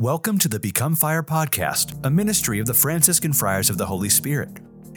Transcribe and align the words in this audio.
Welcome 0.00 0.38
to 0.38 0.48
the 0.48 0.58
Become 0.58 0.94
Fire 0.94 1.22
podcast, 1.22 2.06
a 2.06 2.10
ministry 2.10 2.58
of 2.58 2.64
the 2.64 2.72
Franciscan 2.72 3.34
Friars 3.34 3.68
of 3.68 3.76
the 3.76 3.84
Holy 3.84 4.08
Spirit. 4.08 4.48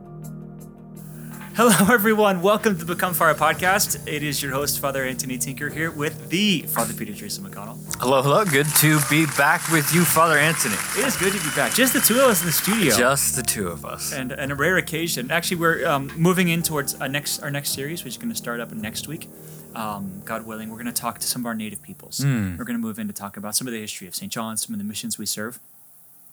Hello, 1.60 1.74
everyone. 1.94 2.42
Welcome 2.42 2.78
to 2.78 2.86
the 2.86 2.96
Become 2.96 3.14
Fire 3.14 3.36
podcast. 3.36 4.08
It 4.08 4.24
is 4.24 4.42
your 4.42 4.54
host, 4.54 4.80
Father 4.80 5.04
Anthony 5.04 5.38
Tinker, 5.38 5.68
here 5.68 5.92
with 5.92 6.30
the 6.30 6.62
Father 6.62 6.94
Peter 6.94 7.12
Jason 7.12 7.44
McConnell. 7.44 7.78
Hello, 8.00 8.22
hello. 8.22 8.46
Good 8.46 8.66
to 8.78 8.98
be 9.10 9.26
back 9.38 9.70
with 9.70 9.94
you, 9.94 10.06
Father 10.06 10.38
Anthony. 10.38 10.76
It 10.98 11.06
is 11.06 11.18
good 11.18 11.34
to 11.34 11.44
be 11.44 11.54
back. 11.58 11.74
Just 11.74 11.92
the 11.92 12.00
two 12.00 12.14
of 12.14 12.30
us 12.30 12.40
in 12.40 12.46
the 12.46 12.54
studio. 12.54 12.96
Just 12.96 13.36
the 13.36 13.44
two 13.44 13.68
of 13.68 13.84
us. 13.84 14.14
and, 14.14 14.32
and 14.32 14.54
a 14.54 14.56
rare 14.56 14.78
occasion. 14.78 15.32
Actually, 15.32 15.58
we're 15.58 15.86
um, 15.86 16.10
moving 16.16 16.48
in 16.48 16.64
towards 16.64 16.94
a 16.94 17.10
next 17.10 17.44
our 17.44 17.52
next 17.52 17.72
series, 17.72 18.06
which 18.06 18.14
is 18.14 18.18
going 18.18 18.30
to 18.32 18.38
start 18.38 18.62
up 18.62 18.72
next 18.72 19.10
week. 19.10 19.28
Um, 19.76 20.22
God 20.24 20.46
willing, 20.46 20.70
we're 20.70 20.82
going 20.82 20.86
to 20.86 20.94
talk 20.94 21.20
to 21.20 21.28
some 21.28 21.42
of 21.42 21.46
our 21.46 21.56
native 21.56 21.82
peoples. 21.82 22.24
We're 22.24 22.64
going 22.64 22.68
to 22.68 22.82
move 22.82 23.00
in 23.00 23.08
to 23.08 23.14
talk 23.14 23.36
about 23.36 23.58
some 23.58 23.68
of 23.68 23.74
the 23.74 23.82
history 23.82 24.08
of 24.08 24.16
St. 24.16 24.32
John, 24.32 24.56
some 24.56 24.74
of 24.74 24.80
the 24.80 24.86
missions 24.86 25.18
we 25.18 25.26
serve, 25.26 25.60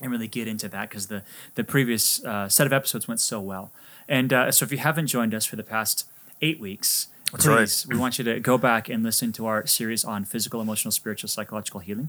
and 0.00 0.12
really 0.12 0.28
get 0.28 0.46
into 0.46 0.68
that 0.68 0.88
because 0.88 1.08
the 1.08 1.24
the 1.56 1.64
previous 1.64 2.24
uh, 2.24 2.48
set 2.48 2.64
of 2.68 2.72
episodes 2.72 3.08
went 3.08 3.18
so 3.18 3.40
well. 3.40 3.72
And 4.08 4.32
uh, 4.32 4.50
so, 4.52 4.64
if 4.64 4.72
you 4.72 4.78
haven't 4.78 5.08
joined 5.08 5.34
us 5.34 5.44
for 5.46 5.56
the 5.56 5.62
past 5.64 6.06
eight 6.40 6.60
weeks, 6.60 7.08
That's 7.32 7.46
please, 7.46 7.86
we 7.88 7.96
want 7.96 8.18
you 8.18 8.24
to 8.24 8.40
go 8.40 8.56
back 8.58 8.88
and 8.88 9.02
listen 9.02 9.32
to 9.32 9.46
our 9.46 9.66
series 9.66 10.04
on 10.04 10.24
physical, 10.24 10.60
emotional, 10.60 10.92
spiritual, 10.92 11.28
psychological 11.28 11.80
healing. 11.80 12.08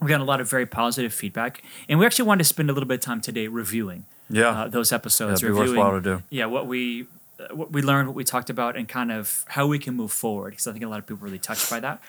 We 0.00 0.08
got 0.08 0.20
a 0.20 0.24
lot 0.24 0.40
of 0.40 0.48
very 0.50 0.66
positive 0.66 1.12
feedback, 1.14 1.62
and 1.88 1.98
we 1.98 2.04
actually 2.06 2.26
wanted 2.28 2.38
to 2.44 2.44
spend 2.48 2.68
a 2.70 2.72
little 2.72 2.86
bit 2.86 2.96
of 2.96 3.00
time 3.00 3.20
today 3.20 3.48
reviewing 3.48 4.04
Yeah. 4.28 4.50
uh, 4.50 4.68
those 4.68 4.92
episodes. 4.92 5.42
Yeah, 5.42 5.48
reviewing, 5.48 5.70
worthwhile 5.70 5.92
to 5.92 6.00
do. 6.00 6.22
Yeah, 6.30 6.46
what 6.46 6.66
we 6.66 7.06
uh, 7.40 7.54
what 7.54 7.72
we 7.72 7.82
learned, 7.82 8.08
what 8.08 8.16
we 8.16 8.24
talked 8.24 8.50
about, 8.50 8.76
and 8.76 8.88
kind 8.88 9.10
of 9.10 9.44
how 9.48 9.66
we 9.66 9.78
can 9.78 9.94
move 9.94 10.12
forward. 10.12 10.50
Because 10.50 10.66
I 10.66 10.72
think 10.72 10.84
a 10.84 10.88
lot 10.88 10.98
of 10.98 11.06
people 11.06 11.24
really 11.24 11.38
touched 11.38 11.68
by 11.70 11.80
that. 11.80 12.00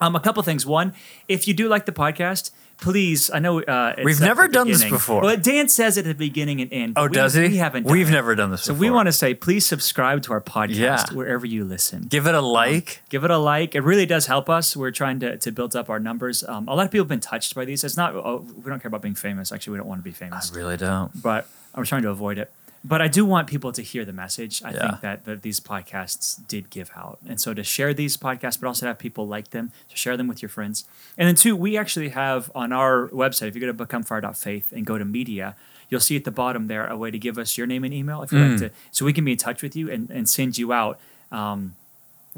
Um, 0.00 0.16
a 0.16 0.20
couple 0.20 0.42
things. 0.42 0.64
One, 0.64 0.94
if 1.28 1.46
you 1.46 1.52
do 1.54 1.68
like 1.68 1.84
the 1.84 1.92
podcast, 1.92 2.50
please. 2.80 3.30
I 3.30 3.38
know 3.38 3.60
uh, 3.62 3.94
it's 3.96 4.04
We've 4.04 4.20
never 4.20 4.48
done 4.48 4.68
this 4.68 4.84
before. 4.84 5.22
Well, 5.22 5.36
Dan 5.36 5.68
says 5.68 5.96
it 5.96 6.00
at 6.06 6.08
the 6.08 6.14
beginning 6.14 6.60
and 6.60 6.72
end. 6.72 6.92
oh, 6.96 7.06
we- 7.06 7.12
does 7.14 7.34
he? 7.34 7.42
We 7.42 7.56
haven't. 7.56 7.84
done 7.84 7.92
We've 7.92 8.08
it. 8.08 8.12
never 8.12 8.34
done 8.34 8.50
this 8.50 8.62
So 8.62 8.72
before. 8.72 8.80
we 8.80 8.90
want 8.90 9.06
to 9.06 9.12
say, 9.12 9.34
please 9.34 9.66
subscribe 9.66 10.22
to 10.22 10.32
our 10.32 10.40
podcast 10.40 10.76
Yeah. 10.76 11.04
wherever 11.12 11.46
you 11.46 11.64
listen. 11.64 12.02
give 12.08 12.26
it 12.26 12.34
a 12.34 12.40
like. 12.40 13.02
Give 13.08 13.24
it 13.24 13.30
a 13.30 13.38
like. 13.38 13.74
It 13.74 13.82
really 13.82 14.06
does 14.06 14.26
help 14.26 14.48
us. 14.50 14.76
We're 14.76 14.90
trying 14.90 15.20
to, 15.20 15.36
to 15.38 15.52
build 15.52 15.76
up 15.76 15.90
our 15.90 16.00
numbers. 16.00 16.42
Um, 16.44 16.66
a 16.68 16.74
lot 16.74 16.84
of 16.86 16.90
people 16.90 17.04
have 17.04 17.08
been 17.08 17.20
touched 17.20 17.54
by 17.54 17.64
these. 17.64 17.84
It's 17.84 17.96
not. 17.96 18.14
Oh, 18.14 18.44
we 18.56 18.68
don't 18.70 18.80
care 18.80 18.88
about 18.88 19.02
being 19.02 19.14
famous. 19.14 19.52
Actually, 19.52 19.72
we 19.72 19.78
don't 19.78 19.88
want 19.88 20.00
to 20.00 20.04
be 20.04 20.12
famous. 20.12 20.52
I 20.52 20.56
really 20.56 20.76
don't. 20.76 21.10
but 21.22 21.46
I'm 21.74 21.84
trying 21.84 22.02
to 22.02 22.10
avoid 22.10 22.38
it. 22.38 22.50
But 22.82 23.02
I 23.02 23.08
do 23.08 23.26
want 23.26 23.46
people 23.46 23.72
to 23.72 23.82
hear 23.82 24.06
the 24.06 24.12
message. 24.12 24.62
I 24.64 24.70
Yeah. 24.72 24.80
think 24.88 25.00
that, 25.02 25.24
that 25.26 25.42
these 25.42 25.60
podcasts 25.60 26.40
did 26.48 26.70
give 26.70 26.90
out. 26.96 27.18
And 27.28 27.38
so 27.38 27.52
to 27.52 27.62
share 27.62 27.92
these 27.92 28.16
podcasts, 28.16 28.58
but 28.58 28.68
also 28.68 28.80
to 28.86 28.86
have 28.88 28.98
people 28.98 29.26
like 29.28 29.50
them, 29.50 29.70
to 29.90 29.96
share 29.96 30.16
them 30.16 30.28
with 30.28 30.40
your 30.40 30.48
friends. 30.48 30.84
And 31.18 31.28
then, 31.28 31.34
two, 31.34 31.54
we 31.54 31.76
actually 31.76 32.08
have 32.10 32.50
on 32.54 32.72
our 32.72 33.08
website, 33.08 33.48
if 33.48 33.54
you 33.54 33.60
go 33.60 33.66
to 33.66 33.74
becomefire.faith 33.74 34.72
and 34.72 34.86
go 34.86 34.96
to 34.96 35.04
media, 35.04 35.56
you'll 35.90 36.00
see 36.00 36.16
at 36.16 36.24
the 36.24 36.30
bottom 36.30 36.68
there 36.68 36.86
a 36.86 36.96
way 36.96 37.10
to 37.10 37.18
give 37.18 37.36
us 37.36 37.58
your 37.58 37.66
name 37.66 37.84
and 37.84 37.92
email 37.92 38.22
if 38.22 38.32
you'd 38.32 38.38
Mm. 38.40 38.50
like 38.62 38.70
to, 38.70 38.70
so 38.90 39.04
we 39.04 39.12
can 39.12 39.24
be 39.26 39.32
in 39.32 39.38
touch 39.38 39.62
with 39.62 39.76
you 39.76 39.90
and, 39.90 40.08
and 40.10 40.28
send 40.28 40.56
you 40.56 40.72
out. 40.72 40.98
Um, 41.30 41.74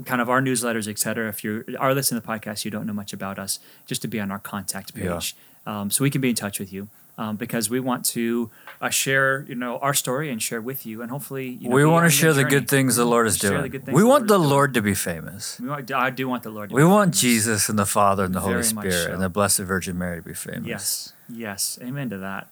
kind 0.07 0.23
of 0.23 0.31
our 0.31 0.41
newsletters, 0.41 0.89
et 0.89 0.99
cetera. 0.99 1.29
If 1.29 1.45
you 1.45 1.65
are 1.79 1.95
listening 1.95 2.21
to 2.21 2.27
the 2.27 2.33
podcast, 2.33 2.65
you 2.65 2.71
don't 2.71 2.87
know 2.87 2.95
much 2.95 3.13
about 3.13 3.39
us, 3.39 3.59
just 3.87 4.01
to 4.03 4.09
be 4.09 4.19
on 4.19 4.31
our 4.31 4.39
contact 4.39 4.91
Yeah. 4.97 5.13
page, 5.15 5.37
um, 5.67 5.91
so 5.91 6.03
we 6.03 6.11
can 6.11 6.21
be 6.23 6.31
in 6.31 6.35
touch 6.35 6.59
with 6.59 6.73
you 6.73 6.89
um, 7.19 7.37
because 7.37 7.69
we 7.69 7.79
want 7.79 8.05
to 8.07 8.51
uh, 8.83 8.91
share, 8.91 9.47
you 9.49 9.55
know, 9.55 9.79
our 9.79 9.95
story 9.95 10.29
and 10.29 10.43
share 10.43 10.61
with 10.61 10.85
you, 10.85 11.03
and 11.03 11.11
hopefully, 11.11 11.49
you 11.49 11.69
know, 11.69 11.75
we 11.77 11.87
want 11.87 12.05
to 12.05 12.11
share 12.11 12.33
the 12.33 12.43
good 12.43 12.69
things 12.69 12.97
the 12.97 13.05
Lord 13.05 13.29
is 13.29 13.39
doing. 13.39 13.73
We 13.87 14.03
want 14.03 14.27
the. 14.27 14.43
Lord 14.43 14.75
to 14.75 14.83
be 14.83 14.93
famous. 14.95 15.61
We, 15.61 15.69
want, 15.69 15.93
I 15.93 16.11
do 16.11 16.29
want 16.29 16.43
the 16.43 16.51
Lord. 16.51 16.71
To 16.71 16.75
We 16.75 16.85
want 16.85 17.15
famous. 17.15 17.21
Jesus 17.21 17.69
and 17.69 17.79
the 17.79 17.87
Father 17.87 18.25
and 18.25 18.35
the 18.35 18.41
Holy 18.41 18.55
Very 18.55 18.75
much 18.75 18.87
Spirit 18.87 19.05
so. 19.05 19.13
and 19.13 19.23
the 19.23 19.29
Blessed 19.29 19.61
Virgin 19.61 19.97
Mary 19.97 20.17
to 20.17 20.23
be 20.23 20.35
famous. 20.35 20.67
Yes, 20.67 21.13
yes, 21.29 21.79
amen 21.81 22.11
to 22.11 22.19
that. 22.19 22.49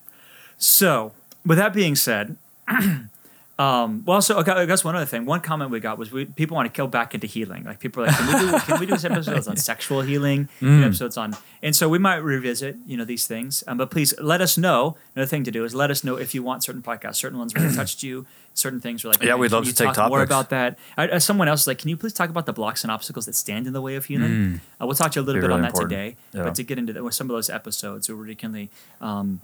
So, 0.56 1.12
with 1.44 1.58
that 1.58 1.72
being 1.72 1.96
said, 1.96 2.36
um, 3.60 4.02
well, 4.06 4.22
so 4.22 4.38
okay, 4.38 4.52
I 4.52 4.64
guess 4.64 4.82
one 4.84 4.96
other 4.96 5.04
thing, 5.04 5.26
one 5.26 5.40
comment 5.40 5.70
we 5.70 5.80
got 5.80 5.98
was 5.98 6.10
we, 6.10 6.24
people 6.24 6.54
want 6.54 6.72
to 6.72 6.76
go 6.76 6.86
back 6.86 7.14
into 7.14 7.26
healing. 7.26 7.64
Like 7.64 7.78
people 7.78 8.02
are 8.02 8.06
like, 8.06 8.16
can 8.16 8.26
we 8.26 8.50
do, 8.52 8.58
can 8.66 8.80
we 8.80 8.86
do 8.86 8.94
episodes 8.94 9.46
on 9.48 9.56
sexual 9.56 10.00
healing? 10.00 10.48
Mm. 10.62 10.84
Episodes 10.84 11.16
on, 11.16 11.36
and 11.62 11.76
so 11.76 11.88
we 11.88 11.98
might 11.98 12.16
revisit, 12.16 12.76
you 12.86 12.96
know, 12.96 13.04
these 13.04 13.26
things. 13.26 13.62
Um, 13.66 13.76
but 13.76 13.90
please 13.90 14.14
let 14.18 14.40
us 14.40 14.56
know. 14.56 14.96
Another 15.14 15.28
thing 15.28 15.44
to 15.44 15.50
do 15.50 15.64
is 15.64 15.74
let 15.74 15.90
us 15.90 16.02
know 16.02 16.16
if 16.16 16.34
you 16.34 16.42
want 16.42 16.64
certain 16.64 16.82
podcasts, 16.82 17.16
certain 17.16 17.38
ones 17.38 17.54
really 17.54 17.74
touched 17.80 18.02
you, 18.02 18.24
certain 18.54 18.80
things 18.80 19.04
were 19.04 19.10
like, 19.10 19.22
Yeah, 19.22 19.34
we'd 19.34 19.52
love 19.52 19.66
to 19.66 19.74
take 19.74 19.92
talk 19.92 20.08
more 20.08 20.22
about 20.22 20.48
that. 20.50 20.78
I, 20.96 21.18
someone 21.18 21.46
else 21.48 21.60
was 21.62 21.66
like, 21.66 21.78
can 21.78 21.90
you 21.90 21.96
please 21.98 22.14
talk 22.14 22.30
about 22.30 22.46
the 22.46 22.52
blocks 22.54 22.82
and 22.82 22.90
obstacles 22.90 23.26
that 23.26 23.34
stand 23.34 23.66
in 23.66 23.72
the 23.74 23.82
way 23.82 23.94
of 23.96 24.06
healing? 24.06 24.60
Uh, 24.80 24.86
we'll 24.86 24.94
talk 24.94 25.12
to 25.12 25.20
you 25.20 25.24
a 25.24 25.26
little 25.26 25.40
Mm. 25.40 25.42
Be 25.42 25.48
bit 25.48 25.52
on 25.52 25.60
really 25.60 25.62
that 25.62 25.74
important. 25.80 25.90
today. 25.90 26.16
Yeah. 26.32 26.42
But 26.44 26.54
to 26.54 26.62
get 26.62 26.78
into 26.78 26.92
the, 26.94 27.10
some 27.12 27.28
of 27.28 27.34
those 27.36 27.50
episodes, 27.50 28.08
we 28.08 28.14
really 28.14 28.34
can 28.34 28.68
um, 29.02 29.40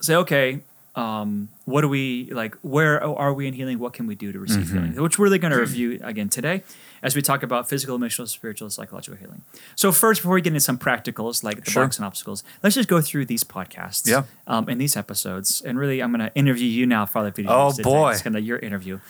say, 0.00 0.14
okay, 0.16 0.60
um, 0.96 1.48
what 1.64 1.80
do 1.80 1.88
we 1.88 2.28
like? 2.32 2.54
Where 2.62 3.02
are 3.04 3.32
we 3.34 3.48
in 3.48 3.54
healing? 3.54 3.78
What 3.78 3.92
can 3.94 4.06
we 4.06 4.14
do 4.14 4.30
to 4.32 4.38
receive 4.38 4.66
Mm-hmm. 4.66 4.74
healing? 4.90 5.02
Which 5.02 5.18
we're 5.18 5.24
really 5.24 5.38
going 5.38 5.52
to 5.52 5.58
review 5.58 5.98
again 6.02 6.28
today 6.28 6.62
as 7.02 7.16
we 7.16 7.20
talk 7.22 7.42
about 7.42 7.68
physical, 7.68 7.96
emotional, 7.96 8.26
spiritual, 8.28 8.70
psychological 8.70 9.18
healing. 9.18 9.42
So 9.74 9.90
first, 9.92 10.20
before 10.22 10.34
we 10.34 10.40
get 10.40 10.50
into 10.50 10.60
some 10.60 10.78
practicals 10.78 11.42
like 11.42 11.64
the 11.64 11.70
Sure. 11.70 11.82
blocks 11.82 11.96
and 11.98 12.06
obstacles, 12.06 12.44
let's 12.62 12.76
just 12.76 12.88
go 12.88 13.00
through 13.00 13.26
these 13.26 13.42
podcasts, 13.44 14.06
Yeah. 14.08 14.22
um, 14.46 14.68
and 14.68 14.80
these 14.80 14.96
episodes, 14.96 15.60
and 15.60 15.78
really, 15.78 16.00
I'm 16.00 16.12
going 16.12 16.26
to 16.28 16.34
interview 16.36 16.68
you 16.68 16.86
now, 16.86 17.06
Father 17.06 17.30
Peter. 17.32 17.48
Oh, 17.50 17.70
today. 17.72 17.82
boy. 17.82 18.10
it's 18.12 18.22
going 18.22 18.34
to 18.34 18.40
be 18.40 18.46
your 18.46 18.58
interview. 18.58 19.00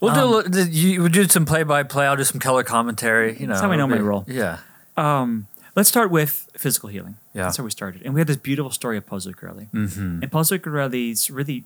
We'll 0.00 0.10
Um, 0.38 0.50
do 0.50 0.64
you 0.68 1.00
we'll 1.02 1.10
do 1.10 1.28
some 1.28 1.44
play 1.44 1.62
by 1.64 1.82
play. 1.84 2.06
I'll 2.06 2.16
do 2.16 2.24
some 2.24 2.40
color 2.40 2.62
commentary. 2.64 3.36
You 3.38 3.46
know, 3.46 3.54
how 3.54 3.62
I 3.70 3.74
it'll 3.74 3.78
normally 3.88 3.98
be- 3.98 4.04
roll. 4.04 4.24
Yeah. 4.26 4.58
Um, 4.96 5.46
let's 5.74 5.88
start 5.88 6.10
with 6.10 6.48
physical 6.56 6.88
healing. 6.88 7.16
Yeah. 7.34 7.44
That's 7.44 7.56
how 7.56 7.64
we 7.64 7.70
started. 7.70 8.02
And 8.04 8.14
we 8.14 8.20
had 8.20 8.26
this 8.26 8.36
beautiful 8.36 8.70
story 8.70 8.96
of 8.98 9.06
Paul 9.06 9.20
Zuccarelli. 9.20 9.68
Mm-hmm. 9.72 10.22
And 10.22 10.32
Paul 10.32 10.44
Zuccarelli's 10.44 11.30
really 11.30 11.64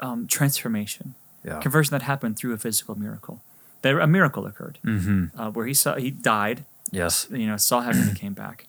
um, 0.00 0.26
transformation, 0.26 1.14
Yeah. 1.44 1.58
conversion 1.60 1.92
that 1.92 2.02
happened 2.02 2.36
through 2.36 2.52
a 2.52 2.58
physical 2.58 2.94
miracle. 2.98 3.42
There, 3.82 3.98
a 4.00 4.06
miracle 4.06 4.46
occurred 4.46 4.78
Mm-hmm. 4.84 5.40
uh, 5.40 5.50
where 5.50 5.66
he 5.66 5.74
saw 5.74 5.96
he 5.96 6.10
died, 6.10 6.64
Yes. 6.90 7.26
you 7.30 7.46
know, 7.46 7.56
saw 7.56 7.80
heaven 7.80 8.02
and 8.08 8.16
came 8.16 8.32
back. 8.34 8.66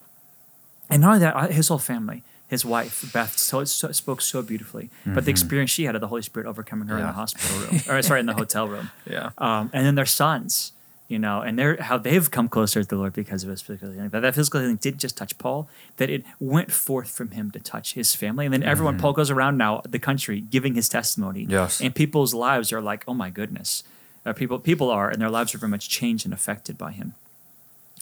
And 0.89 1.01
not 1.01 1.07
only 1.09 1.19
that, 1.19 1.35
uh, 1.35 1.47
his 1.47 1.67
whole 1.67 1.77
family, 1.77 2.23
his 2.47 2.65
wife 2.65 3.11
Beth, 3.13 3.37
so, 3.37 3.63
so, 3.63 3.91
spoke 3.91 4.21
so 4.21 4.41
beautifully. 4.41 4.89
But 5.05 5.25
the 5.25 5.31
experience 5.31 5.69
she 5.69 5.83
had 5.85 5.93
of 5.95 6.01
the 6.01 6.07
Holy 6.07 6.23
Spirit 6.23 6.47
overcoming 6.47 6.87
her 6.87 6.95
in 6.97 7.01
the 7.03 7.09
Mm-hmm. 7.09 7.19
Hospital 7.19 7.57
room, 7.59 7.81
or 7.87 8.01
sorry, 8.01 8.19
in 8.21 8.25
the 8.25 8.33
hotel 8.43 8.67
room. 8.67 8.89
Yeah. 9.05 9.29
Um, 9.37 9.69
and 9.71 9.85
then 9.85 9.93
their 9.95 10.07
sons, 10.07 10.71
you 11.09 11.19
know, 11.19 11.41
and 11.41 11.57
they're 11.59 11.75
how 11.81 11.97
they've 11.97 12.29
come 12.31 12.47
closer 12.47 12.81
to 12.83 12.87
the 12.87 12.95
Lord 12.95 13.13
because 13.13 13.43
of 13.43 13.49
his 13.49 13.61
physical 13.61 13.91
healing. 13.91 14.09
But 14.09 14.21
that 14.21 14.35
physical 14.35 14.61
healing 14.61 14.77
didn't 14.77 14.99
just 14.99 15.17
touch 15.17 15.37
Paul; 15.37 15.67
that 15.97 16.09
it 16.09 16.23
went 16.39 16.71
forth 16.71 17.09
from 17.09 17.31
him 17.31 17.51
to 17.51 17.59
touch 17.59 17.95
his 17.95 18.15
family, 18.15 18.45
and 18.45 18.53
then 18.53 18.63
everyone. 18.63 18.97
Paul 18.99 19.13
goes 19.13 19.29
around 19.31 19.57
now 19.57 19.81
the 19.89 19.99
country 19.99 20.39
giving 20.39 20.75
his 20.75 20.87
testimony. 20.87 21.41
Mm-hmm. 21.41 21.51
Yes. 21.51 21.81
and 21.81 21.93
people's 21.93 22.33
lives 22.33 22.71
are 22.71 22.79
like, 22.81 23.03
oh 23.07 23.13
my 23.15 23.29
goodness, 23.31 23.83
uh, 24.25 24.33
people 24.33 24.59
people 24.59 24.89
are, 24.89 25.09
and 25.09 25.19
their 25.21 25.31
lives 25.31 25.53
are 25.53 25.57
very 25.57 25.71
much 25.71 25.89
changed 25.89 26.25
and 26.25 26.33
affected 26.33 26.77
by 26.77 26.91
him. 26.91 27.15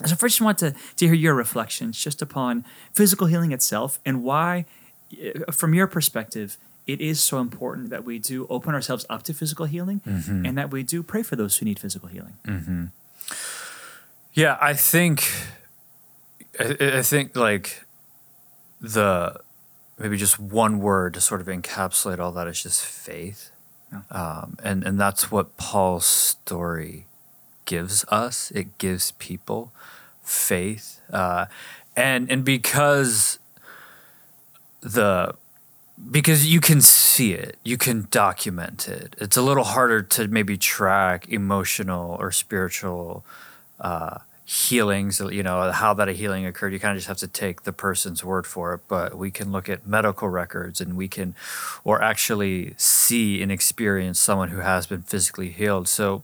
So 0.06 0.16
first, 0.16 0.40
I 0.40 0.46
want 0.46 0.60
to, 0.60 0.76
to 0.98 1.06
hear 1.06 1.16
your 1.16 1.34
reflections 1.34 1.98
just 2.04 2.22
upon 2.22 2.66
physical 2.94 3.26
healing 3.26 3.52
itself 3.52 4.00
and 4.06 4.22
why, 4.24 4.66
uh, 5.48 5.52
from 5.52 5.74
your 5.74 5.88
perspective, 5.88 6.58
it 6.86 7.02
is 7.02 7.20
so 7.20 7.40
important 7.40 7.90
that 7.90 8.06
we 8.06 8.20
do 8.20 8.46
open 8.48 8.76
ourselves 8.76 9.06
up 9.10 9.24
to 9.24 9.34
physical 9.34 9.66
healing 9.66 10.02
Mm-hmm. 10.06 10.46
and 10.46 10.56
that 10.58 10.70
we 10.72 10.84
do 10.84 11.02
pray 11.02 11.24
for 11.24 11.36
those 11.36 11.58
who 11.58 11.66
need 11.66 11.80
physical 11.80 12.10
healing. 12.10 12.34
Yeah, 14.38 14.56
I 14.62 14.76
think, 14.76 15.34
I, 16.60 16.78
I 17.00 17.02
think 17.02 17.36
like 17.36 17.84
the 18.80 19.40
maybe 19.98 20.16
just 20.16 20.38
one 20.38 20.78
word 20.78 21.16
to 21.16 21.22
sort 21.22 21.42
of 21.42 21.48
encapsulate 21.48 22.20
all 22.20 22.32
that 22.34 22.48
is 22.48 22.62
just 22.62 22.86
faith, 22.86 23.50
Yeah. 23.92 24.02
um, 24.12 24.56
and 24.64 24.84
and 24.84 25.00
that's 25.00 25.32
what 25.32 25.58
Paul's 25.58 26.06
story 26.06 27.08
gives 27.66 28.06
us. 28.10 28.52
It 28.52 28.78
gives 28.78 29.14
people 29.14 29.72
faith, 30.24 31.02
uh, 31.12 31.48
and 31.96 32.30
and 32.32 32.46
because 32.46 33.40
the 34.82 35.34
because 36.12 36.46
you 36.46 36.60
can 36.62 36.80
see 36.80 37.34
it, 37.34 37.58
you 37.64 37.76
can 37.80 38.08
document 38.12 38.88
it. 38.88 39.16
It's 39.20 39.36
a 39.36 39.42
little 39.42 39.64
harder 39.64 40.04
to 40.04 40.28
maybe 40.28 40.58
track 40.58 41.28
emotional 41.28 42.16
or 42.20 42.32
spiritual 42.32 43.26
uh, 43.80 44.20
healings. 44.50 45.20
You 45.20 45.44
know 45.44 45.72
how 45.74 45.94
that 45.94 46.08
a 46.08 46.14
healing 46.14 46.46
occurred. 46.46 46.72
You 46.72 46.80
kind 46.80 46.94
of 46.94 46.98
just 46.98 47.10
have 47.10 47.18
to 47.18 47.28
take 47.28 47.64
the 47.64 47.74
person's 47.74 48.24
word 48.24 48.48
for 48.48 48.74
it. 48.74 48.82
But 48.88 49.18
we 49.18 49.30
can 49.30 49.52
look 49.52 49.68
at 49.68 49.86
medical 49.86 50.30
records, 50.30 50.80
and 50.80 50.96
we 50.96 51.10
can, 51.10 51.36
or 51.84 52.02
actually 52.02 52.74
see 52.78 53.42
and 53.42 53.52
experience 53.52 54.22
someone 54.22 54.50
who 54.50 54.60
has 54.60 54.88
been 54.88 55.02
physically 55.02 55.50
healed. 55.50 55.90
So 55.90 56.24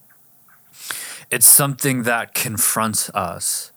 it's 1.29 1.45
something 1.45 2.03
that 2.03 2.33
confronts 2.33 3.09
us, 3.09 3.73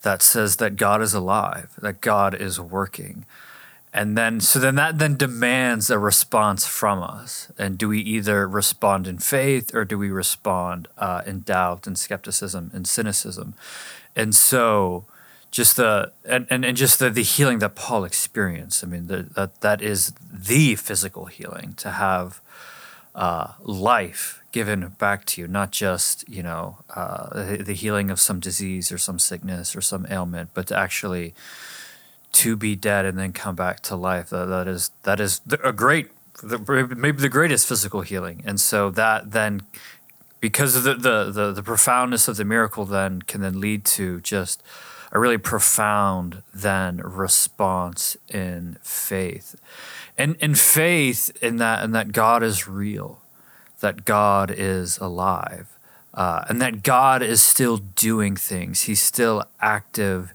that 0.00 0.22
says 0.22 0.56
that 0.56 0.76
God 0.76 1.02
is 1.02 1.12
alive, 1.12 1.74
that 1.82 2.00
God 2.00 2.34
is 2.34 2.58
working 2.58 3.26
and 3.92 4.16
then 4.16 4.40
so 4.40 4.58
then 4.58 4.76
that 4.76 4.98
then 4.98 5.16
demands 5.16 5.90
a 5.90 5.98
response 5.98 6.66
from 6.66 7.02
us. 7.02 7.50
And 7.58 7.76
do 7.76 7.88
we 7.88 7.98
either 8.00 8.46
respond 8.46 9.08
in 9.08 9.18
faith 9.18 9.74
or 9.74 9.84
do 9.84 9.98
we 9.98 10.10
respond 10.10 10.86
uh, 10.96 11.22
in 11.26 11.40
doubt 11.40 11.86
and 11.86 11.98
skepticism 11.98 12.70
and 12.72 12.86
cynicism? 12.86 13.54
And 14.14 14.34
so 14.34 15.06
just 15.50 15.76
the 15.76 16.12
and, 16.24 16.46
and, 16.50 16.64
and 16.64 16.76
just 16.76 17.00
the, 17.00 17.10
the 17.10 17.24
healing 17.24 17.58
that 17.58 17.74
paul 17.74 18.04
experienced. 18.04 18.84
I 18.84 18.86
mean 18.86 19.08
the, 19.08 19.22
that 19.34 19.60
that 19.60 19.82
is 19.82 20.12
the 20.32 20.76
physical 20.76 21.26
healing 21.26 21.74
to 21.78 21.90
have 21.90 22.40
uh, 23.16 23.54
life 23.60 24.40
given 24.52 24.86
back 24.98 25.24
to 25.24 25.40
you 25.40 25.48
not 25.48 25.72
just 25.72 26.28
you 26.28 26.44
know 26.44 26.78
uh, 26.94 27.42
the, 27.42 27.56
the 27.64 27.72
healing 27.72 28.08
of 28.08 28.20
some 28.20 28.38
disease 28.38 28.92
or 28.92 28.98
some 28.98 29.18
sickness 29.18 29.74
or 29.74 29.80
some 29.80 30.06
ailment 30.10 30.50
but 30.54 30.68
to 30.68 30.76
actually 30.76 31.34
to 32.32 32.56
be 32.56 32.76
dead 32.76 33.04
and 33.04 33.18
then 33.18 33.32
come 33.32 33.54
back 33.54 33.80
to 33.80 33.96
life. 33.96 34.30
That, 34.30 34.46
that 34.46 34.68
is 34.68 34.90
that 35.02 35.20
is 35.20 35.40
a 35.64 35.72
great, 35.72 36.10
maybe 36.42 37.20
the 37.20 37.28
greatest 37.28 37.66
physical 37.66 38.02
healing. 38.02 38.42
And 38.46 38.60
so 38.60 38.90
that 38.90 39.32
then, 39.32 39.62
because 40.40 40.76
of 40.76 40.84
the, 40.84 40.94
the 40.94 41.30
the 41.30 41.52
the 41.52 41.62
profoundness 41.62 42.28
of 42.28 42.36
the 42.36 42.44
miracle, 42.44 42.84
then 42.84 43.22
can 43.22 43.40
then 43.40 43.60
lead 43.60 43.84
to 43.96 44.20
just 44.20 44.62
a 45.12 45.18
really 45.18 45.38
profound 45.38 46.42
then 46.54 46.98
response 46.98 48.16
in 48.28 48.78
faith, 48.82 49.56
and 50.16 50.36
in 50.36 50.54
faith 50.54 51.36
in 51.42 51.56
that 51.56 51.82
and 51.82 51.94
that 51.94 52.12
God 52.12 52.42
is 52.42 52.68
real, 52.68 53.20
that 53.80 54.04
God 54.04 54.50
is 54.50 54.98
alive. 54.98 55.76
Uh, 56.12 56.44
and 56.48 56.60
that 56.60 56.82
God 56.82 57.22
is 57.22 57.40
still 57.40 57.76
doing 57.76 58.34
things. 58.34 58.82
He's 58.82 59.00
still 59.00 59.44
active 59.60 60.34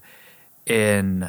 in 0.64 1.28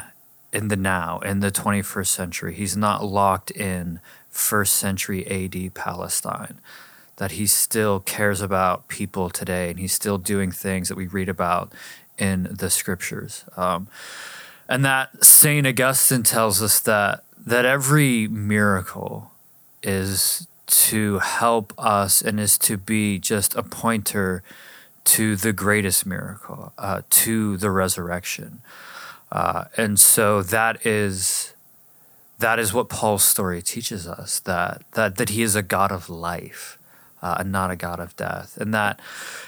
in 0.58 0.68
the 0.68 0.76
now, 0.76 1.20
in 1.20 1.38
the 1.38 1.52
21st 1.52 2.08
century. 2.08 2.52
He's 2.52 2.76
not 2.76 3.04
locked 3.04 3.52
in 3.52 4.00
first 4.28 4.74
century 4.74 5.24
AD 5.26 5.72
Palestine. 5.74 6.60
That 7.16 7.32
he 7.32 7.46
still 7.46 8.00
cares 8.00 8.40
about 8.40 8.88
people 8.88 9.30
today 9.30 9.70
and 9.70 9.78
he's 9.78 9.92
still 9.92 10.18
doing 10.18 10.50
things 10.50 10.88
that 10.88 10.96
we 10.96 11.06
read 11.06 11.28
about 11.28 11.72
in 12.18 12.48
the 12.50 12.70
scriptures. 12.70 13.44
Um, 13.56 13.86
and 14.68 14.84
that 14.84 15.24
St. 15.24 15.64
Augustine 15.64 16.24
tells 16.24 16.60
us 16.60 16.80
that, 16.80 17.22
that 17.46 17.64
every 17.64 18.26
miracle 18.26 19.30
is 19.82 20.48
to 20.66 21.20
help 21.20 21.72
us 21.78 22.20
and 22.20 22.40
is 22.40 22.58
to 22.58 22.76
be 22.76 23.20
just 23.20 23.54
a 23.54 23.62
pointer 23.62 24.42
to 25.04 25.36
the 25.36 25.52
greatest 25.52 26.04
miracle, 26.04 26.72
uh, 26.76 27.02
to 27.10 27.56
the 27.56 27.70
resurrection. 27.70 28.60
Uh, 29.30 29.64
and 29.76 29.98
so 30.00 30.42
that 30.42 30.84
is 30.86 31.54
that 32.38 32.58
is 32.58 32.72
what 32.72 32.88
Paul's 32.88 33.24
story 33.24 33.62
teaches 33.62 34.06
us 34.06 34.40
that 34.40 34.82
that 34.92 35.16
that 35.16 35.30
he 35.30 35.42
is 35.42 35.54
a 35.56 35.62
God 35.62 35.92
of 35.92 36.08
life 36.08 36.78
uh, 37.22 37.36
and 37.40 37.50
not 37.52 37.70
a 37.70 37.76
God 37.76 38.00
of 38.00 38.16
death, 38.16 38.56
and 38.56 38.72
that 38.72 39.00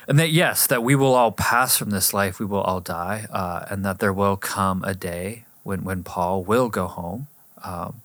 and 0.08 0.18
that 0.18 0.30
yes, 0.30 0.66
that 0.66 0.82
we 0.82 0.94
will 0.94 1.14
all 1.14 1.32
pass 1.32 1.76
from 1.76 1.90
this 1.90 2.12
life, 2.12 2.38
we 2.38 2.46
will 2.46 2.60
all 2.60 2.80
die, 2.80 3.26
uh, 3.30 3.64
and 3.70 3.84
that 3.84 4.00
there 4.00 4.12
will 4.12 4.36
come 4.36 4.82
a 4.84 4.94
day 4.94 5.44
when 5.62 5.84
when 5.84 6.02
Paul 6.02 6.42
will 6.42 6.68
go 6.68 6.86
home. 6.86 7.28
Um, 7.62 8.02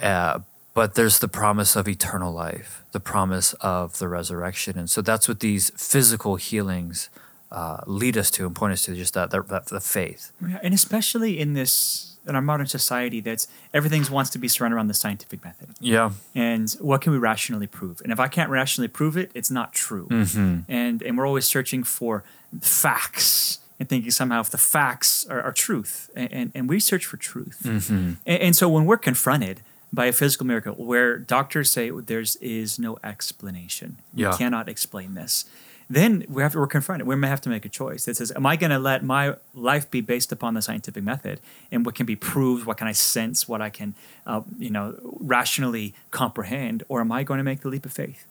uh, 0.00 0.40
but 0.72 0.94
there's 0.94 1.18
the 1.18 1.28
promise 1.28 1.74
of 1.74 1.88
eternal 1.88 2.32
life, 2.32 2.84
the 2.92 3.00
promise 3.00 3.54
of 3.54 3.98
the 3.98 4.08
resurrection, 4.08 4.78
and 4.78 4.88
so 4.88 5.02
that's 5.02 5.28
what 5.28 5.40
these 5.40 5.70
physical 5.76 6.36
healings 6.36 7.08
uh, 7.52 7.78
lead 7.86 8.16
us 8.16 8.30
to 8.32 8.46
and 8.46 8.54
point 8.54 8.72
us 8.72 8.84
to 8.84 8.94
just 8.94 9.14
that, 9.14 9.30
that, 9.30 9.48
that 9.48 9.66
the 9.66 9.80
faith. 9.80 10.32
Yeah, 10.46 10.58
and 10.62 10.72
especially 10.74 11.38
in 11.40 11.54
this 11.54 12.06
in 12.26 12.36
our 12.36 12.42
modern 12.42 12.66
society 12.66 13.20
that's 13.20 13.48
everything 13.72 14.04
wants 14.12 14.30
to 14.30 14.38
be 14.38 14.46
surrounded 14.46 14.76
around 14.76 14.88
the 14.88 14.94
scientific 14.94 15.42
method. 15.42 15.68
Yeah. 15.80 16.10
And 16.34 16.70
what 16.80 17.00
can 17.00 17.12
we 17.12 17.18
rationally 17.18 17.66
prove? 17.66 18.02
And 18.02 18.12
if 18.12 18.20
I 18.20 18.28
can't 18.28 18.50
rationally 18.50 18.88
prove 18.88 19.16
it, 19.16 19.30
it's 19.34 19.50
not 19.50 19.72
true. 19.72 20.06
Mm-hmm. 20.08 20.70
And 20.70 21.02
and 21.02 21.16
we're 21.18 21.26
always 21.26 21.46
searching 21.46 21.82
for 21.82 22.22
facts 22.60 23.58
and 23.78 23.88
thinking 23.88 24.10
somehow 24.10 24.40
if 24.40 24.50
the 24.50 24.58
facts 24.58 25.26
are, 25.26 25.40
are 25.42 25.52
truth. 25.52 26.10
And, 26.14 26.32
and, 26.32 26.52
and 26.54 26.68
we 26.68 26.78
search 26.80 27.06
for 27.06 27.16
truth. 27.16 27.60
Mm-hmm. 27.64 27.94
And, 28.26 28.42
and 28.42 28.56
so 28.56 28.68
when 28.68 28.84
we're 28.84 28.98
confronted 28.98 29.62
by 29.92 30.06
a 30.06 30.12
physical 30.12 30.46
miracle 30.46 30.74
where 30.74 31.18
doctors 31.18 31.70
say 31.72 31.90
there's 31.90 32.36
is 32.36 32.78
no 32.78 32.98
explanation, 33.02 33.96
you 34.14 34.26
Yeah. 34.26 34.36
cannot 34.36 34.68
explain 34.68 35.14
this 35.14 35.46
then 35.90 36.24
we 36.28 36.40
have 36.42 36.52
to, 36.52 36.58
we're 36.58 36.68
confronted. 36.68 37.06
We 37.08 37.16
may 37.16 37.26
have 37.26 37.40
to 37.40 37.48
make 37.48 37.64
a 37.64 37.68
choice 37.68 38.04
that 38.04 38.16
says, 38.16 38.30
"Am 38.36 38.46
I 38.46 38.54
going 38.54 38.70
to 38.70 38.78
let 38.78 39.02
my 39.02 39.34
life 39.54 39.90
be 39.90 40.00
based 40.00 40.30
upon 40.30 40.54
the 40.54 40.62
scientific 40.62 41.02
method 41.02 41.40
and 41.72 41.84
what 41.84 41.96
can 41.96 42.06
be 42.06 42.14
proved? 42.14 42.64
What 42.64 42.76
can 42.76 42.86
I 42.86 42.92
sense? 42.92 43.48
What 43.48 43.60
I 43.60 43.70
can, 43.70 43.96
uh, 44.24 44.42
you 44.56 44.70
know, 44.70 44.94
rationally 45.02 45.94
comprehend, 46.12 46.84
or 46.88 47.00
am 47.00 47.10
I 47.10 47.24
going 47.24 47.38
to 47.38 47.44
make 47.44 47.62
the 47.62 47.68
leap 47.68 47.84
of 47.84 47.92
faith 47.92 48.24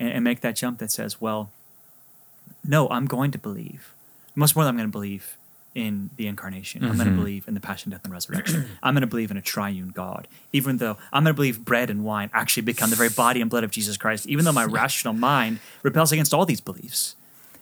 and, 0.00 0.10
and 0.10 0.24
make 0.24 0.40
that 0.40 0.56
jump 0.56 0.80
that 0.80 0.90
says, 0.90 1.20
well, 1.20 1.52
no, 2.64 2.88
I'm 2.88 3.06
going 3.06 3.30
to 3.30 3.38
believe. 3.38 3.94
Most 4.34 4.56
more, 4.56 4.64
than 4.64 4.70
I'm 4.70 4.76
going 4.76 4.88
to 4.88 4.92
believe 4.92 5.36
in 5.78 6.10
the 6.16 6.26
incarnation. 6.26 6.84
I'm 6.84 6.96
going 6.96 7.08
to 7.08 7.14
believe 7.14 7.46
in 7.46 7.54
the 7.54 7.60
passion, 7.60 7.90
death, 7.92 8.02
and 8.04 8.12
resurrection. 8.12 8.66
I'm 8.82 8.94
going 8.94 9.02
to 9.02 9.06
believe 9.06 9.30
in 9.30 9.36
a 9.36 9.42
triune 9.42 9.90
God, 9.94 10.26
even 10.52 10.78
though 10.78 10.96
I'm 11.12 11.22
going 11.24 11.32
to 11.34 11.36
believe 11.36 11.64
bread 11.64 11.88
and 11.88 12.04
wine 12.04 12.30
actually 12.32 12.64
become 12.64 12.90
the 12.90 12.96
very 12.96 13.10
body 13.10 13.40
and 13.40 13.48
blood 13.48 13.64
of 13.64 13.70
Jesus 13.70 13.96
Christ, 13.96 14.26
even 14.26 14.44
though 14.44 14.52
my 14.52 14.64
rational 14.64 15.14
mind 15.14 15.60
repels 15.82 16.10
against 16.12 16.34
all 16.34 16.44
these 16.44 16.60
beliefs. 16.60 17.14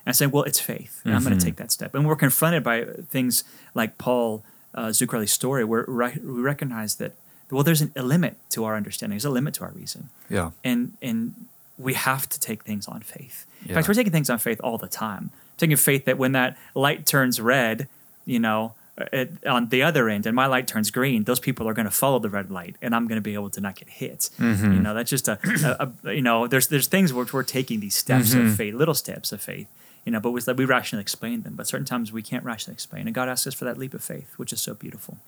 And 0.05 0.11
I 0.11 0.13
say, 0.13 0.27
well, 0.27 0.45
it's 0.45 0.61
faith. 0.61 1.03
And 1.05 1.15
I'm 1.15 1.23
going 1.25 1.39
to 1.39 1.45
take 1.45 1.57
that 1.57 1.71
step. 1.71 1.95
And 1.95 2.07
we're 2.09 2.17
confronted 2.17 2.63
by 2.65 2.85
things 3.11 3.45
like 3.75 3.99
Paul 3.99 4.43
uh, 4.75 4.87
Zucchelli's 4.89 5.33
story, 5.33 5.65
where 5.65 5.85
re- 5.87 6.19
we 6.23 6.41
recognize 6.41 6.97
that, 6.97 7.13
well, 7.51 7.63
there's 7.63 7.83
an, 7.83 7.93
a 7.97 8.03
limit 8.03 8.37
to 8.51 8.65
our 8.65 8.77
understanding, 8.77 9.15
there's 9.17 9.25
a 9.25 9.31
limit 9.31 9.55
to 9.55 9.65
our 9.65 9.73
reason 9.73 10.09
Yeah. 10.31 10.51
and 10.65 10.93
and 11.03 11.35
we 11.79 11.93
have 11.93 12.27
to 12.31 12.41
take 12.41 12.63
things 12.65 12.89
on 12.89 13.01
faith. 13.03 13.45
In 13.63 13.69
Yeah. 13.69 13.75
fact, 13.75 13.89
we're 13.89 13.95
taking 13.95 14.13
things 14.13 14.31
on 14.31 14.39
faith 14.39 14.59
all 14.65 14.79
the 14.79 14.89
time. 14.89 15.31
Taking 15.59 15.77
faith 15.77 16.05
that 16.07 16.17
when 16.19 16.33
that 16.33 16.57
light 16.75 17.05
turns 17.07 17.41
red, 17.41 17.89
you 18.27 18.39
know, 18.39 18.75
it, 19.13 19.33
on 19.47 19.69
the 19.69 19.83
other 19.83 20.09
end, 20.09 20.27
and 20.27 20.35
my 20.35 20.47
light 20.47 20.67
turns 20.67 20.91
green, 20.91 21.25
those 21.25 21.41
people 21.41 21.69
are 21.69 21.75
going 21.75 21.85
to 21.87 21.91
follow 21.91 22.19
the 22.19 22.31
red 22.31 22.51
light, 22.51 22.77
and 22.83 22.95
I'm 22.95 23.07
going 23.09 23.17
to 23.17 23.23
be 23.23 23.35
able 23.35 23.51
to 23.51 23.61
not 23.61 23.77
get 23.77 23.89
hit. 23.89 24.31
Mm-hmm. 24.39 24.73
You 24.73 24.81
know, 24.81 24.95
that's 24.95 25.11
just 25.11 25.29
a, 25.29 25.39
a, 25.81 25.93
a 26.09 26.15
you 26.15 26.23
know, 26.23 26.47
there's 26.47 26.69
there's 26.69 26.87
things 26.87 27.13
where 27.13 27.27
we're 27.33 27.43
taking 27.43 27.81
these 27.81 27.95
steps 27.95 28.35
Mm-hmm. 28.35 28.47
of 28.49 28.57
faith, 28.57 28.75
little 28.75 28.95
steps 28.95 29.33
of 29.33 29.41
faith. 29.41 29.69
You 30.05 30.13
know, 30.13 30.21
but 30.21 30.31
we, 30.31 30.41
we 30.57 30.65
rationally 30.65 31.03
explain 31.03 31.43
them. 31.43 31.55
But 31.57 31.67
certain 31.67 31.85
times 31.85 32.13
we 32.13 32.23
can't 32.23 32.45
rationally 32.45 32.75
explain, 32.75 33.07
and 33.07 33.15
God 33.15 33.29
asks 33.29 33.47
us 33.47 33.55
for 33.55 33.65
that 33.65 33.77
leap 33.77 33.93
of 33.93 34.03
faith, 34.03 34.35
which 34.37 34.53
is 34.53 34.61
so 34.61 34.73
beautiful. 34.75 35.19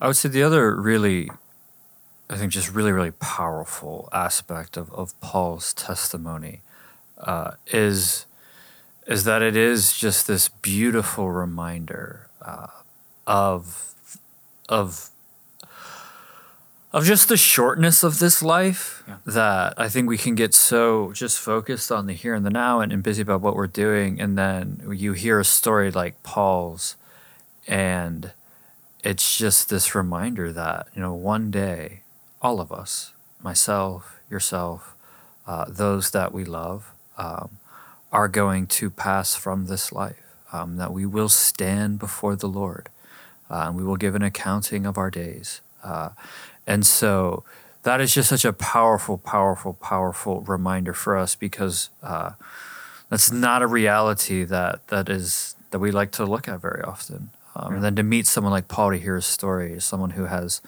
I 0.00 0.06
would 0.06 0.16
say 0.16 0.28
the 0.28 0.42
other 0.42 0.74
really, 0.74 1.30
I 2.28 2.36
think, 2.36 2.52
just 2.52 2.72
really, 2.74 2.92
really 2.92 3.12
powerful 3.12 4.08
aspect 4.12 4.76
of, 4.76 4.92
of 4.92 5.18
Paul's 5.20 5.72
testimony 5.72 6.60
uh, 7.18 7.52
is 7.68 8.26
is 9.08 9.24
that 9.24 9.42
it 9.42 9.56
is 9.56 9.96
just 9.98 10.26
this 10.28 10.48
beautiful 10.48 11.30
reminder 11.30 12.28
uh, 12.42 12.68
of 13.26 13.94
of 14.68 15.10
of 16.92 17.04
just 17.04 17.28
the 17.28 17.36
shortness 17.36 18.02
of 18.02 18.18
this 18.18 18.42
life 18.42 19.02
Yeah. 19.06 19.16
that 19.26 19.74
I 19.76 19.88
think 19.88 20.08
we 20.08 20.16
can 20.18 20.34
get 20.34 20.54
so 20.54 21.12
just 21.12 21.38
focused 21.38 21.92
on 21.92 22.06
the 22.06 22.14
here 22.14 22.34
and 22.34 22.46
the 22.46 22.50
now 22.50 22.80
and, 22.80 22.92
and 22.92 23.02
busy 23.02 23.22
about 23.22 23.40
what 23.42 23.54
we're 23.56 23.66
doing, 23.66 24.20
and 24.20 24.38
then 24.38 24.80
you 24.94 25.12
hear 25.12 25.38
a 25.40 25.44
story 25.44 25.90
like 25.90 26.22
Paul's, 26.22 26.96
and 27.66 28.32
it's 29.04 29.36
just 29.38 29.68
this 29.70 29.94
reminder 29.94 30.52
that 30.52 30.88
you 30.94 31.00
know 31.02 31.14
one 31.14 31.50
day 31.50 32.02
all 32.42 32.60
of 32.60 32.72
us 32.72 33.12
myself 33.42 34.16
yourself 34.30 34.94
uh, 35.46 35.64
those 35.68 36.10
that 36.10 36.32
we 36.32 36.44
love 36.44 36.92
um, 37.16 37.57
are 38.12 38.28
going 38.28 38.66
to 38.66 38.90
pass 38.90 39.34
from 39.34 39.66
this 39.66 39.92
life 39.92 40.36
um, 40.52 40.76
that 40.76 40.92
we 40.92 41.04
will 41.04 41.28
stand 41.28 41.98
before 41.98 42.36
the 42.36 42.48
lord 42.48 42.88
uh, 43.50 43.64
and 43.66 43.76
we 43.76 43.84
will 43.84 43.96
give 43.96 44.14
an 44.14 44.22
accounting 44.22 44.86
of 44.86 44.98
our 44.98 45.10
days 45.10 45.60
uh, 45.84 46.10
and 46.66 46.84
so 46.86 47.44
that 47.82 48.00
is 48.00 48.14
just 48.14 48.28
such 48.28 48.44
a 48.44 48.52
powerful 48.52 49.18
powerful 49.18 49.74
powerful 49.74 50.40
reminder 50.42 50.92
for 50.92 51.16
us 51.16 51.34
because 51.34 51.90
uh, 52.02 52.32
that's 53.08 53.30
not 53.30 53.62
a 53.62 53.66
reality 53.66 54.44
that 54.44 54.86
that 54.88 55.08
is 55.08 55.54
that 55.70 55.78
we 55.78 55.90
like 55.90 56.10
to 56.12 56.24
look 56.24 56.48
at 56.48 56.60
very 56.60 56.82
often. 56.82 57.30
Um, 57.54 57.74
And 57.74 57.84
then 57.84 57.96
to 57.96 58.02
meet 58.02 58.26
someone 58.26 58.52
like 58.52 58.68
Paul 58.68 58.90
to 58.90 58.98
hear 58.98 59.16
his 59.16 59.26
story, 59.26 59.80
someone 59.80 60.10
who 60.10 60.24
has 60.26 60.60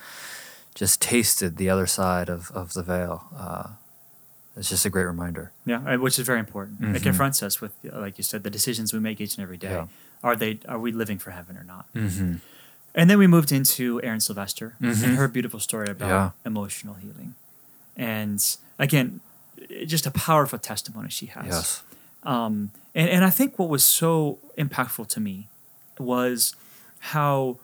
just 0.75 1.01
tasted 1.01 1.57
the 1.57 1.71
other 1.71 1.87
side 1.87 2.29
of, 2.29 2.51
of 2.53 2.73
the 2.75 2.83
veil, 2.83 3.25
uh, 3.37 3.69
it's 4.57 4.69
just 4.69 4.85
a 4.85 4.91
great 4.91 5.05
reminder. 5.05 5.53
Yeah, 5.65 5.81
uh, 5.95 5.99
which 5.99 6.19
is 6.19 6.27
very 6.27 6.39
important. 6.41 6.81
It 6.81 6.85
Mhm. 7.01 7.03
confronts 7.03 7.43
us 7.43 7.61
with, 7.61 7.73
uh, 7.93 7.99
like 8.01 8.19
you 8.19 8.25
said, 8.25 8.43
the 8.43 8.51
decisions 8.51 8.93
we 8.93 8.99
make 9.01 9.21
each 9.21 9.37
and 9.37 9.43
every 9.43 9.57
day. 9.57 9.71
Yeah. 9.73 9.87
Are 10.23 10.37
they? 10.37 10.59
Are 10.69 10.79
we 10.79 10.93
living 10.93 11.19
for 11.19 11.31
heaven 11.31 11.57
or 11.57 11.65
not? 11.65 11.87
Mm-hmm. 11.95 12.35
And 12.95 13.09
then 13.09 13.19
we 13.19 13.27
moved 13.27 13.53
into 13.53 14.03
Erin 14.03 14.21
Sylvester 14.21 14.75
Mhm. 14.81 15.03
and 15.05 15.17
her 15.17 15.29
beautiful 15.29 15.61
story 15.61 15.89
about 15.89 16.09
Yeah. 16.09 16.31
emotional 16.45 16.95
healing, 16.95 17.35
and 17.97 18.45
again, 18.79 19.21
just 19.87 20.07
a 20.07 20.11
powerful 20.11 20.59
testimony 20.59 21.09
she 21.11 21.27
has. 21.27 21.47
Yes. 21.47 21.83
Um, 22.25 22.71
and 22.95 23.09
and 23.09 23.25
I 23.25 23.31
think 23.31 23.59
what 23.59 23.69
was 23.69 23.85
so 23.85 24.39
impactful 24.59 25.07
to 25.09 25.21
me 25.21 25.49
was 25.99 26.55
how 27.15 27.59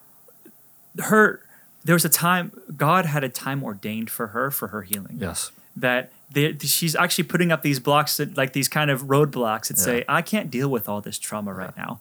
her 0.99 1.41
there 1.85 1.95
was 1.95 2.05
a 2.05 2.09
time 2.09 2.53
God 2.77 3.07
had 3.07 3.23
a 3.25 3.29
time 3.29 3.63
ordained 3.63 4.11
for 4.11 4.29
her 4.29 4.51
for 4.51 4.69
her 4.69 4.83
healing. 4.83 5.19
Yes. 5.21 5.51
That 5.77 6.11
they, 6.31 6.57
she's 6.59 6.97
actually 6.97 7.25
putting 7.25 7.53
up 7.53 7.63
these 7.63 7.79
blocks 7.81 8.17
that 8.17 8.37
like 8.37 8.53
these 8.53 8.69
kind 8.69 8.91
of 8.91 9.05
roadblocks 9.05 9.69
that 9.69 9.79
say 9.79 10.05
I 10.09 10.23
can't 10.23 10.51
deal 10.51 10.69
with 10.69 10.89
all 10.89 11.01
this 11.01 11.19
trauma 11.19 11.53
right 11.53 11.77
now. 11.77 12.01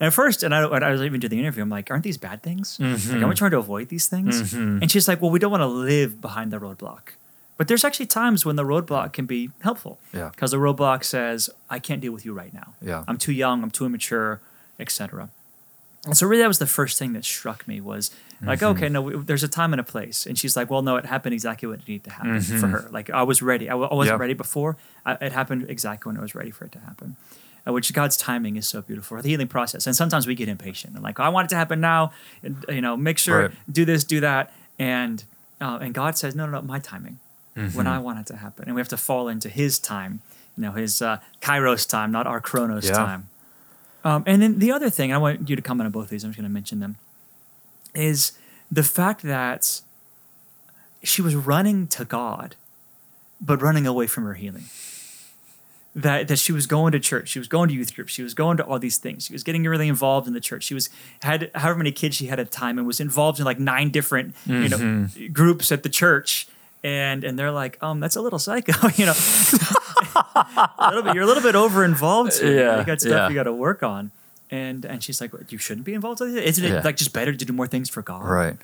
And 0.00 0.08
at 0.08 0.12
first, 0.12 0.42
and 0.42 0.54
I, 0.54 0.66
when 0.66 0.82
I 0.82 0.90
was 0.90 1.00
even 1.02 1.20
doing 1.20 1.30
the 1.30 1.38
interview, 1.38 1.62
I'm 1.62 1.68
like, 1.68 1.90
aren't 1.90 2.02
these 2.02 2.18
bad 2.18 2.42
things? 2.42 2.76
Mm-hmm. 2.78 3.12
Like, 3.12 3.16
aren't 3.18 3.28
we 3.28 3.34
trying 3.36 3.52
to 3.52 3.58
avoid 3.58 3.88
these 3.88 4.08
things? 4.08 4.52
And 4.52 4.90
she's 4.90 5.06
like, 5.06 5.22
well, 5.22 5.30
we 5.30 5.38
don't 5.38 5.50
want 5.50 5.62
to 5.62 5.66
live 5.66 6.20
behind 6.20 6.52
the 6.52 6.58
roadblock. 6.58 7.10
But 7.56 7.68
there's 7.68 7.84
actually 7.84 8.06
times 8.06 8.44
when 8.44 8.56
the 8.56 8.64
roadblock 8.64 9.12
can 9.12 9.26
be 9.26 9.50
helpful. 9.60 10.00
Yeah. 10.12 10.30
Because 10.30 10.50
the 10.50 10.56
roadblock 10.56 11.04
says, 11.04 11.50
I 11.70 11.78
can't 11.78 12.00
deal 12.00 12.12
with 12.12 12.24
you 12.24 12.32
right 12.32 12.52
now. 12.52 12.74
Yeah. 12.82 13.04
I'm 13.06 13.16
too 13.16 13.32
young, 13.32 13.62
I'm 13.62 13.70
too 13.70 13.86
immature, 13.86 14.40
etc. 14.80 15.28
And 16.04 16.16
so 16.16 16.26
really 16.26 16.42
that 16.42 16.48
was 16.48 16.58
the 16.58 16.66
first 16.66 16.98
thing 16.98 17.12
that 17.12 17.24
struck 17.24 17.66
me 17.68 17.80
was 17.80 18.10
like, 18.44 18.58
Mm-hmm. 18.58 18.76
okay, 18.76 18.88
no, 18.88 19.02
we- 19.02 19.16
there's 19.18 19.44
a 19.44 19.48
time 19.48 19.72
and 19.72 19.78
a 19.80 19.84
place. 19.84 20.26
And 20.26 20.36
she's 20.36 20.56
like, 20.56 20.68
well, 20.68 20.82
no, 20.82 20.96
it 20.96 21.06
happened 21.06 21.32
exactly 21.32 21.68
what 21.68 21.78
it 21.80 21.88
needed 21.88 22.04
to 22.04 22.10
happen 22.10 22.32
Mm-hmm. 22.38 22.58
for 22.58 22.66
her. 22.66 22.88
Like 22.90 23.08
I 23.10 23.22
was 23.22 23.40
ready. 23.40 23.68
I, 23.68 23.72
w- 23.72 23.88
I 23.88 23.94
wasn't 23.94 24.16
Yeah. 24.16 24.20
ready 24.20 24.34
before. 24.34 24.76
I, 25.06 25.12
it 25.20 25.32
happened 25.32 25.66
exactly 25.68 26.10
when 26.10 26.18
I 26.18 26.22
was 26.22 26.34
ready 26.34 26.50
for 26.50 26.64
it 26.64 26.72
to 26.72 26.80
happen. 26.80 27.16
Uh, 27.64 27.72
which 27.72 27.92
God's 27.92 28.16
timing 28.16 28.56
is 28.56 28.66
so 28.66 28.82
beautiful. 28.82 29.22
The 29.22 29.28
healing 29.28 29.46
process, 29.46 29.86
and 29.86 29.94
sometimes 29.94 30.26
we 30.26 30.34
get 30.34 30.48
impatient 30.48 30.94
and 30.94 31.02
like, 31.04 31.20
I 31.20 31.28
want 31.28 31.44
it 31.46 31.50
to 31.50 31.56
happen 31.56 31.80
now. 31.80 32.12
And, 32.42 32.64
you 32.68 32.80
know, 32.80 32.96
make 32.96 33.18
sure 33.18 33.40
Right. 33.42 33.50
do 33.70 33.84
this, 33.84 34.02
do 34.02 34.18
that, 34.20 34.52
and 34.80 35.22
uh, 35.60 35.78
and 35.80 35.94
God 35.94 36.18
says, 36.18 36.34
no, 36.34 36.44
no, 36.46 36.52
no, 36.60 36.62
my 36.62 36.80
timing, 36.80 37.20
Mm-hmm. 37.56 37.76
when 37.76 37.86
I 37.86 37.98
want 38.00 38.18
it 38.18 38.26
to 38.32 38.36
happen, 38.36 38.64
and 38.66 38.74
we 38.74 38.80
have 38.80 38.88
to 38.88 38.96
fall 38.96 39.28
into 39.28 39.48
His 39.48 39.78
time. 39.78 40.22
You 40.56 40.62
know, 40.64 40.72
His 40.72 41.00
uh, 41.00 41.18
Kairos 41.40 41.88
time, 41.88 42.10
not 42.10 42.26
our 42.26 42.40
Chronos 42.40 42.86
Yeah. 42.88 42.94
time. 42.96 43.28
Um, 44.04 44.24
and 44.26 44.42
then 44.42 44.58
the 44.58 44.72
other 44.72 44.90
thing, 44.90 45.12
I 45.12 45.18
want 45.18 45.48
you 45.48 45.56
to 45.56 45.62
comment 45.62 45.86
on 45.86 45.92
both 45.92 46.04
of 46.04 46.10
these. 46.10 46.24
I'm 46.24 46.30
just 46.30 46.38
going 46.38 46.48
to 46.48 46.52
mention 46.52 46.80
them. 46.80 46.96
Is 47.94 48.32
the 48.70 48.82
fact 48.82 49.22
that 49.22 49.82
she 51.02 51.22
was 51.22 51.34
running 51.34 51.86
to 51.88 52.04
God, 52.04 52.56
but 53.40 53.60
running 53.60 53.86
away 53.86 54.06
from 54.06 54.24
her 54.24 54.34
healing. 54.34 54.64
That 55.94 56.26
that 56.28 56.38
she 56.38 56.52
was 56.52 56.66
going 56.66 56.92
to 56.92 57.00
church, 57.00 57.28
she 57.28 57.38
was 57.38 57.48
going 57.48 57.68
to 57.68 57.74
youth 57.74 57.94
groups, 57.94 58.12
she 58.12 58.22
was 58.22 58.32
going 58.32 58.56
to 58.56 58.64
all 58.64 58.78
these 58.78 58.96
things. 58.96 59.26
She 59.26 59.34
was 59.34 59.42
getting 59.42 59.64
really 59.64 59.88
involved 59.88 60.26
in 60.26 60.32
the 60.32 60.40
church. 60.40 60.64
She 60.64 60.72
was 60.72 60.88
had 61.22 61.50
however 61.54 61.76
many 61.76 61.92
kids 61.92 62.16
she 62.16 62.28
had 62.28 62.40
at 62.40 62.46
a 62.46 62.50
time 62.50 62.78
and 62.78 62.86
was 62.86 62.98
involved 62.98 63.38
in 63.38 63.44
like 63.44 63.58
nine 63.58 63.90
different 63.90 64.34
you 64.46 64.70
know 64.70 65.08
groups 65.32 65.70
at 65.70 65.82
the 65.82 65.90
church. 65.90 66.48
And 66.82 67.24
and 67.24 67.38
they're 67.38 67.52
like, 67.52 67.80
um, 67.82 68.00
that's 68.00 68.16
a 68.16 68.22
little 68.22 68.38
psycho, 68.38 68.88
you 68.94 69.04
know. 69.04 69.12
Little 70.88 71.02
bit, 71.02 71.14
you're 71.14 71.24
a 71.24 71.26
little 71.26 71.42
bit 71.42 71.54
over 71.54 71.84
involved. 71.84 72.40
Yeah, 72.42 72.78
you 72.78 72.84
got 72.84 73.00
stuff 73.00 73.12
yeah. 73.12 73.28
you 73.28 73.34
got 73.34 73.44
to 73.44 73.52
work 73.52 73.82
on. 73.82 74.10
And 74.50 74.84
and 74.84 75.02
she's 75.02 75.20
like, 75.20 75.32
you 75.50 75.58
shouldn't 75.58 75.86
be 75.86 75.94
involved. 75.94 76.20
Isn't 76.20 76.64
it 76.64 76.70
Yeah. 76.70 76.80
like 76.84 76.96
just 76.96 77.12
better 77.12 77.32
to 77.32 77.44
do 77.44 77.52
more 77.52 77.66
things 77.66 77.88
for 77.88 78.02
God? 78.02 78.24
Right. 78.24 78.56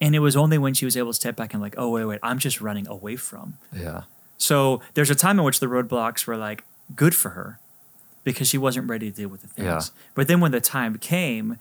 And 0.00 0.14
it 0.14 0.18
was 0.18 0.36
only 0.36 0.58
when 0.58 0.74
she 0.74 0.84
was 0.84 0.96
able 0.96 1.10
to 1.10 1.14
step 1.14 1.36
back 1.36 1.54
and 1.54 1.62
like, 1.62 1.74
oh 1.78 1.90
wait, 1.90 2.04
wait, 2.04 2.20
I'm 2.22 2.38
just 2.38 2.60
running 2.60 2.86
away 2.88 3.16
from. 3.16 3.58
Yeah. 3.74 4.02
So 4.38 4.82
there's 4.94 5.08
a 5.08 5.14
time 5.14 5.38
in 5.38 5.44
which 5.44 5.60
the 5.60 5.66
roadblocks 5.66 6.26
were 6.26 6.36
like 6.36 6.64
good 6.94 7.14
for 7.14 7.30
her 7.30 7.58
because 8.24 8.48
she 8.48 8.58
wasn't 8.58 8.88
ready 8.90 9.10
to 9.10 9.16
deal 9.16 9.28
with 9.28 9.42
the 9.42 9.48
things. 9.48 9.66
Yeah. 9.66 9.80
But 10.14 10.28
then 10.28 10.40
when 10.40 10.50
the 10.50 10.60
time 10.60 10.98
came, 10.98 11.58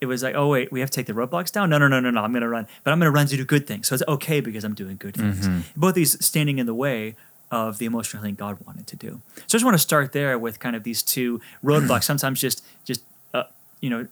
it 0.00 0.06
was 0.06 0.22
like, 0.22 0.34
oh 0.34 0.48
wait, 0.48 0.70
we 0.70 0.80
have 0.80 0.90
to 0.90 0.94
take 0.96 1.06
the 1.06 1.12
roadblocks 1.12 1.50
down. 1.50 1.68
No, 1.68 1.78
no, 1.78 1.88
no, 1.88 2.00
no, 2.00 2.10
no. 2.10 2.22
I'm 2.22 2.32
gonna 2.32 2.48
run, 2.48 2.66
but 2.84 2.92
I'm 2.92 2.98
gonna 3.00 3.10
run 3.10 3.26
to 3.26 3.36
do 3.36 3.44
good 3.44 3.66
things. 3.66 3.88
So 3.88 3.94
it's 3.94 4.04
okay 4.06 4.40
because 4.40 4.62
I'm 4.62 4.74
doing 4.74 4.96
good 4.98 5.14
things. 5.16 5.48
Mm-hmm. 5.48 5.60
Both 5.80 5.94
these 5.96 6.24
standing 6.24 6.58
in 6.58 6.66
the 6.66 6.74
way 6.74 7.16
of 7.50 7.78
the 7.78 7.86
emotional 7.86 8.22
healing 8.22 8.34
God 8.34 8.58
wanted 8.66 8.86
to 8.88 8.96
do. 8.96 9.20
So 9.36 9.42
I 9.42 9.46
just 9.48 9.64
want 9.64 9.74
to 9.74 9.78
start 9.78 10.12
there 10.12 10.38
with 10.38 10.58
kind 10.58 10.74
of 10.76 10.82
these 10.82 11.02
two 11.02 11.40
roadblocks. 11.64 12.04
Sometimes 12.12 12.40
just 12.40 12.64
just 12.84 13.02
uh, 13.34 13.44
you 13.80 13.90
know 13.90 14.06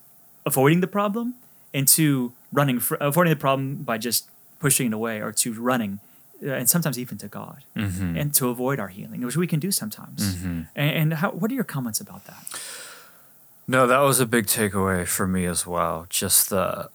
avoiding 0.46 0.80
the 0.80 0.86
problem, 0.86 1.34
and 1.72 1.88
two 1.88 2.32
running 2.52 2.78
fr- 2.80 2.96
avoiding 3.00 3.30
the 3.30 3.36
problem 3.40 3.76
by 3.82 3.98
just 3.98 4.28
pushing 4.60 4.86
it 4.88 4.92
away, 4.94 5.20
or 5.20 5.32
two 5.32 5.52
running, 5.54 5.98
uh, 6.42 6.50
and 6.52 6.68
sometimes 6.70 6.98
even 6.98 7.18
to 7.18 7.28
God, 7.28 7.64
Mm-hmm. 7.76 8.16
and 8.16 8.32
to 8.34 8.48
avoid 8.48 8.78
our 8.78 8.88
healing, 8.88 9.20
which 9.26 9.36
we 9.36 9.46
can 9.46 9.60
do 9.60 9.70
sometimes. 9.70 10.36
And, 10.44 10.66
and 10.76 11.14
how, 11.14 11.30
what 11.32 11.50
are 11.50 11.54
your 11.54 11.64
comments 11.64 12.00
about 12.00 12.24
that? 12.26 12.44
No, 13.66 13.86
that 13.86 13.98
was 14.00 14.20
a 14.20 14.26
big 14.26 14.46
takeaway 14.46 15.06
for 15.08 15.26
me 15.26 15.44
as 15.46 15.66
well. 15.66 16.06
Just 16.08 16.50
the 16.50 16.88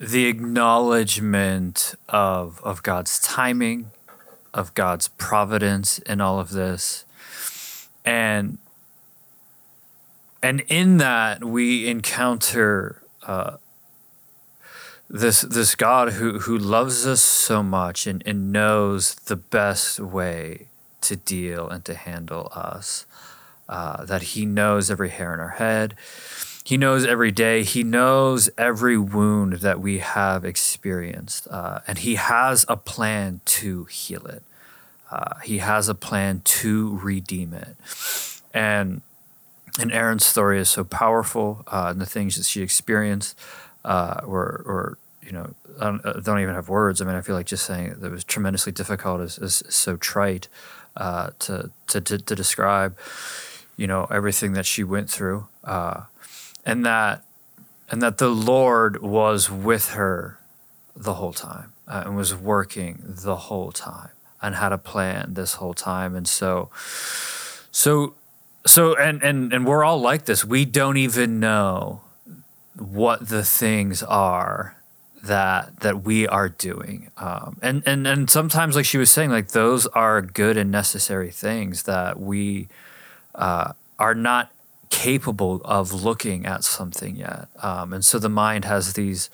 the 0.00 0.26
acknowledgement 0.26 1.94
of 2.08 2.60
of 2.64 2.82
God's 2.82 3.18
timing, 3.18 3.90
of 4.54 4.72
God's 4.74 5.08
providence 5.08 5.98
in 5.98 6.20
all 6.20 6.38
of 6.40 6.50
this. 6.50 7.04
And 8.04 8.58
and 10.42 10.60
in 10.68 10.98
that 10.98 11.42
we 11.42 11.88
encounter 11.88 13.02
uh, 13.26 13.56
this 15.10 15.40
this 15.40 15.74
God 15.74 16.14
who 16.14 16.38
who 16.40 16.56
loves 16.56 17.06
us 17.06 17.20
so 17.20 17.62
much 17.62 18.06
and, 18.06 18.22
and 18.24 18.52
knows 18.52 19.14
the 19.14 19.36
best 19.36 19.98
way 19.98 20.68
to 21.00 21.16
deal 21.16 21.68
and 21.68 21.84
to 21.84 21.94
handle 21.94 22.50
us 22.54 23.06
uh, 23.68 24.04
that 24.04 24.22
he 24.22 24.46
knows 24.46 24.90
every 24.90 25.10
hair 25.10 25.34
in 25.34 25.40
our 25.40 25.50
head. 25.50 25.94
He 26.64 26.78
knows 26.78 27.04
every 27.04 27.30
day. 27.30 27.62
He 27.62 27.84
knows 27.84 28.48
every 28.56 28.96
wound 28.96 29.54
that 29.54 29.80
we 29.80 29.98
have 29.98 30.46
experienced. 30.46 31.46
Uh, 31.50 31.80
and 31.86 31.98
he 31.98 32.14
has 32.14 32.64
a 32.68 32.76
plan 32.76 33.42
to 33.44 33.84
heal 33.84 34.26
it. 34.26 34.42
Uh, 35.10 35.38
he 35.44 35.58
has 35.58 35.90
a 35.90 35.94
plan 35.94 36.40
to 36.44 36.98
redeem 37.02 37.52
it. 37.52 37.76
And 38.54 39.02
and 39.80 39.92
Erin's 39.92 40.24
story 40.24 40.60
is 40.60 40.68
so 40.68 40.84
powerful, 40.84 41.64
uh, 41.66 41.88
and 41.90 42.00
the 42.00 42.06
things 42.06 42.36
that 42.36 42.46
she 42.46 42.62
experienced 42.62 43.36
uh, 43.84 44.20
were, 44.24 44.62
were, 44.64 44.98
you 45.20 45.32
know, 45.32 45.52
I 45.80 45.84
don't, 45.86 46.06
I 46.06 46.20
don't 46.20 46.38
even 46.38 46.54
have 46.54 46.68
words. 46.68 47.02
I 47.02 47.04
mean, 47.04 47.16
I 47.16 47.20
feel 47.22 47.34
like 47.34 47.46
just 47.46 47.66
saying 47.66 47.86
it, 47.86 48.00
that 48.00 48.12
was 48.12 48.22
tremendously 48.22 48.70
difficult 48.70 49.20
is, 49.20 49.36
is 49.38 49.64
so 49.68 49.96
trite 49.96 50.46
uh, 50.96 51.30
to, 51.40 51.70
to, 51.88 52.00
to, 52.00 52.18
to 52.18 52.34
describe, 52.36 52.96
you 53.76 53.88
know, 53.88 54.06
everything 54.12 54.52
that 54.52 54.64
she 54.64 54.84
went 54.84 55.10
through. 55.10 55.48
And 56.66 56.84
that, 56.86 57.22
and 57.90 58.00
that 58.02 58.18
the 58.18 58.28
Lord 58.28 59.02
was 59.02 59.50
with 59.50 59.90
her 59.90 60.38
the 60.96 61.14
whole 61.14 61.32
time 61.32 61.72
uh, 61.86 62.04
and 62.06 62.16
was 62.16 62.34
working 62.34 63.02
the 63.04 63.36
whole 63.36 63.72
time 63.72 64.10
and 64.40 64.54
had 64.54 64.72
a 64.72 64.78
plan 64.78 65.34
this 65.34 65.54
whole 65.54 65.74
time. 65.74 66.14
And 66.14 66.26
so, 66.26 66.70
so, 67.70 68.14
so, 68.66 68.96
and, 68.96 69.22
and, 69.22 69.52
and 69.52 69.66
we're 69.66 69.84
all 69.84 70.00
like 70.00 70.24
this. 70.24 70.44
We 70.44 70.64
don't 70.64 70.96
even 70.96 71.40
know 71.40 72.00
what 72.76 73.28
the 73.28 73.44
things 73.44 74.02
are 74.02 74.76
that 75.22 75.80
that 75.80 76.02
we 76.04 76.28
are 76.28 76.50
doing 76.50 77.10
um, 77.16 77.56
and 77.62 77.82
and 77.86 78.06
and 78.06 78.28
sometimes 78.28 78.76
like 78.76 78.84
she 78.84 78.98
was 78.98 79.10
saying 79.10 79.30
like 79.30 79.48
those 79.48 79.86
are 79.88 80.20
good 80.20 80.56
and 80.56 80.70
necessary 80.70 81.30
things 81.30 81.84
that 81.84 82.20
we 82.20 82.68
uh, 83.34 83.72
are 83.98 84.14
not 84.14 84.50
capable 84.94 85.60
of 85.64 85.92
looking 85.92 86.46
at 86.46 86.62
something 86.62 87.16
yet 87.16 87.48
um, 87.62 87.92
and 87.92 88.04
so 88.04 88.18
the 88.18 88.28
mind 88.28 88.64
has 88.64 88.92
these 88.92 89.28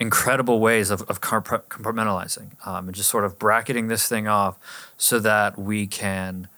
incredible 0.00 0.58
ways 0.58 0.90
of, 0.90 1.02
of 1.02 1.20
compartmentalizing 1.20 2.48
um, 2.66 2.88
and 2.88 2.94
just 2.94 3.08
sort 3.08 3.24
of 3.24 3.38
bracketing 3.38 3.88
this 3.88 4.08
thing 4.08 4.26
off 4.26 4.58
so 4.96 5.18
that 5.18 5.58
we 5.58 5.86
can 5.86 6.48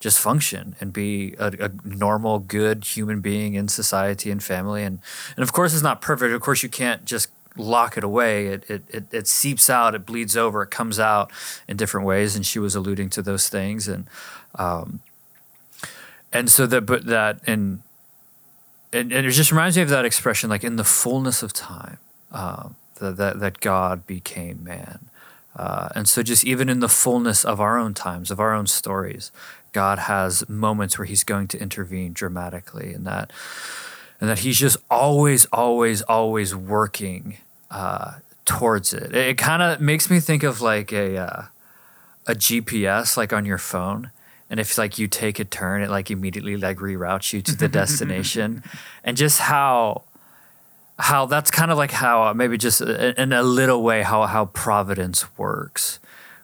just 0.00 0.18
function 0.18 0.76
and 0.80 0.92
be 0.92 1.34
a, 1.38 1.52
a 1.60 1.70
normal, 1.84 2.38
good 2.38 2.84
human 2.84 3.20
being 3.20 3.54
in 3.54 3.68
society 3.68 4.30
and 4.30 4.42
family. 4.42 4.82
And 4.82 5.00
and 5.36 5.42
of 5.42 5.52
course, 5.52 5.72
it's 5.74 5.82
not 5.82 6.00
perfect. 6.00 6.32
Of 6.34 6.40
course, 6.40 6.62
you 6.62 6.68
can't 6.68 7.04
just 7.04 7.28
lock 7.56 7.96
it 7.96 8.04
away. 8.04 8.46
It 8.46 8.70
it 8.70 8.82
it, 8.88 9.04
it 9.12 9.26
seeps 9.28 9.70
out. 9.70 9.94
It 9.94 10.04
bleeds 10.06 10.36
over. 10.36 10.62
It 10.62 10.70
comes 10.70 11.00
out 11.00 11.30
in 11.66 11.76
different 11.76 12.06
ways. 12.06 12.36
And 12.36 12.44
she 12.44 12.58
was 12.58 12.74
alluding 12.74 13.10
to 13.10 13.22
those 13.22 13.48
things. 13.48 13.88
And 13.88 14.06
um, 14.54 15.00
and 16.32 16.50
so 16.50 16.66
that 16.66 16.82
but 16.82 17.06
that 17.06 17.40
and 17.46 17.82
and, 18.96 19.12
and 19.12 19.26
it 19.26 19.30
just 19.30 19.50
reminds 19.52 19.76
me 19.76 19.82
of 19.82 19.88
that 19.90 20.04
expression, 20.04 20.50
like 20.50 20.64
in 20.64 20.76
the 20.76 20.84
fullness 20.84 21.42
of 21.42 21.52
time, 21.52 21.98
um, 22.32 22.76
that, 22.98 23.16
that 23.16 23.40
that 23.40 23.60
God 23.60 24.06
became 24.06 24.64
man. 24.64 25.06
Uh, 25.54 25.88
and 25.94 26.08
so, 26.08 26.22
just 26.22 26.44
even 26.44 26.68
in 26.68 26.80
the 26.80 26.88
fullness 26.88 27.44
of 27.44 27.60
our 27.60 27.78
own 27.78 27.94
times, 27.94 28.30
of 28.30 28.38
our 28.40 28.52
own 28.52 28.66
stories, 28.66 29.30
God 29.72 30.00
has 30.00 30.48
moments 30.48 30.98
where 30.98 31.06
He's 31.06 31.24
going 31.24 31.48
to 31.48 31.60
intervene 31.60 32.12
dramatically, 32.12 32.92
and 32.92 33.06
that, 33.06 33.32
and 34.20 34.28
that 34.28 34.40
He's 34.40 34.58
just 34.58 34.76
always, 34.90 35.46
always, 35.46 36.02
always 36.02 36.54
working 36.54 37.38
uh, 37.70 38.14
towards 38.44 38.92
it. 38.92 39.14
It, 39.14 39.28
it 39.28 39.38
kind 39.38 39.62
of 39.62 39.80
makes 39.80 40.10
me 40.10 40.20
think 40.20 40.42
of 40.42 40.60
like 40.60 40.92
a 40.92 41.16
uh, 41.16 41.42
a 42.26 42.34
GPS, 42.34 43.16
like 43.16 43.32
on 43.32 43.46
your 43.46 43.58
phone, 43.58 44.10
and 44.50 44.60
if 44.60 44.78
like 44.78 44.98
you 44.98 45.08
take 45.08 45.38
a 45.38 45.44
turn, 45.44 45.82
it 45.82 45.90
like 45.90 46.10
immediately 46.10 46.56
like 46.56 46.78
reroutes 46.78 47.32
you 47.32 47.42
to 47.42 47.56
the 47.56 47.68
destination, 47.80 48.62
and 49.04 49.16
just 49.16 49.40
how 49.40 50.02
how 50.98 51.26
that's 51.26 51.50
kind 51.50 51.70
of 51.70 51.78
like 51.78 51.90
how 51.90 52.28
uh, 52.28 52.34
maybe 52.34 52.56
just 52.56 52.80
in 52.80 53.14
in 53.16 53.32
a 53.32 53.42
little 53.42 53.82
way 53.82 54.02
how 54.02 54.26
how 54.26 54.46
providence 54.46 55.36
works 55.36 55.98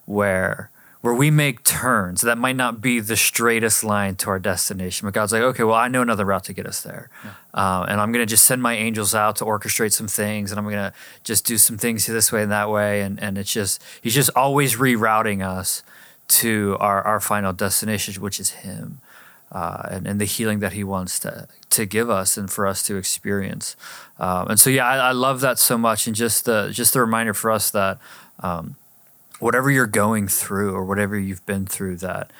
where 0.05 0.71
where 1.01 1.15
we 1.15 1.31
make 1.33 1.65
turns 1.65 2.21
that 2.21 2.39
might 2.39 2.55
not 2.55 2.81
be 2.81 3.01
the 3.01 3.17
straightest 3.17 3.83
line 3.83 4.15
to 4.15 4.31
our 4.31 4.39
destination, 4.39 5.05
but 5.05 5.13
God's 5.13 5.33
like, 5.33 5.43
okay, 5.43 5.65
well, 5.65 5.75
I 5.75 5.89
know 5.89 6.01
another 6.01 6.25
route 6.25 6.45
to 6.45 6.53
get 6.53 6.65
us 6.65 6.81
there, 6.81 7.11
uh, 7.55 7.85
and 7.89 8.01
I'm 8.01 8.13
gonna 8.13 8.27
just 8.27 8.45
send 8.45 8.63
my 8.63 8.75
angels 8.75 9.15
out 9.15 9.37
to 9.37 9.45
orchestrate 9.45 9.93
some 9.93 10.07
things, 10.07 10.53
and 10.53 10.59
I'm 10.59 10.65
gonna 10.65 10.93
just 11.25 11.45
do 11.45 11.59
some 11.59 11.79
things 11.79 12.07
this 12.07 12.31
way 12.31 12.43
and 12.43 12.53
that 12.53 12.71
way, 12.71 13.01
and 13.01 13.21
and 13.23 13.39
it's 13.39 13.53
just 13.53 13.83
He's 14.01 14.15
just 14.15 14.31
always 14.37 14.77
rerouting 14.77 15.47
us 15.47 15.83
to 16.29 16.77
our 16.81 17.03
our 17.03 17.21
final 17.21 17.53
destination, 17.53 18.21
which 18.23 18.41
is 18.41 18.51
Him. 18.51 18.99
Uh, 19.51 19.87
and, 19.91 20.07
and 20.07 20.19
the 20.19 20.25
healing 20.25 20.61
that 20.61 20.73
he 20.73 20.83
wants 20.83 21.19
to 21.19 21.47
to 21.69 21.85
give 21.85 22.09
us 22.09 22.39
and 22.39 22.51
for 22.51 22.67
us 22.67 22.83
to 22.83 22.97
experience. 22.97 23.77
Um, 24.19 24.49
and 24.49 24.59
so, 24.59 24.71
yeah, 24.71 24.87
I, 24.87 25.09
I, 25.09 25.13
love 25.13 25.43
that 25.43 25.59
so 25.59 25.77
much, 25.77 26.07
and 26.07 26.17
just 26.17 26.47
the 26.47 26.71
just 26.73 26.95
the 26.95 27.01
reminder 27.01 27.35
for 27.35 27.51
us 27.51 27.71
that 27.71 27.99
um, 28.41 28.77
whatever 29.41 29.71
you're 29.71 29.87
going 29.87 30.27
through 30.27 30.75
or 30.75 30.87
whatever 30.87 31.19
you've 31.19 31.45
been 31.45 31.67
through, 31.67 31.97
that 31.97 32.31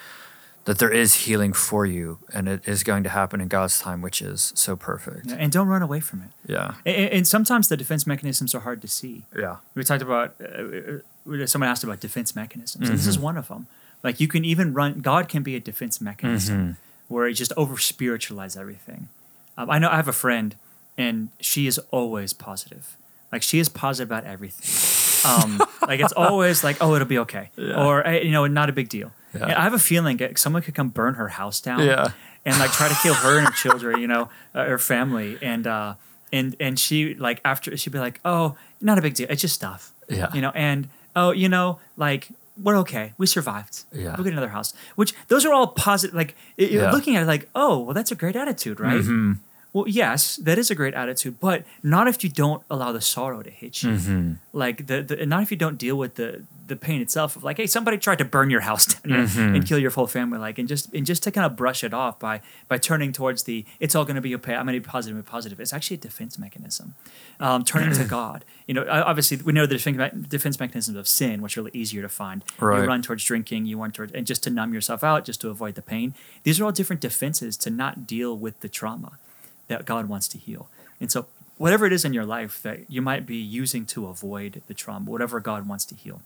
that 0.65 0.79
there 0.79 0.91
is 0.91 1.15
healing 1.27 1.53
for 1.53 1.85
you, 1.85 2.19
and 2.33 2.49
it 2.49 2.67
is 2.67 2.83
going 2.83 3.03
to 3.03 3.09
happen 3.09 3.41
in 3.41 3.49
God's 3.49 3.79
time, 3.81 4.01
which 4.01 4.23
is 4.23 4.53
so 4.55 4.77
perfect. 4.77 5.31
And 5.33 5.51
don't 5.51 5.69
run 5.69 5.83
away 5.83 6.01
from 6.01 6.23
it. 6.23 6.53
Yeah. 6.53 6.75
And, 6.87 7.11
and, 7.11 7.27
sometimes 7.27 7.69
the 7.69 7.77
defense 7.77 8.07
mechanisms 8.07 8.55
are 8.55 8.61
hard 8.61 8.81
to 8.83 8.89
see. 8.89 9.25
Yeah. 9.37 9.57
We 9.75 9.85
talked 9.85 10.03
about. 10.03 10.35
Uh, 10.41 10.45
uh 10.45 11.47
someone 11.47 11.69
asked 11.69 11.85
about 11.85 12.01
defense 12.01 12.35
mechanisms, 12.35 12.85
mm-hmm. 12.85 12.97
this 12.97 13.07
is 13.07 13.15
mm-hmm. 13.15 13.25
one 13.25 13.37
of 13.37 13.47
them. 13.47 13.69
Like 14.03 14.19
you 14.19 14.27
can 14.27 14.45
even 14.45 14.73
run. 14.73 15.01
God 15.01 15.29
can 15.29 15.43
be 15.45 15.55
a 15.55 15.61
defense 15.61 16.01
mechanism. 16.01 16.57
Mm-hmm 16.59 16.73
where 17.13 17.29
he 17.29 17.35
just 17.35 17.53
over 17.57 17.79
spiritualize 17.79 18.57
everything. 18.57 19.09
Um, 19.57 19.71
I 19.71 19.79
know 19.79 19.91
I 19.91 19.97
have 19.97 20.09
a 20.09 20.13
friend, 20.13 20.57
and 20.97 21.29
she 21.39 21.67
is 21.67 21.79
always 21.91 22.33
positive. 22.33 22.97
Like 23.31 23.43
she 23.43 23.59
is 23.59 23.69
positive 23.69 24.09
about 24.09 24.25
everything. 24.25 24.92
Um, 25.25 25.63
like 25.83 26.01
it's 26.01 26.13
always 26.13 26.65
like, 26.65 26.77
oh, 26.81 26.95
it'll 26.95 27.09
be 27.09 27.19
okay, 27.19 27.51
yeah. 27.57 27.85
or 27.85 28.07
you 28.13 28.31
know, 28.31 28.47
not 28.47 28.69
a 28.69 28.73
big 28.73 28.89
deal. 28.89 29.13
Yeah. 29.35 29.59
I 29.59 29.63
have 29.63 29.75
a 29.75 29.79
feeling 29.79 30.21
someone 30.37 30.63
could 30.63 30.75
come 30.75 30.91
burn 30.91 31.15
her 31.15 31.29
house 31.29 31.61
down, 31.61 31.81
yeah. 31.81 32.13
and 32.45 32.59
like 32.59 32.73
try 32.73 32.89
to 32.89 32.95
kill 33.03 33.15
her 33.15 33.39
and 33.39 33.47
her 33.47 33.53
children, 33.57 34.01
you 34.01 34.07
know, 34.07 34.29
uh, 34.55 34.65
her 34.65 34.79
family, 34.79 35.39
and 35.41 35.67
uh, 35.67 35.95
and 36.33 36.57
and 36.61 36.79
she 36.79 37.15
like 37.15 37.41
after 37.45 37.77
she'd 37.77 37.93
be 37.93 37.99
like, 37.99 38.21
oh, 38.25 38.57
not 38.81 38.99
a 38.99 39.03
big 39.03 39.15
deal. 39.15 39.27
It's 39.31 39.41
just 39.41 39.55
stuff, 39.55 39.93
yeah, 40.09 40.29
you 40.35 40.41
know, 40.41 40.53
and 40.55 40.89
oh, 41.17 41.31
you 41.31 41.49
know, 41.49 41.79
like 41.97 42.29
we're 42.61 42.77
okay. 42.79 43.15
We 43.19 43.27
survived. 43.27 43.85
Yeah. 43.93 44.15
We'll 44.17 44.25
get 44.25 44.33
another 44.33 44.49
house. 44.49 44.75
Which 44.97 45.15
those 45.29 45.45
are 45.45 45.53
all 45.53 45.69
positive. 45.69 46.15
Like 46.15 46.35
yeah. 46.57 46.91
looking 46.91 47.17
at 47.17 47.23
it, 47.23 47.27
like, 47.27 47.49
oh, 47.55 47.79
well, 47.81 47.95
that's 47.95 48.13
a 48.13 48.15
great 48.15 48.37
attitude, 48.37 48.81
right? 48.81 49.01
Mm-hmm. 49.01 49.33
Well, 49.73 49.89
yes, 49.89 50.37
that 50.37 50.59
is 50.59 50.71
a 50.71 50.75
great 50.75 50.93
attitude, 50.93 51.41
but 51.41 51.65
not 51.83 52.07
if 52.07 52.23
you 52.23 52.29
don't 52.29 52.63
allow 52.69 52.93
the 52.93 53.01
sorrow 53.01 53.43
to 53.43 53.51
hit 53.51 53.83
you. 53.83 53.93
Mm-hmm. 53.93 54.33
Like 54.53 54.87
the, 54.87 55.03
the 55.03 55.25
not 55.25 55.43
if 55.43 55.51
you 55.51 55.57
don't 55.57 55.79
deal 55.79 55.97
with 55.97 56.17
the 56.17 56.43
the 56.67 56.77
pain 56.77 57.01
itself 57.01 57.37
of 57.37 57.43
like, 57.43 57.57
hey, 57.57 57.67
somebody 57.67 57.99
tried 57.99 58.19
to 58.19 58.25
burn 58.25 58.51
your 58.51 58.61
house 58.61 58.87
down 59.03 59.27
mm-hmm. 59.27 59.55
and 59.55 59.67
kill 59.67 59.79
your 59.79 59.91
whole 59.91 60.07
family, 60.07 60.39
like, 60.39 60.59
and 60.59 60.69
just 60.69 60.93
and 60.93 61.07
just 61.07 61.23
to 61.23 61.31
kind 61.31 61.47
of 61.47 61.57
brush 61.57 61.83
it 61.83 61.95
off 61.95 62.19
by 62.19 62.43
by 62.69 62.77
turning 62.77 63.13
towards 63.13 63.45
the 63.45 63.65
it's 63.81 63.95
all 63.95 64.05
going 64.05 64.17
to 64.17 64.23
be 64.23 64.35
okay. 64.35 64.55
I'm 64.55 64.67
going 64.67 64.75
to 64.75 64.81
be 64.81 64.87
positive 64.87 65.17
and 65.17 65.25
positive. 65.25 65.59
It's 65.59 65.73
actually 65.73 65.97
a 65.97 66.01
defense 66.01 66.39
mechanism. 66.39 66.95
Um, 67.41 67.65
turning 67.65 67.95
to 67.95 68.05
God, 68.19 68.45
you 68.67 68.75
know, 68.75 68.87
obviously 68.89 69.39
we 69.39 69.55
know 69.55 69.65
the 69.65 70.27
defense 70.29 70.61
mechanisms 70.61 70.99
of 70.99 71.09
sin, 71.09 71.41
which 71.41 71.57
are 71.57 71.63
really 71.63 71.79
easier 71.79 72.03
to 72.03 72.11
find. 72.11 72.45
Right. 72.61 72.83
You 72.83 72.89
run 72.89 73.01
towards 73.01 73.25
drinking, 73.25 73.65
you 73.65 73.79
run 73.79 73.91
towards, 73.91 74.13
and 74.13 74.27
just 74.27 74.43
to 74.45 74.51
numb 74.51 74.75
yourself 74.75 75.03
out, 75.03 75.25
just 75.25 75.41
to 75.41 75.49
avoid 75.49 75.77
the 75.77 75.83
pain. 75.83 76.15
These 76.43 76.61
are 76.61 76.65
all 76.65 76.73
different 76.73 77.01
defenses 77.01 77.57
to 77.59 77.71
not 77.71 78.07
deal 78.07 78.37
with 78.37 78.61
the 78.61 78.69
trauma 78.69 79.13
that 79.73 79.85
God 79.85 80.09
wants 80.09 80.29
to 80.29 80.39
heal. 80.39 80.69
And 81.01 81.11
so, 81.11 81.27
whatever 81.59 81.87
it 81.87 81.93
is 81.93 82.05
in 82.05 82.13
your 82.13 82.25
life 82.25 82.63
that 82.63 82.91
you 82.91 83.03
might 83.03 83.27
be 83.27 83.37
using 83.37 83.87
to 83.87 84.07
avoid 84.07 84.63
the 84.67 84.75
trauma, 84.75 85.11
whatever 85.11 85.41
God 85.41 85.67
wants 85.67 85.85
to 85.87 85.95
heal, 85.95 86.23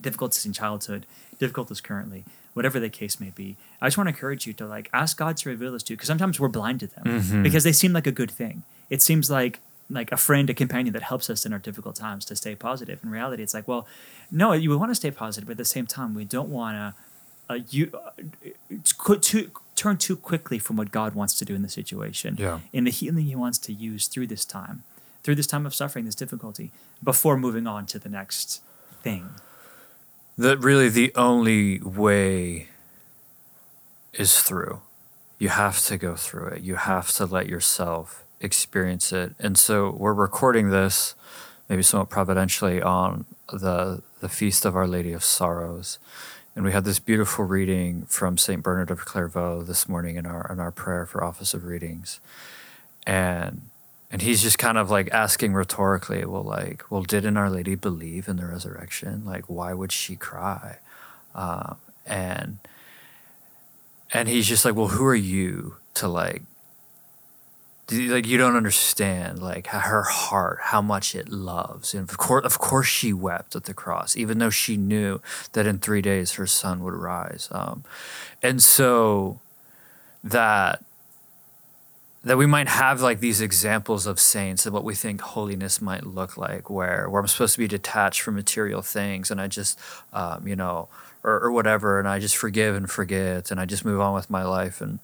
difficulties 0.00 0.44
in 0.44 0.52
childhood, 0.52 1.06
difficulties 1.38 1.80
currently, 1.80 2.24
whatever 2.54 2.78
the 2.80 2.90
case 2.90 3.20
may 3.20 3.30
be, 3.30 3.56
I 3.80 3.86
just 3.86 3.96
want 3.96 4.08
to 4.08 4.14
encourage 4.14 4.46
you 4.46 4.52
to 4.54 4.66
like 4.66 4.88
ask 4.92 5.16
God 5.16 5.36
to 5.38 5.48
reveal 5.48 5.72
this 5.72 5.82
to 5.84 5.92
you 5.92 5.96
because 5.96 6.08
sometimes 6.08 6.38
we're 6.38 6.48
blind 6.48 6.80
to 6.80 6.86
them 6.86 7.04
mm-hmm. 7.04 7.42
because 7.42 7.64
they 7.64 7.72
seem 7.72 7.92
like 7.92 8.06
a 8.06 8.12
good 8.12 8.30
thing. 8.30 8.62
It 8.90 9.02
seems 9.02 9.30
like 9.30 9.60
like 9.90 10.10
a 10.10 10.16
friend, 10.16 10.48
a 10.48 10.54
companion 10.54 10.92
that 10.94 11.02
helps 11.02 11.28
us 11.28 11.44
in 11.44 11.52
our 11.52 11.58
difficult 11.58 11.96
times 11.96 12.24
to 12.24 12.36
stay 12.36 12.54
positive. 12.54 13.00
In 13.02 13.10
reality, 13.10 13.42
it's 13.42 13.52
like, 13.52 13.68
well, 13.68 13.86
no, 14.30 14.52
you 14.52 14.76
want 14.78 14.90
to 14.90 14.94
stay 14.94 15.10
positive, 15.10 15.46
but 15.46 15.52
at 15.52 15.58
the 15.58 15.64
same 15.66 15.86
time, 15.86 16.14
we 16.14 16.24
don't 16.24 16.48
want 16.48 16.76
to 16.76 16.94
uh, 17.52 17.58
you 17.70 17.90
uh, 17.92 19.16
too 19.20 19.50
turn 19.82 19.96
too 19.96 20.16
quickly 20.16 20.60
from 20.60 20.76
what 20.76 20.92
God 20.92 21.14
wants 21.14 21.34
to 21.34 21.44
do 21.44 21.56
in 21.56 21.62
the 21.62 21.68
situation, 21.68 22.36
yeah. 22.38 22.60
in 22.72 22.84
the 22.84 22.90
healing 22.90 23.24
He 23.24 23.34
wants 23.34 23.58
to 23.58 23.72
use 23.72 24.06
through 24.06 24.28
this 24.28 24.44
time, 24.44 24.84
through 25.24 25.34
this 25.34 25.48
time 25.48 25.66
of 25.66 25.74
suffering, 25.74 26.04
this 26.04 26.14
difficulty, 26.14 26.70
before 27.02 27.36
moving 27.36 27.66
on 27.66 27.86
to 27.86 27.98
the 27.98 28.08
next 28.08 28.62
thing. 29.02 29.30
That 30.38 30.58
really 30.58 30.88
the 30.88 31.12
only 31.16 31.80
way 31.80 32.68
is 34.12 34.40
through. 34.40 34.82
You 35.38 35.48
have 35.48 35.80
to 35.86 35.98
go 35.98 36.14
through 36.14 36.46
it. 36.48 36.62
You 36.62 36.76
have 36.76 37.10
to 37.14 37.26
let 37.26 37.48
yourself 37.48 38.22
experience 38.40 39.12
it. 39.12 39.34
And 39.40 39.58
so 39.58 39.90
we're 39.90 40.14
recording 40.14 40.70
this, 40.70 41.16
maybe 41.68 41.82
somewhat 41.82 42.08
providentially, 42.08 42.80
on 42.80 43.24
the 43.52 44.02
the 44.20 44.28
feast 44.28 44.64
of 44.64 44.76
Our 44.76 44.86
Lady 44.86 45.12
of 45.12 45.24
Sorrows. 45.24 45.98
And 46.54 46.64
we 46.64 46.72
had 46.72 46.84
this 46.84 46.98
beautiful 46.98 47.46
reading 47.46 48.04
from 48.06 48.36
St. 48.36 48.62
Bernard 48.62 48.90
of 48.90 49.04
Clairvaux 49.06 49.62
this 49.62 49.88
morning 49.88 50.16
in 50.16 50.26
our 50.26 50.46
in 50.52 50.60
our 50.60 50.70
prayer 50.70 51.06
for 51.06 51.24
Office 51.24 51.54
of 51.54 51.64
Readings. 51.64 52.20
And 53.06 53.62
and 54.10 54.20
he's 54.20 54.42
just 54.42 54.58
kind 54.58 54.76
of 54.76 54.90
like 54.90 55.08
asking 55.12 55.54
rhetorically, 55.54 56.26
well, 56.26 56.42
like, 56.42 56.84
well, 56.90 57.02
didn't 57.02 57.38
Our 57.38 57.48
Lady 57.48 57.74
believe 57.74 58.28
in 58.28 58.36
the 58.36 58.44
resurrection? 58.44 59.24
Like, 59.24 59.48
why 59.48 59.72
would 59.72 59.90
she 59.90 60.14
cry? 60.16 60.80
Um, 61.34 61.76
and 62.04 62.58
and 64.12 64.28
he's 64.28 64.46
just 64.46 64.66
like, 64.66 64.74
well, 64.74 64.88
who 64.88 65.06
are 65.06 65.14
you 65.14 65.76
to 65.94 66.06
like 66.06 66.42
like 67.92 68.26
you 68.26 68.38
don't 68.38 68.56
understand 68.56 69.40
like 69.40 69.68
her 69.68 70.02
heart 70.02 70.58
how 70.62 70.82
much 70.82 71.14
it 71.14 71.28
loves. 71.28 71.94
And 71.94 72.08
of 72.08 72.16
course 72.16 72.44
of 72.44 72.58
course 72.58 72.86
she 72.86 73.12
wept 73.12 73.54
at 73.54 73.64
the 73.64 73.74
cross 73.74 74.16
even 74.16 74.38
though 74.38 74.50
she 74.50 74.76
knew 74.76 75.20
that 75.52 75.66
in 75.66 75.78
three 75.78 76.02
days 76.02 76.32
her 76.32 76.46
son 76.46 76.82
would 76.82 76.94
rise. 76.94 77.48
Um, 77.52 77.84
and 78.42 78.62
so 78.62 79.40
that 80.24 80.82
that 82.24 82.38
we 82.38 82.46
might 82.46 82.68
have 82.68 83.00
like 83.00 83.20
these 83.20 83.40
examples 83.40 84.06
of 84.06 84.20
saints 84.20 84.64
and 84.64 84.72
what 84.72 84.84
we 84.84 84.94
think 84.94 85.20
holiness 85.20 85.80
might 85.80 86.06
look 86.06 86.36
like 86.36 86.70
where 86.70 87.08
where 87.10 87.20
i'm 87.20 87.26
supposed 87.26 87.54
to 87.54 87.58
be 87.58 87.68
detached 87.68 88.20
from 88.20 88.34
material 88.34 88.82
things 88.82 89.30
and 89.30 89.40
i 89.40 89.48
just 89.48 89.78
um, 90.12 90.46
you 90.46 90.54
know 90.54 90.88
or, 91.24 91.40
or 91.40 91.50
whatever 91.50 91.98
and 91.98 92.08
i 92.08 92.18
just 92.18 92.36
forgive 92.36 92.76
and 92.76 92.90
forget 92.90 93.50
and 93.50 93.58
i 93.58 93.64
just 93.64 93.84
move 93.84 94.00
on 94.00 94.14
with 94.14 94.30
my 94.30 94.44
life 94.44 94.80
and 94.80 95.00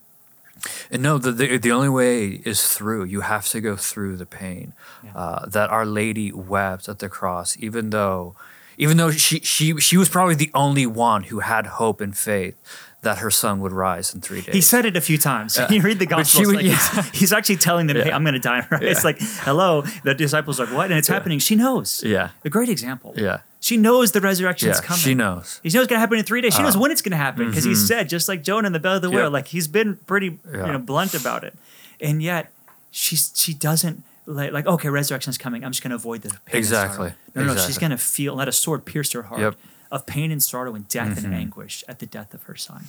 and 0.91 1.03
no, 1.03 1.19
the, 1.19 1.33
the, 1.33 1.59
the 1.59 1.73
only 1.73 1.89
way 1.89 2.41
is 2.45 2.67
through. 2.67 3.05
You 3.05 3.23
have 3.23 3.49
to 3.49 3.61
go 3.61 3.77
through 3.77 4.17
the 4.17 4.27
pain. 4.27 4.73
Yeah. 5.05 5.13
Uh, 5.15 5.47
that 5.47 5.71
Our 5.71 5.87
Lady 5.87 6.33
wept 6.33 6.89
at 6.89 6.99
the 6.99 7.09
cross, 7.09 7.57
even 7.59 7.91
though, 7.91 8.35
even 8.77 8.97
though 8.97 9.11
she 9.11 9.41
she 9.41 9.79
she 9.79 9.97
was 9.97 10.09
probably 10.09 10.35
the 10.35 10.51
only 10.55 10.87
one 10.87 11.25
who 11.25 11.41
had 11.41 11.67
hope 11.67 12.01
and 12.01 12.17
faith 12.17 12.57
that 13.03 13.19
her 13.19 13.31
son 13.31 13.61
would 13.61 13.73
rise 13.73 14.13
in 14.13 14.21
three 14.21 14.41
days. 14.41 14.55
He 14.55 14.61
said 14.61 14.85
it 14.85 14.97
a 14.97 15.01
few 15.01 15.19
times. 15.19 15.57
Yeah. 15.57 15.69
you 15.71 15.83
read 15.83 15.99
the 15.99 16.07
gospel, 16.07 16.53
like 16.53 16.65
yeah. 16.65 17.03
he's, 17.13 17.33
actually 17.33 17.57
telling 17.57 17.87
them, 17.87 17.97
"Hey, 17.97 18.11
I'm 18.11 18.25
going 18.25 18.35
to 18.35 18.41
die." 18.41 18.67
Right? 18.71 18.83
It's 18.83 19.05
like, 19.05 19.19
"Hello." 19.21 19.83
The 20.03 20.15
disciples 20.15 20.59
are 20.61 20.67
like, 20.67 20.75
"What?" 20.75 20.91
And 20.91 20.99
it's 20.99 21.09
happening. 21.09 21.39
She 21.39 21.55
knows. 21.55 22.03
Yeah, 22.05 22.31
a 22.45 22.51
great 22.51 22.69
example. 22.69 23.15
Yeah, 23.17 23.41
she 23.61 23.77
knows 23.77 24.13
the 24.13 24.21
resurrection 24.21 24.71
is 24.71 24.81
coming. 24.81 25.01
She 25.01 25.15
knows. 25.15 25.61
She 25.63 25.69
knows 25.69 25.85
it's 25.85 25.91
going 25.91 25.97
to 25.97 26.01
happen 26.01 26.19
in 26.19 26.25
three 26.25 26.41
days. 26.41 26.55
She 26.55 26.61
uh, 26.61 26.65
knows 26.65 26.77
when 26.77 26.91
it's 26.91 27.03
going 27.03 27.11
to 27.11 27.17
happen 27.17 27.49
because 27.49 27.65
mm-hmm. 27.65 27.71
he 27.71 27.77
said, 27.77 28.09
just 28.09 28.29
like 28.29 28.43
Jonah 28.43 28.67
in 28.67 28.73
the 28.73 28.79
belly 28.79 28.97
of 28.97 29.03
the 29.03 29.11
whale, 29.11 29.31
like 29.31 29.49
he's 29.49 29.69
been 29.69 29.97
pretty 30.07 30.39
you 30.53 30.67
know 30.67 30.79
blunt 30.79 31.15
about 31.15 31.45
it, 31.45 31.55
and 32.01 32.23
yet 32.23 32.53
she 32.91 33.17
she 33.17 33.55
doesn't 33.55 34.05
like, 34.27 34.53
like 34.53 34.67
okay, 34.67 34.89
resurrection 34.89 35.31
is 35.31 35.39
coming. 35.39 35.65
I'm 35.65 35.73
just 35.73 35.83
going 35.83 35.91
to 35.91 35.97
avoid 35.97 36.23
the 36.23 36.31
pain 36.45 36.59
exactly. 36.59 37.13
No, 37.35 37.43
no, 37.43 37.53
exactly. 37.53 37.67
she's 37.67 37.79
going 37.79 37.91
to 37.91 37.99
feel 37.99 38.35
let 38.35 38.49
a 38.49 38.53
sword 38.53 38.85
pierce 38.85 39.13
her 39.13 39.23
heart. 39.23 39.41
Yep 39.41 39.57
of 39.91 40.05
pain 40.05 40.31
and 40.31 40.43
sorrow 40.43 40.75
and 40.75 40.87
death 40.89 41.17
mm-hmm. 41.17 41.25
and 41.25 41.35
anguish 41.35 41.83
at 41.89 41.99
the 41.99 42.05
death 42.05 42.35
of 42.35 42.43
her 42.43 42.55
son. 42.55 42.85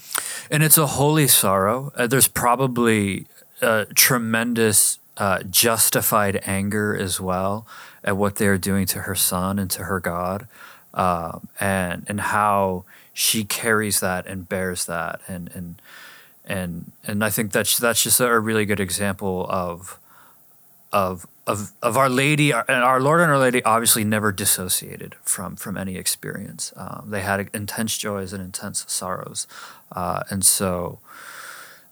And 0.52 0.64
it's 0.64 0.78
a 0.78 0.86
holy 0.86 1.30
sorrow. 1.30 1.94
Uh, 1.96 2.08
there's 2.08 2.28
probably 2.28 3.26
a 3.62 3.86
tremendous 3.96 5.00
uh, 5.16 5.44
justified 5.44 6.42
anger 6.46 6.94
as 6.96 7.20
well 7.20 7.66
at 8.04 8.18
what 8.18 8.36
they 8.36 8.48
are 8.48 8.58
doing 8.58 8.86
to 8.88 9.00
her 9.00 9.16
son 9.16 9.60
and 9.60 9.70
to 9.72 9.84
her 9.84 10.00
God, 10.00 10.48
um, 10.94 11.48
and 11.60 12.06
and 12.08 12.22
how 12.22 12.86
she 13.14 13.44
carries 13.44 14.00
that 14.00 14.26
and 14.28 14.48
bears 14.48 14.86
that, 14.86 15.22
and 15.28 15.50
and 15.54 15.82
and 16.46 16.92
and 17.06 17.24
I 17.24 17.30
think 17.30 17.52
that's 17.52 17.78
that's 17.78 18.04
just 18.04 18.20
a 18.20 18.40
really 18.40 18.66
good 18.66 18.80
example 18.80 19.46
of 19.50 20.00
of 20.92 21.28
of 21.46 21.72
of 21.82 21.98
Our 21.98 22.10
Lady 22.10 22.52
and 22.52 22.70
our 22.70 23.00
Lord 23.00 23.22
and 23.22 23.32
Our 23.32 23.40
Lady 23.40 23.64
obviously 23.64 24.04
never 24.04 24.32
dissociated 24.32 25.16
from 25.24 25.56
from 25.56 25.78
any 25.78 25.96
experience. 25.96 26.74
Um, 26.76 27.08
they 27.10 27.22
had 27.22 27.50
intense 27.54 27.98
joys 27.98 28.34
and 28.34 28.44
intense 28.44 28.86
sorrows, 28.88 29.48
uh, 29.92 30.24
and 30.30 30.46
so 30.46 31.00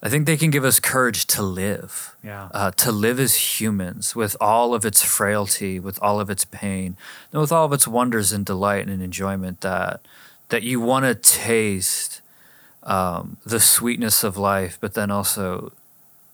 I 0.01 0.09
think 0.09 0.27
they 0.27 0.37
can 0.37 0.51
give 0.51 0.63
us 0.63 0.79
courage 0.79 1.25
to 1.27 1.41
live. 1.41 2.15
Yeah. 2.23 2.49
Uh, 2.53 2.71
to 2.71 2.91
live 2.91 3.19
as 3.19 3.59
humans 3.59 4.15
with 4.15 4.37
all 4.39 4.73
of 4.73 4.85
its 4.85 5.01
frailty, 5.03 5.79
with 5.79 6.01
all 6.01 6.19
of 6.19 6.29
its 6.29 6.45
pain, 6.45 6.95
and 7.31 7.41
with 7.41 7.51
all 7.51 7.65
of 7.65 7.73
its 7.73 7.87
wonders 7.87 8.31
and 8.31 8.45
delight 8.45 8.87
and 8.87 9.01
enjoyment 9.01 9.61
that 9.61 10.01
that 10.49 10.63
you 10.63 10.79
want 10.79 11.05
to 11.05 11.15
taste 11.15 12.21
um, 12.83 13.37
the 13.45 13.59
sweetness 13.59 14.23
of 14.23 14.37
life, 14.37 14.77
but 14.79 14.93
then 14.93 15.11
also 15.11 15.73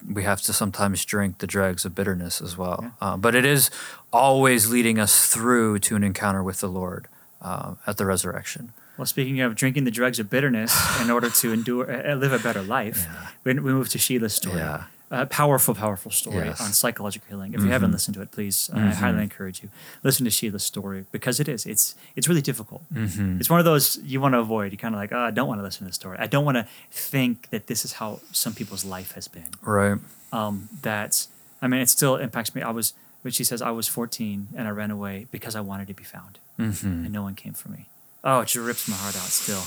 we 0.08 0.24
have 0.24 0.42
to 0.42 0.54
sometimes 0.54 1.06
drink 1.06 1.40
the 1.40 1.48
dregs 1.48 1.86
of 1.86 1.96
bitterness 1.96 2.42
as 2.42 2.58
well. 2.58 2.80
Yeah. 2.84 2.90
Uh, 3.02 3.18
but 3.18 3.34
it 3.34 3.46
is 3.46 3.72
always 4.12 4.70
leading 4.70 5.00
us 5.00 5.26
through 5.28 5.80
to 5.80 5.96
an 5.96 6.04
encounter 6.04 6.44
with 6.44 6.60
the 6.60 6.68
Lord 6.68 7.08
uh, 7.42 7.76
at 7.88 7.98
the 7.98 8.06
resurrection. 8.06 8.74
Well, 8.98 9.06
speaking 9.06 9.42
of 9.42 9.56
drinking 9.56 9.86
the 9.86 9.92
drugs 9.92 10.20
of 10.20 10.30
bitterness 10.30 10.74
in 11.02 11.10
order 11.10 11.30
to 11.30 11.54
endure, 11.54 11.90
uh, 11.90 12.16
live 12.16 12.32
a 12.34 12.40
better 12.40 12.62
life, 12.62 13.08
we, 13.44 13.54
we 13.54 13.74
move 13.74 13.90
to 13.90 13.98
Sheila's 13.98 14.34
story. 14.34 14.58
Yeah. 14.58 14.84
Uh, 15.12 15.26
powerful, 15.26 15.76
powerful 15.76 16.10
story 16.10 16.38
Yes. 16.48 16.60
on 16.60 16.74
psychological 16.74 17.28
healing. 17.30 17.54
If 17.54 17.62
you 17.62 17.70
haven't 17.70 17.92
listened 17.92 18.16
to 18.16 18.22
it, 18.24 18.32
please, 18.32 18.72
uh, 18.74 18.80
I 18.80 18.88
highly 18.90 19.22
encourage 19.22 19.62
you 19.62 19.70
listen 20.02 20.24
to 20.26 20.32
Sheila's 20.32 20.64
story 20.64 21.06
because 21.12 21.40
it 21.40 21.48
is. 21.48 21.68
It's 21.68 21.94
it's 22.16 22.28
really 22.28 22.42
difficult. 22.42 22.82
It's 22.96 23.48
one 23.48 23.60
of 23.60 23.66
those 23.66 24.00
you 24.04 24.20
want 24.20 24.34
to 24.34 24.40
avoid. 24.40 24.72
You 24.72 24.78
kind 24.80 24.96
of 24.96 25.00
like, 25.00 25.12
oh, 25.14 25.20
I 25.20 25.30
don't 25.30 25.48
want 25.48 25.60
to 25.60 25.64
listen 25.64 25.82
to 25.86 25.90
the 25.92 25.94
story. 25.94 26.18
I 26.20 26.26
don't 26.26 26.46
want 26.46 26.58
to 26.58 26.66
think 26.90 27.50
that 27.52 27.68
this 27.68 27.86
is 27.86 27.94
how 27.94 28.22
some 28.32 28.54
people's 28.56 28.86
life 28.86 29.12
has 29.12 29.28
been. 29.28 29.50
Right. 29.62 30.00
Um, 30.32 30.68
that 30.82 31.28
I 31.62 31.68
mean, 31.68 31.82
it 31.82 31.90
still 31.90 32.16
impacts 32.16 32.56
me. 32.56 32.64
I 32.64 32.72
was, 32.72 32.94
but 33.22 33.36
she 33.36 33.44
says, 33.44 33.62
I 33.62 33.70
was 33.70 33.88
14 33.88 34.48
and 34.56 34.68
I 34.68 34.72
ran 34.72 34.90
away 34.90 35.28
because 35.30 35.56
I 35.56 35.62
wanted 35.62 35.88
to 35.90 35.94
be 35.94 36.04
found, 36.04 36.40
and 36.58 37.12
no 37.12 37.22
one 37.22 37.36
came 37.36 37.54
for 37.54 37.70
me. 37.70 37.86
Oh, 38.24 38.40
it 38.42 38.48
just 38.48 38.66
rips 38.66 38.88
my 38.88 38.96
heart 38.96 39.16
out 39.16 39.24
still. 39.30 39.64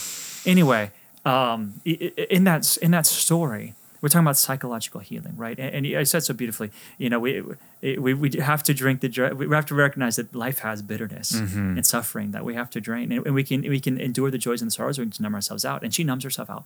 Anyway, 0.51 0.90
um, 1.25 1.81
in 1.85 2.45
that 2.45 2.77
in 2.81 2.90
that 2.92 3.05
story, 3.07 3.75
we're 4.01 4.09
talking 4.09 4.25
about 4.25 4.37
psychological 4.37 5.01
healing, 5.01 5.35
right? 5.37 5.59
And, 5.59 5.87
and 5.87 5.97
I 5.97 6.05
said 6.05 6.23
so 6.23 6.33
beautifully. 6.35 6.71
You 6.99 7.11
know, 7.11 7.19
we 7.19 7.42
we, 7.83 8.14
we 8.14 8.31
have 8.40 8.62
to 8.64 8.75
drink 8.75 9.01
the 9.01 9.35
we 9.35 9.55
have 9.55 9.66
to 9.66 9.75
recognize 9.75 10.16
that 10.16 10.35
life 10.35 10.61
has 10.61 10.83
bitterness 10.83 11.33
and 11.77 11.85
suffering 11.87 12.31
that 12.31 12.45
we 12.45 12.55
have 12.55 12.71
to 12.71 12.81
drain, 12.81 13.11
and, 13.12 13.35
we 13.35 13.42
can 13.42 13.62
we 13.62 13.81
can 13.81 13.99
endure 14.01 14.31
the 14.31 14.38
joys 14.38 14.62
and 14.62 14.71
the 14.71 14.75
sorrows. 14.75 14.99
We 14.99 15.07
can 15.07 15.23
numb 15.23 15.35
ourselves 15.35 15.64
out, 15.64 15.83
and 15.83 15.92
she 15.92 16.05
numbs 16.05 16.25
herself 16.25 16.49
out. 16.49 16.64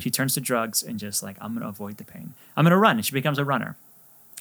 She 0.00 0.10
turns 0.10 0.34
to 0.34 0.40
drugs 0.40 0.82
and 0.82 0.98
just 0.98 1.22
like 1.22 1.36
I'm 1.40 1.54
gonna 1.54 1.68
avoid 1.68 1.96
the 1.96 2.04
pain. 2.04 2.34
I'm 2.56 2.64
gonna 2.64 2.78
run, 2.78 2.96
and 2.96 3.04
she 3.06 3.12
becomes 3.12 3.38
a 3.38 3.44
runner 3.44 3.76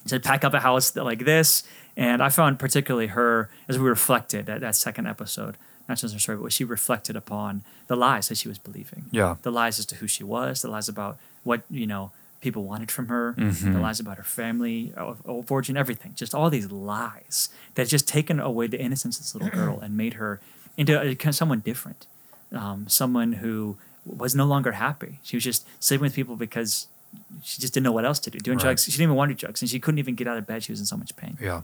to 0.07 0.19
pack 0.19 0.43
up 0.43 0.53
a 0.53 0.59
house 0.59 0.95
like 0.95 1.25
this. 1.25 1.63
And 1.97 2.21
I 2.21 2.29
found 2.29 2.59
particularly 2.59 3.07
her 3.07 3.49
as 3.69 3.79
we 3.79 3.87
reflected 3.87 4.49
at 4.49 4.59
that 4.61 4.75
second 4.75 5.07
episode, 5.07 5.55
not 5.87 5.97
just 5.97 6.13
her 6.13 6.19
story, 6.19 6.37
but 6.37 6.43
what 6.43 6.53
she 6.53 6.63
reflected 6.63 7.15
upon 7.15 7.63
the 7.87 7.95
lies 7.95 8.27
that 8.29 8.37
she 8.37 8.47
was 8.47 8.57
believing. 8.57 9.05
Yeah. 9.11 9.35
The 9.43 9.51
lies 9.51 9.79
as 9.79 9.85
to 9.87 9.95
who 9.95 10.07
she 10.07 10.23
was, 10.23 10.61
the 10.61 10.69
lies 10.69 10.89
about 10.89 11.17
what, 11.43 11.61
you 11.69 11.85
know, 11.87 12.11
people 12.41 12.63
wanted 12.63 12.91
from 12.91 13.07
her, 13.07 13.33
Mm-hmm. 13.37 13.73
the 13.73 13.79
lies 13.79 13.99
about 13.99 14.17
her 14.17 14.23
family, 14.23 14.93
of, 14.95 15.21
origin, 15.51 15.77
everything. 15.77 16.13
Just 16.15 16.33
all 16.35 16.49
these 16.49 16.71
lies 16.71 17.49
that 17.75 17.87
just 17.87 18.07
taken 18.07 18.39
away 18.39 18.67
the 18.67 18.79
innocence 18.79 19.17
of 19.17 19.23
this 19.23 19.35
little 19.35 19.49
girl 19.49 19.79
and 19.79 19.95
made 19.97 20.13
her 20.15 20.39
into 20.77 20.99
a, 20.99 21.33
someone 21.33 21.59
different. 21.59 22.05
Um, 22.51 22.87
someone 22.87 23.33
who 23.33 23.77
was 24.05 24.35
no 24.35 24.45
longer 24.45 24.73
happy. 24.73 25.19
She 25.23 25.35
was 25.35 25.43
just 25.43 25.65
sleeping 25.83 26.03
with 26.03 26.13
people 26.15 26.35
because 26.35 26.87
she 27.43 27.59
just 27.61 27.73
didn't 27.73 27.85
know 27.85 27.91
what 27.91 28.05
else 28.05 28.19
to 28.19 28.29
do. 28.29 28.37
Doing 28.39 28.57
Right. 28.57 28.63
drugs, 28.65 28.83
she 28.85 28.91
didn't 28.91 29.03
even 29.03 29.15
want 29.15 29.29
to 29.29 29.35
do 29.35 29.39
drugs, 29.39 29.61
and 29.61 29.69
she 29.69 29.79
couldn't 29.79 29.99
even 29.99 30.15
get 30.15 30.27
out 30.27 30.37
of 30.37 30.45
bed. 30.45 30.63
She 30.63 30.71
was 30.71 30.79
in 30.79 30.85
so 30.85 30.97
much 30.97 31.15
pain. 31.15 31.37
Yeah. 31.41 31.61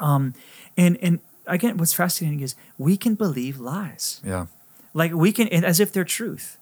Um, 0.00 0.34
and 0.76 0.96
and 1.02 1.18
again, 1.48 1.76
what's 1.78 1.92
fascinating 1.94 2.40
is 2.40 2.54
we 2.78 2.96
can 2.96 3.14
believe 3.14 3.58
lies, 3.58 4.20
Yeah. 4.24 4.46
like 4.94 5.12
we 5.12 5.32
can, 5.32 5.48
as 5.48 5.80
if 5.80 5.92
they're 5.92 6.04
truth. 6.04 6.56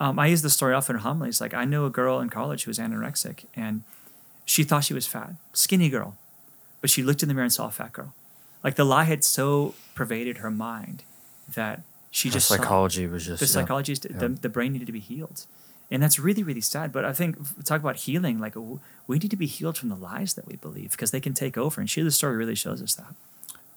Um, 0.00 0.18
I 0.18 0.26
use 0.26 0.42
the 0.42 0.50
story 0.50 0.74
often 0.74 0.96
in 0.96 1.02
homilies. 1.02 1.40
Like 1.40 1.54
I 1.54 1.64
knew 1.64 1.84
a 1.86 1.90
girl 1.90 2.20
in 2.20 2.28
college 2.30 2.64
who 2.64 2.70
was 2.70 2.78
anorexic, 2.78 3.44
and 3.54 3.82
she 4.44 4.64
thought 4.64 4.84
she 4.84 4.94
was 4.94 5.06
fat, 5.06 5.34
skinny 5.52 5.88
girl, 5.88 6.16
but 6.80 6.90
she 6.90 7.02
looked 7.02 7.22
in 7.22 7.28
the 7.28 7.34
mirror 7.34 7.44
and 7.44 7.52
saw 7.52 7.68
a 7.68 7.70
fat 7.70 7.92
girl. 7.92 8.12
Like 8.64 8.74
the 8.76 8.84
lie 8.84 9.04
had 9.04 9.22
so 9.24 9.74
pervaded 9.94 10.38
her 10.38 10.50
mind 10.50 11.02
that 11.54 11.82
she 12.10 12.28
Her 12.28 12.34
just 12.34 12.48
saw- 12.48 12.56
psychology 12.56 13.06
was 13.06 13.26
just 13.26 13.40
the 13.40 13.46
yeah. 13.46 13.52
psychology 13.52 13.92
is 13.92 14.00
the, 14.00 14.08
Yeah. 14.10 14.28
the 14.40 14.48
brain 14.48 14.72
needed 14.72 14.86
to 14.86 14.92
be 14.92 15.00
healed 15.00 15.44
and 15.90 16.02
that's 16.02 16.18
really 16.18 16.42
really 16.42 16.62
sad 16.62 16.90
but 16.92 17.04
i 17.04 17.12
think 17.12 17.36
talk 17.64 17.80
about 17.80 17.96
healing 17.96 18.38
like 18.40 18.54
we 19.06 19.18
need 19.18 19.30
to 19.30 19.36
be 19.36 19.46
healed 19.46 19.76
from 19.76 19.90
the 19.90 19.94
lies 19.96 20.32
that 20.34 20.46
we 20.46 20.56
believe 20.56 20.92
because 20.92 21.10
they 21.10 21.20
can 21.20 21.34
take 21.34 21.58
over 21.58 21.80
and 21.80 21.90
she 21.90 22.00
the 22.02 22.10
story 22.10 22.36
really 22.36 22.54
shows 22.54 22.80
us 22.80 22.94
that 22.94 23.14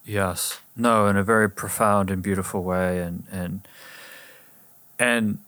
Yes. 0.08 0.62
No, 0.76 1.08
in 1.08 1.18
a 1.18 1.24
very 1.24 1.50
profound 1.50 2.10
and 2.10 2.24
beautiful 2.24 2.64
way, 2.64 3.00
and 3.00 3.26
and 3.30 3.68
and, 4.98 5.40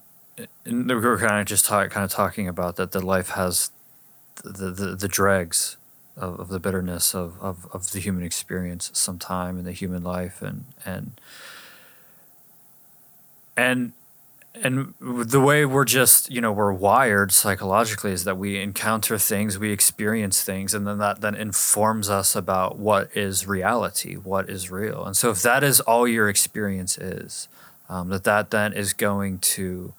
and 0.66 0.88
we 0.88 0.96
were 0.96 1.18
kind 1.18 1.40
of 1.40 1.48
just 1.48 1.66
talk, 1.66 1.90
kind 1.92 2.04
of 2.04 2.12
talking 2.12 2.48
about 2.48 2.76
that. 2.76 2.92
That 2.92 3.04
life 3.04 3.30
has 3.30 3.72
the 4.44 4.72
the, 4.72 4.96
the 4.96 5.08
dregs 5.08 5.78
of, 6.18 6.42
of 6.42 6.50
the 6.50 6.60
bitterness 6.60 7.16
of, 7.16 7.40
of, 7.42 7.68
of 7.72 7.92
the 7.92 8.00
human 8.00 8.24
experience 8.24 8.92
sometime 8.94 9.58
in 9.58 9.64
the 9.64 9.72
human 9.72 10.04
life, 10.04 10.42
and 10.42 10.66
and 10.86 11.22
and 13.56 13.94
and 14.62 14.94
the 15.00 15.40
way 15.40 15.66
we're 15.66 15.86
just 15.86 16.30
you 16.32 16.42
know 16.42 16.52
we're 16.52 16.74
wired 16.74 17.32
psychologically 17.32 18.12
is 18.12 18.24
that 18.24 18.38
we 18.38 18.62
encounter 18.62 19.18
things 19.18 19.58
we 19.58 19.72
experience 19.72 20.44
things 20.44 20.74
and 20.74 20.86
then 20.86 20.98
that 20.98 21.22
then 21.22 21.36
informs 21.36 22.10
us 22.10 22.36
about 22.36 22.78
what 22.78 23.10
is 23.16 23.48
reality 23.48 24.16
what 24.16 24.50
is 24.50 24.70
real. 24.70 25.06
And 25.06 25.16
so 25.16 25.30
if 25.32 25.42
that 25.42 25.64
is 25.64 25.80
all 25.82 26.08
your 26.08 26.30
experience 26.30 26.98
is 26.98 27.48
um, 27.90 28.10
that 28.10 28.24
that 28.24 28.52
then 28.52 28.74
is 28.74 28.94
going 28.94 29.40
to 29.40 29.94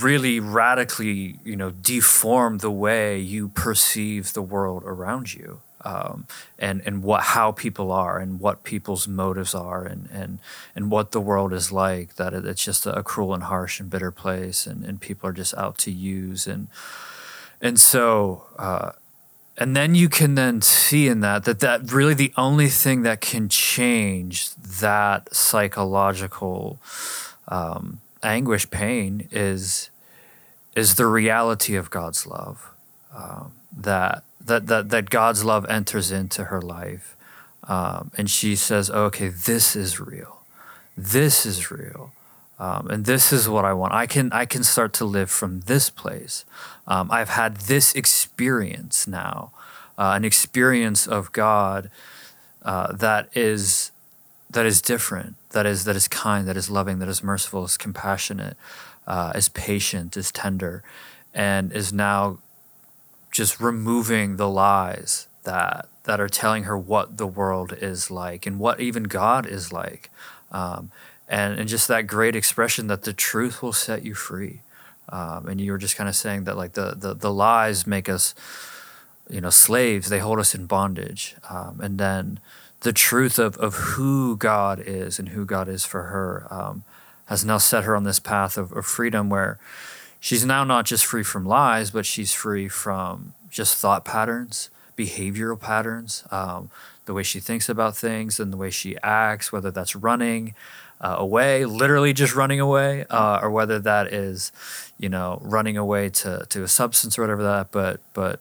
really 0.00 0.40
radically 0.40 1.38
you 1.44 1.56
know 1.56 1.70
deform 1.70 2.58
the 2.58 2.70
way 2.70 3.18
you 3.18 3.48
perceive 3.48 4.32
the 4.32 4.42
world 4.42 4.82
around 4.84 5.34
you 5.34 5.60
um, 5.84 6.26
and 6.58 6.82
and 6.86 7.02
what 7.02 7.22
how 7.22 7.52
people 7.52 7.92
are 7.92 8.18
and 8.18 8.40
what 8.40 8.64
people's 8.64 9.06
motives 9.06 9.54
are 9.54 9.84
and 9.84 10.08
and 10.10 10.38
and 10.74 10.90
what 10.90 11.10
the 11.10 11.20
world 11.20 11.52
is 11.52 11.70
like 11.70 12.16
that 12.16 12.32
it, 12.32 12.44
it's 12.46 12.64
just 12.64 12.86
a 12.86 13.02
cruel 13.02 13.34
and 13.34 13.44
harsh 13.44 13.80
and 13.80 13.90
bitter 13.90 14.10
place 14.10 14.66
and, 14.66 14.84
and 14.84 15.00
people 15.00 15.28
are 15.28 15.32
just 15.32 15.54
out 15.54 15.78
to 15.78 15.90
use. 15.90 16.46
And 16.46 16.68
and 17.60 17.78
so 17.78 18.46
uh, 18.58 18.92
and 19.56 19.76
then 19.76 19.94
you 19.94 20.08
can 20.08 20.34
then 20.34 20.60
see 20.62 21.06
in 21.06 21.20
that 21.20 21.44
that 21.44 21.60
that 21.60 21.92
really 21.92 22.14
the 22.14 22.32
only 22.36 22.68
thing 22.68 23.02
that 23.02 23.20
can 23.20 23.48
change 23.48 24.54
that 24.56 25.34
psychological 25.34 26.78
um, 27.48 28.00
anguish 28.22 28.68
pain 28.70 29.28
is 29.30 29.90
is 30.74 30.96
the 30.96 31.06
reality 31.06 31.76
of 31.76 31.90
God's 31.90 32.26
love 32.26 32.70
um, 33.14 33.52
that 33.76 34.24
that 34.44 34.66
that 34.66 34.90
that 34.90 35.10
God's 35.10 35.44
love 35.44 35.66
enters 35.68 36.10
into 36.10 36.44
her 36.44 36.60
life 36.60 37.16
um, 37.64 38.10
and 38.16 38.30
she 38.30 38.56
says 38.56 38.90
okay 38.90 39.28
this 39.28 39.74
is 39.76 40.00
real 40.00 40.42
this 40.96 41.44
is 41.46 41.70
real 41.70 42.12
um, 42.58 42.88
and 42.88 43.04
this 43.04 43.32
is 43.32 43.48
what 43.48 43.64
I 43.64 43.72
want. 43.72 43.92
I 43.92 44.06
can 44.06 44.32
I 44.32 44.44
can 44.44 44.62
start 44.62 44.92
to 44.94 45.04
live 45.04 45.30
from 45.30 45.60
this 45.62 45.90
place. 45.90 46.44
Um, 46.86 47.10
I've 47.10 47.30
had 47.30 47.56
this 47.56 47.94
experience 47.94 49.06
now, 49.06 49.50
uh, 49.98 50.12
an 50.14 50.24
experience 50.24 51.06
of 51.06 51.32
God 51.32 51.90
uh, 52.62 52.92
that 52.92 53.28
is 53.36 53.90
that 54.50 54.66
is 54.66 54.80
different, 54.80 55.34
that 55.50 55.66
is 55.66 55.84
that 55.84 55.96
is 55.96 56.06
kind, 56.06 56.46
that 56.46 56.56
is 56.56 56.70
loving, 56.70 57.00
that 57.00 57.08
is 57.08 57.24
merciful, 57.24 57.64
is 57.64 57.76
compassionate, 57.76 58.56
uh, 59.06 59.32
is 59.34 59.48
patient, 59.48 60.16
is 60.16 60.30
tender, 60.30 60.84
and 61.34 61.72
is 61.72 61.92
now 61.92 62.38
just 63.34 63.60
removing 63.60 64.36
the 64.36 64.48
lies 64.48 65.26
that 65.42 65.88
that 66.04 66.20
are 66.20 66.28
telling 66.28 66.64
her 66.64 66.78
what 66.78 67.16
the 67.16 67.26
world 67.26 67.72
is 67.80 68.10
like 68.10 68.46
and 68.46 68.58
what 68.58 68.80
even 68.80 69.04
God 69.04 69.44
is 69.46 69.72
like. 69.72 70.10
Um, 70.52 70.90
and, 71.28 71.58
and 71.58 71.68
just 71.68 71.88
that 71.88 72.06
great 72.06 72.36
expression 72.36 72.86
that 72.86 73.02
the 73.02 73.14
truth 73.14 73.62
will 73.62 73.72
set 73.72 74.04
you 74.04 74.14
free. 74.14 74.60
Um, 75.08 75.48
and 75.48 75.60
you 75.60 75.72
were 75.72 75.78
just 75.78 75.96
kind 75.96 76.08
of 76.08 76.14
saying 76.14 76.44
that 76.44 76.58
like 76.58 76.74
the, 76.74 76.94
the, 76.94 77.14
the 77.14 77.32
lies 77.32 77.86
make 77.86 78.08
us, 78.08 78.34
you 79.30 79.40
know, 79.40 79.48
slaves, 79.48 80.10
they 80.10 80.18
hold 80.18 80.38
us 80.38 80.54
in 80.54 80.66
bondage. 80.66 81.36
Um, 81.48 81.80
and 81.80 81.98
then 81.98 82.38
the 82.80 82.92
truth 82.92 83.38
of, 83.38 83.56
of 83.56 83.74
who 83.74 84.36
God 84.36 84.82
is 84.84 85.18
and 85.18 85.30
who 85.30 85.46
God 85.46 85.68
is 85.68 85.86
for 85.86 86.04
her 86.04 86.46
um, 86.50 86.84
has 87.26 87.46
now 87.46 87.56
set 87.56 87.84
her 87.84 87.96
on 87.96 88.04
this 88.04 88.20
path 88.20 88.58
of, 88.58 88.72
of 88.72 88.84
freedom 88.84 89.30
where 89.30 89.58
she's 90.24 90.46
now 90.46 90.64
not 90.64 90.86
just 90.86 91.04
free 91.04 91.22
from 91.22 91.44
lies, 91.44 91.90
but 91.90 92.06
she's 92.06 92.32
free 92.32 92.66
from 92.66 93.34
just 93.50 93.76
thought 93.76 94.06
patterns, 94.06 94.70
behavioral 94.96 95.60
patterns, 95.60 96.24
um, 96.30 96.70
the 97.04 97.12
way 97.12 97.22
she 97.22 97.40
thinks 97.40 97.68
about 97.68 97.94
things 97.94 98.40
and 98.40 98.50
the 98.50 98.56
way 98.56 98.70
she 98.70 98.96
acts, 99.02 99.52
whether 99.52 99.70
that's 99.70 99.94
running 99.94 100.54
uh, 101.02 101.16
away, 101.18 101.66
literally 101.66 102.14
just 102.14 102.34
running 102.34 102.58
away, 102.58 103.04
uh, 103.10 103.38
or 103.42 103.50
whether 103.50 103.78
that 103.78 104.14
is, 104.14 104.50
you 104.96 105.10
know, 105.10 105.38
running 105.42 105.76
away 105.76 106.08
to, 106.08 106.46
to 106.48 106.62
a 106.62 106.68
substance 106.68 107.18
or 107.18 107.20
whatever 107.20 107.42
that. 107.42 107.70
But 107.70 108.00
but 108.14 108.40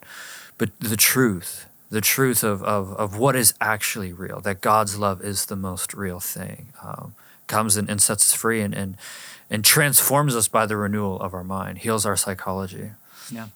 but 0.57 0.69
the 0.79 0.95
truth, 0.95 1.65
the 1.89 1.99
truth 1.99 2.45
of, 2.45 2.63
of, 2.63 2.93
of 2.93 3.17
what 3.17 3.35
is 3.35 3.53
actually 3.59 4.13
real, 4.13 4.39
that 4.39 4.61
God's 4.61 4.97
love 4.97 5.21
is 5.21 5.47
the 5.47 5.57
most 5.57 5.93
real 5.93 6.21
thing, 6.21 6.71
um, 6.81 7.13
comes 7.47 7.75
and, 7.75 7.89
and 7.89 8.01
sets 8.01 8.31
us 8.31 8.39
free 8.39 8.61
and, 8.61 8.73
and 8.73 8.95
and 9.53 9.63
transforms 9.63 10.35
us 10.35 10.47
by 10.49 10.65
the 10.65 10.75
renewal 10.75 11.19
of 11.21 11.33
our 11.33 11.43
mind, 11.43 11.77
heals 11.77 12.05
our 12.05 12.17
psychology. 12.17 12.91
Yeah. 13.31 13.47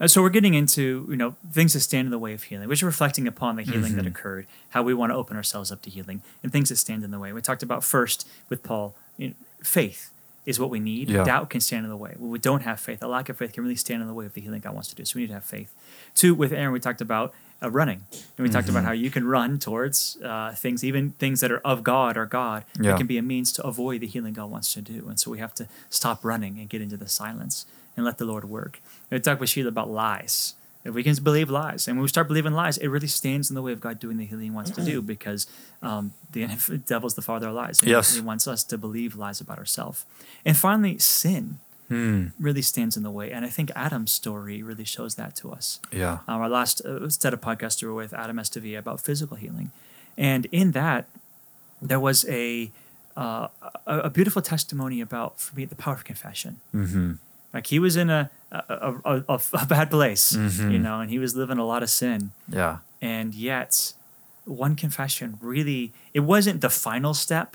Uh, 0.00 0.06
so 0.08 0.22
we're 0.22 0.30
getting 0.30 0.54
into 0.54 1.06
you 1.10 1.16
know 1.16 1.34
things 1.52 1.74
that 1.74 1.80
stand 1.80 2.06
in 2.06 2.10
the 2.10 2.18
way 2.18 2.32
of 2.32 2.44
healing, 2.44 2.68
which 2.68 2.78
is 2.78 2.84
reflecting 2.84 3.28
upon 3.28 3.56
the 3.56 3.62
healing 3.62 3.92
Mm-hmm. 3.92 3.96
that 3.96 4.06
occurred, 4.06 4.46
how 4.70 4.82
we 4.82 4.94
want 4.94 5.10
to 5.10 5.16
open 5.16 5.36
ourselves 5.36 5.70
up 5.70 5.82
to 5.82 5.90
healing, 5.90 6.22
and 6.42 6.50
things 6.52 6.70
that 6.70 6.76
stand 6.76 7.04
in 7.04 7.10
the 7.10 7.18
way. 7.18 7.32
We 7.32 7.40
talked 7.42 7.62
about 7.62 7.84
first 7.84 8.26
with 8.48 8.62
Paul 8.62 8.94
you 9.18 9.28
know, 9.28 9.34
faith 9.62 10.10
is 10.46 10.58
what 10.58 10.70
we 10.70 10.80
need. 10.80 11.10
Yeah. 11.10 11.24
Doubt 11.24 11.50
can 11.50 11.60
stand 11.60 11.84
in 11.84 11.90
the 11.90 11.96
way. 11.96 12.14
When 12.18 12.30
we 12.30 12.38
don't 12.38 12.62
have 12.62 12.80
faith, 12.80 13.02
a 13.02 13.06
lack 13.06 13.28
of 13.28 13.36
faith 13.36 13.52
can 13.52 13.62
really 13.62 13.76
stand 13.76 14.00
in 14.00 14.08
the 14.08 14.14
way 14.14 14.26
of 14.26 14.34
the 14.34 14.40
healing 14.40 14.60
God 14.60 14.74
wants 14.74 14.88
to 14.88 14.94
do. 14.96 15.04
So 15.04 15.16
we 15.16 15.22
need 15.22 15.28
to 15.28 15.34
have 15.34 15.44
faith. 15.44 15.72
Two, 16.14 16.34
with 16.34 16.52
Erin, 16.52 16.72
we 16.72 16.80
talked 16.80 17.00
about 17.00 17.32
uh, 17.62 17.70
running, 17.70 18.04
and 18.12 18.20
we 18.38 18.48
talked 18.48 18.66
Mm-hmm. 18.66 18.76
about 18.76 18.84
how 18.86 18.92
you 18.92 19.10
can 19.10 19.24
run 19.26 19.58
towards 19.58 20.18
uh, 20.22 20.52
things, 20.54 20.82
even 20.84 21.12
things 21.12 21.40
that 21.40 21.50
are 21.52 21.58
of 21.60 21.82
God 21.82 22.16
or 22.16 22.26
God. 22.26 22.64
Yeah. 22.80 22.94
It 22.94 22.98
can 22.98 23.06
be 23.06 23.18
a 23.18 23.22
means 23.22 23.52
to 23.52 23.66
avoid 23.66 24.00
the 24.00 24.06
healing 24.06 24.34
God 24.34 24.50
wants 24.50 24.72
to 24.74 24.80
do. 24.80 25.08
And 25.08 25.18
so 25.20 25.30
we 25.30 25.38
have 25.38 25.54
to 25.54 25.68
stop 25.90 26.24
running 26.24 26.58
and 26.58 26.68
get 26.68 26.80
into 26.82 26.96
the 26.96 27.08
silence 27.08 27.66
and 27.96 28.04
let 28.04 28.18
the 28.18 28.24
Lord 28.24 28.44
work. 28.44 28.80
And 29.10 29.18
we 29.18 29.22
talked 29.22 29.40
with 29.40 29.50
Sheila 29.50 29.68
about 29.68 29.90
lies. 29.90 30.54
If 30.84 30.94
we 30.94 31.04
can 31.04 31.14
believe 31.22 31.48
lies, 31.48 31.86
and 31.86 31.96
when 31.96 32.02
we 32.02 32.08
start 32.08 32.26
believing 32.26 32.54
lies, 32.54 32.76
it 32.76 32.88
really 32.88 33.06
stands 33.06 33.50
in 33.50 33.54
the 33.54 33.62
way 33.62 33.70
of 33.72 33.80
God 33.80 34.00
doing 34.00 34.16
the 34.16 34.24
healing 34.26 34.44
He 34.46 34.50
wants 34.50 34.72
to 34.72 34.84
do 34.84 35.00
because 35.00 35.46
um, 35.80 36.12
the 36.32 36.46
devil's 36.86 37.14
the 37.14 37.22
father 37.22 37.48
of 37.48 37.54
lies. 37.54 37.80
And 37.82 37.88
Yes. 37.90 38.14
He 38.16 38.20
wants 38.20 38.48
us 38.48 38.64
to 38.64 38.76
believe 38.78 39.14
lies 39.14 39.40
about 39.40 39.58
ourselves. 39.58 40.04
And 40.44 40.56
finally, 40.56 40.98
sin 40.98 41.58
Hmm. 41.92 42.26
really 42.48 42.62
stands 42.62 42.96
in 42.96 43.02
the 43.02 43.10
way. 43.10 43.30
And 43.34 43.44
I 43.44 43.50
think 43.56 43.70
Adam's 43.76 44.12
story 44.12 44.62
really 44.62 44.84
shows 44.96 45.14
that 45.20 45.36
to 45.40 45.52
us. 45.58 45.66
Yeah. 45.92 46.18
Um, 46.28 46.40
our 46.42 46.48
last 46.48 46.80
uh, 46.84 47.08
set 47.10 47.32
of 47.34 47.40
podcasts 47.40 47.82
we 47.82 47.88
were 47.88 47.94
with 48.04 48.12
Adam 48.14 48.36
Estevia 48.38 48.78
about 48.78 49.00
physical 49.00 49.36
healing, 49.36 49.68
and 50.16 50.46
in 50.52 50.72
that 50.72 51.02
there 51.90 52.00
was 52.00 52.24
a 52.28 52.70
uh, 53.16 53.48
a, 53.86 53.98
a 54.08 54.10
beautiful 54.10 54.40
testimony 54.42 55.00
about 55.02 55.38
for 55.40 55.54
me 55.56 55.64
the 55.66 55.74
power 55.84 55.94
of 55.94 56.04
confession. 56.04 56.52
Mm-hmm. 56.74 57.12
Like 57.54 57.66
he 57.66 57.78
was 57.78 57.94
in 57.96 58.08
a 58.10 58.30
a, 58.50 58.94
a, 59.04 59.22
a, 59.28 59.40
a 59.64 59.66
bad 59.66 59.90
place, 59.90 60.32
Mhm. 60.36 60.72
you 60.72 60.78
know, 60.78 61.00
and 61.00 61.10
he 61.10 61.18
was 61.18 61.34
living 61.42 61.58
a 61.58 61.66
lot 61.72 61.82
of 61.82 61.90
sin, 61.90 62.30
Yeah. 62.48 62.78
and 63.00 63.34
yet 63.34 63.94
one 64.44 64.74
confession 64.76 65.38
really 65.40 65.92
it 66.14 66.20
wasn't 66.34 66.60
the 66.60 66.70
final 66.70 67.14
step. 67.14 67.48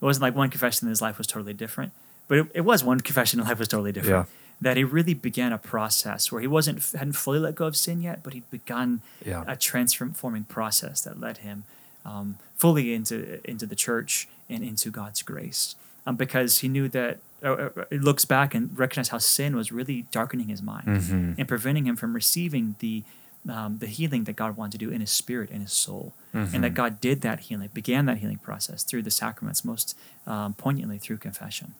It 0.00 0.04
wasn't 0.04 0.22
like 0.22 0.34
one 0.42 0.50
confession 0.50 0.88
in 0.88 0.90
his 0.90 1.00
life 1.06 1.16
was 1.18 1.26
totally 1.26 1.54
different, 1.54 1.92
but 2.32 2.38
it, 2.38 2.46
it 2.54 2.60
was 2.62 2.82
one 2.82 2.98
confession 3.00 3.40
and 3.40 3.46
life 3.46 3.58
was 3.58 3.68
totally 3.68 3.92
different. 3.92 4.26
That 4.58 4.76
he 4.78 4.84
really 4.84 5.12
began 5.12 5.52
a 5.52 5.58
process 5.58 6.32
where 6.32 6.40
he 6.40 6.46
wasn't 6.46 6.78
hadn't 6.92 7.12
fully 7.24 7.38
let 7.46 7.54
go 7.54 7.66
of 7.66 7.76
sin 7.76 8.00
yet, 8.00 8.22
but 8.22 8.32
he'd 8.32 8.48
begun 8.50 9.02
Yeah. 9.22 9.44
a 9.46 9.54
transforming 9.56 10.44
process 10.44 11.02
that 11.02 11.20
led 11.20 11.38
him 11.48 11.64
um, 12.06 12.36
fully 12.56 12.94
into 12.94 13.16
into 13.52 13.66
the 13.66 13.76
church 13.76 14.28
and 14.48 14.64
into 14.64 14.90
God's 14.90 15.20
grace, 15.22 15.74
um, 16.06 16.16
because 16.16 16.52
he 16.62 16.68
knew 16.68 16.88
that. 16.88 17.18
Uh, 17.44 17.70
uh, 17.76 17.84
it 17.90 18.00
looks 18.08 18.24
back 18.24 18.54
and 18.54 18.64
recognized 18.78 19.10
how 19.10 19.18
sin 19.18 19.56
was 19.56 19.72
really 19.72 19.98
darkening 20.12 20.48
his 20.48 20.62
mind 20.62 20.86
Mhm. 20.86 21.34
and 21.38 21.46
preventing 21.48 21.86
him 21.88 21.96
from 21.96 22.14
receiving 22.14 22.76
the 22.78 23.02
um, 23.56 23.78
the 23.78 23.88
healing 23.98 24.22
that 24.28 24.36
God 24.36 24.56
wanted 24.56 24.78
to 24.78 24.86
do 24.86 24.90
in 24.94 25.00
his 25.00 25.10
spirit 25.10 25.50
and 25.50 25.60
his 25.60 25.72
soul, 25.72 26.12
and 26.32 26.62
that 26.64 26.74
God 26.82 26.92
did 27.00 27.20
that 27.22 27.38
healing, 27.46 27.68
began 27.74 28.06
that 28.06 28.18
healing 28.18 28.38
process 28.38 28.84
through 28.84 29.02
the 29.02 29.10
sacraments, 29.10 29.64
most 29.64 29.88
um, 30.32 30.54
poignantly 30.54 30.98
through 31.04 31.18
confession. 31.28 31.74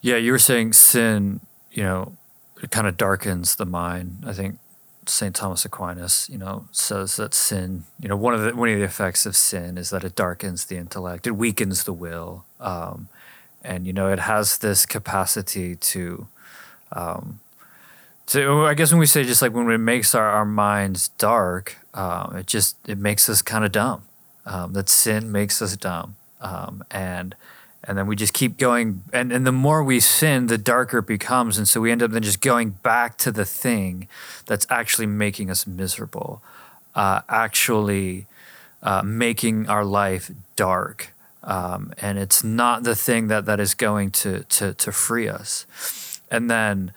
Yeah, 0.00 0.16
you 0.16 0.32
were 0.32 0.38
saying 0.38 0.74
sin, 0.74 1.40
you 1.72 1.82
know, 1.82 2.16
it 2.62 2.70
kind 2.70 2.86
of 2.86 2.96
darkens 2.96 3.56
the 3.56 3.66
mind. 3.66 4.24
I 4.26 4.32
think 4.32 4.58
St. 5.06 5.34
Thomas 5.34 5.64
Aquinas, 5.64 6.28
you 6.30 6.38
know, 6.38 6.66
says 6.70 7.16
that 7.16 7.34
sin, 7.34 7.84
you 8.00 8.08
know, 8.08 8.16
one 8.16 8.34
of 8.34 8.42
the 8.42 8.54
one 8.54 8.68
of 8.68 8.78
the 8.78 8.84
effects 8.84 9.26
of 9.26 9.36
sin 9.36 9.76
is 9.78 9.90
that 9.90 10.04
it 10.04 10.14
darkens 10.14 10.66
the 10.66 10.76
intellect, 10.76 11.26
it 11.26 11.32
weakens 11.32 11.84
the 11.84 11.92
will, 11.92 12.44
um, 12.60 13.08
and 13.62 13.86
you 13.86 13.92
know, 13.92 14.08
it 14.08 14.20
has 14.20 14.58
this 14.58 14.86
capacity 14.86 15.74
to, 15.76 16.28
um, 16.92 17.40
to 18.26 18.66
I 18.66 18.74
guess 18.74 18.92
when 18.92 19.00
we 19.00 19.06
say 19.06 19.24
just 19.24 19.42
like 19.42 19.52
when 19.52 19.70
it 19.70 19.78
makes 19.78 20.14
our, 20.14 20.28
our 20.28 20.44
minds 20.44 21.08
dark, 21.18 21.76
um, 21.94 22.36
it 22.36 22.46
just 22.46 22.76
it 22.86 22.98
makes 22.98 23.28
us 23.28 23.42
kind 23.42 23.64
of 23.64 23.72
dumb. 23.72 24.02
Um, 24.46 24.72
that 24.72 24.88
sin 24.88 25.30
makes 25.30 25.60
us 25.60 25.76
dumb, 25.76 26.16
um, 26.40 26.82
and 26.90 27.34
and 27.88 27.96
then 27.96 28.06
we 28.06 28.14
just 28.14 28.34
keep 28.34 28.58
going 28.58 29.02
and, 29.12 29.32
and 29.32 29.46
the 29.46 29.52
more 29.52 29.82
we 29.82 29.98
sin 29.98 30.46
the 30.46 30.58
darker 30.58 30.98
it 30.98 31.06
becomes 31.06 31.58
and 31.58 31.66
so 31.66 31.80
we 31.80 31.90
end 31.90 32.02
up 32.02 32.10
then 32.10 32.22
just 32.22 32.40
going 32.40 32.70
back 32.70 33.16
to 33.18 33.32
the 33.32 33.44
thing 33.44 34.06
that's 34.46 34.66
actually 34.70 35.06
making 35.06 35.50
us 35.50 35.66
miserable 35.66 36.42
uh, 36.94 37.22
actually 37.28 38.26
uh, 38.82 39.02
making 39.02 39.68
our 39.68 39.84
life 39.84 40.30
dark 40.54 41.12
um, 41.48 41.92
and 41.98 42.18
it's 42.18 42.44
not 42.44 42.82
the 42.82 42.94
thing 42.94 43.28
that, 43.28 43.46
that 43.46 43.58
is 43.58 43.74
going 43.74 44.10
to, 44.10 44.44
to, 44.44 44.74
to 44.74 44.92
free 44.92 45.28
us. 45.28 46.20
And 46.30 46.50
then 46.50 46.92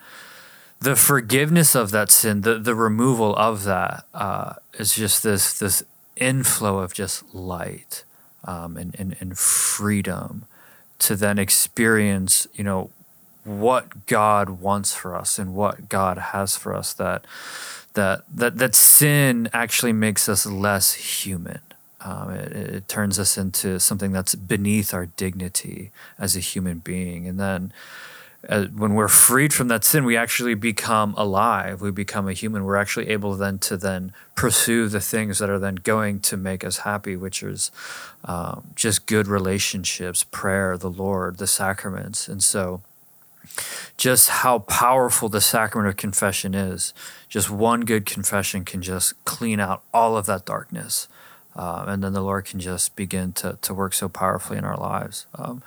the 0.82 0.95
forgiveness 0.95 1.75
of 1.75 1.91
that 1.91 2.10
sin 2.10 2.41
the, 2.41 2.56
the 2.56 2.75
removal 2.75 3.36
of 3.36 3.63
that 3.63 4.04
uh, 4.13 4.54
is 4.80 4.95
just 4.95 5.21
this 5.23 5.58
this 5.58 5.84
inflow 6.17 6.80
of 6.80 6.91
just 6.91 7.34
light 7.34 8.04
um, 8.43 8.77
and, 8.77 8.95
and, 8.99 9.15
and 9.19 9.38
freedom 9.38 10.45
to 11.02 11.16
then 11.16 11.38
experience, 11.40 12.48
you 12.54 12.64
know, 12.64 12.90
what 13.44 14.06
God 14.06 14.62
wants 14.62 14.94
for 14.94 15.16
us 15.16 15.40
and 15.40 15.56
what 15.56 15.90
God 15.90 16.18
has 16.18 16.56
for 16.56 16.76
us 16.76 16.94
that 16.94 17.26
that 17.94 18.24
that 18.34 18.58
that 18.58 18.76
sin 18.76 19.50
actually 19.52 19.94
makes 19.94 20.30
us 20.30 20.46
less 20.46 20.94
human. 20.94 21.60
Um, 22.04 22.32
it, 22.32 22.52
it 22.52 22.88
turns 22.88 23.20
us 23.20 23.38
into 23.38 23.80
something 23.80 24.12
that's 24.12 24.34
beneath 24.36 24.94
our 24.94 25.08
dignity 25.08 25.92
as 26.18 26.36
a 26.36 26.40
human 26.40 26.80
being, 26.80 27.28
and 27.28 27.40
then 27.40 27.74
uh, 28.49 28.65
when 28.65 28.95
we're 28.95 29.08
freed 29.08 29.54
from 29.54 29.67
that 29.67 29.84
sin, 29.84 30.04
we 30.04 30.17
actually 30.17 30.56
become 30.56 31.13
alive. 31.15 31.80
We 31.82 31.91
become 31.91 32.27
a 32.27 32.34
human. 32.34 32.63
We're 32.63 32.75
actually 32.75 33.10
able 33.10 33.36
then 33.36 33.60
to 33.60 33.77
then 33.77 34.13
pursue 34.36 34.88
the 34.88 34.99
things 34.99 35.38
that 35.39 35.49
are 35.49 35.60
then 35.60 35.75
going 35.75 36.21
to 36.21 36.38
make 36.38 36.63
us 36.63 36.80
happy, 36.80 37.15
which 37.15 37.43
is 37.43 37.71
um, 38.25 38.71
just 38.75 39.06
good 39.06 39.27
relationships, 39.27 40.23
prayer, 40.23 40.77
the 40.77 40.89
Lord, 40.89 41.38
the 41.38 41.47
sacraments, 41.47 42.27
and 42.27 42.41
so 42.41 42.82
just 43.97 44.30
how 44.30 44.60
powerful 44.60 45.30
the 45.30 45.41
sacrament 45.41 45.89
of 45.89 45.97
confession 45.97 46.56
is. 46.56 46.93
Just 47.30 47.49
one 47.49 47.82
good 47.82 48.06
confession 48.06 48.65
can 48.65 48.82
just 48.82 49.13
clean 49.25 49.60
out 49.60 49.84
all 49.93 50.17
of 50.17 50.25
that 50.25 50.45
darkness. 50.45 51.08
Um, 51.56 51.89
and 51.89 52.04
then 52.04 52.13
the 52.13 52.21
Lord 52.21 52.45
can 52.45 52.60
just 52.60 52.95
begin 52.95 53.34
to, 53.34 53.58
to 53.62 53.73
work 53.73 53.93
so 53.93 54.08
powerfully 54.08 54.58
in 54.58 54.63
our 54.63 54.77
lives. 54.77 55.25
Um, 55.36 55.62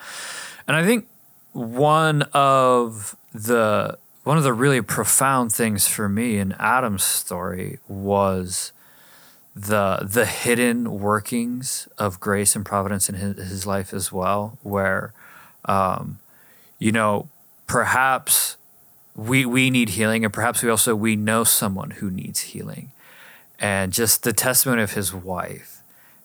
and 0.66 0.76
I 0.76 0.84
think 0.84 1.06
one 1.54 2.22
of 2.32 3.16
the 3.32 3.96
one 4.24 4.36
of 4.36 4.42
the 4.42 4.52
really 4.52 4.82
profound 4.82 5.52
things 5.52 5.86
for 5.86 6.08
me 6.08 6.38
in 6.38 6.52
Adam's 6.58 7.04
story 7.04 7.78
was 7.88 8.72
the 9.54 10.00
the 10.02 10.26
hidden 10.26 10.98
workings 10.98 11.88
of 11.96 12.18
grace 12.18 12.56
and 12.56 12.66
providence 12.66 13.08
in 13.08 13.14
his, 13.14 13.36
his 13.36 13.66
life 13.66 13.94
as 13.94 14.10
well, 14.10 14.58
where 14.62 15.12
um, 15.66 16.18
you 16.78 16.90
know 16.90 17.28
perhaps 17.66 18.56
we 19.14 19.46
we 19.46 19.70
need 19.70 19.90
healing, 19.90 20.24
and 20.24 20.34
perhaps 20.34 20.62
we 20.62 20.68
also 20.68 20.96
we 20.96 21.14
know 21.14 21.44
someone 21.44 21.92
who 21.92 22.10
needs 22.10 22.40
healing, 22.40 22.90
and 23.60 23.92
just 23.92 24.24
the 24.24 24.32
testimony 24.32 24.82
of 24.82 24.94
his 24.94 25.14
wife 25.14 25.82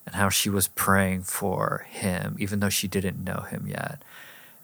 and 0.07 0.15
how 0.15 0.29
she 0.29 0.49
was 0.49 0.69
praying 0.69 1.21
for 1.21 1.85
him, 1.87 2.35
even 2.39 2.61
though 2.61 2.69
she 2.69 2.87
didn't 2.87 3.23
know 3.23 3.41
him 3.41 3.67
yet 3.67 4.01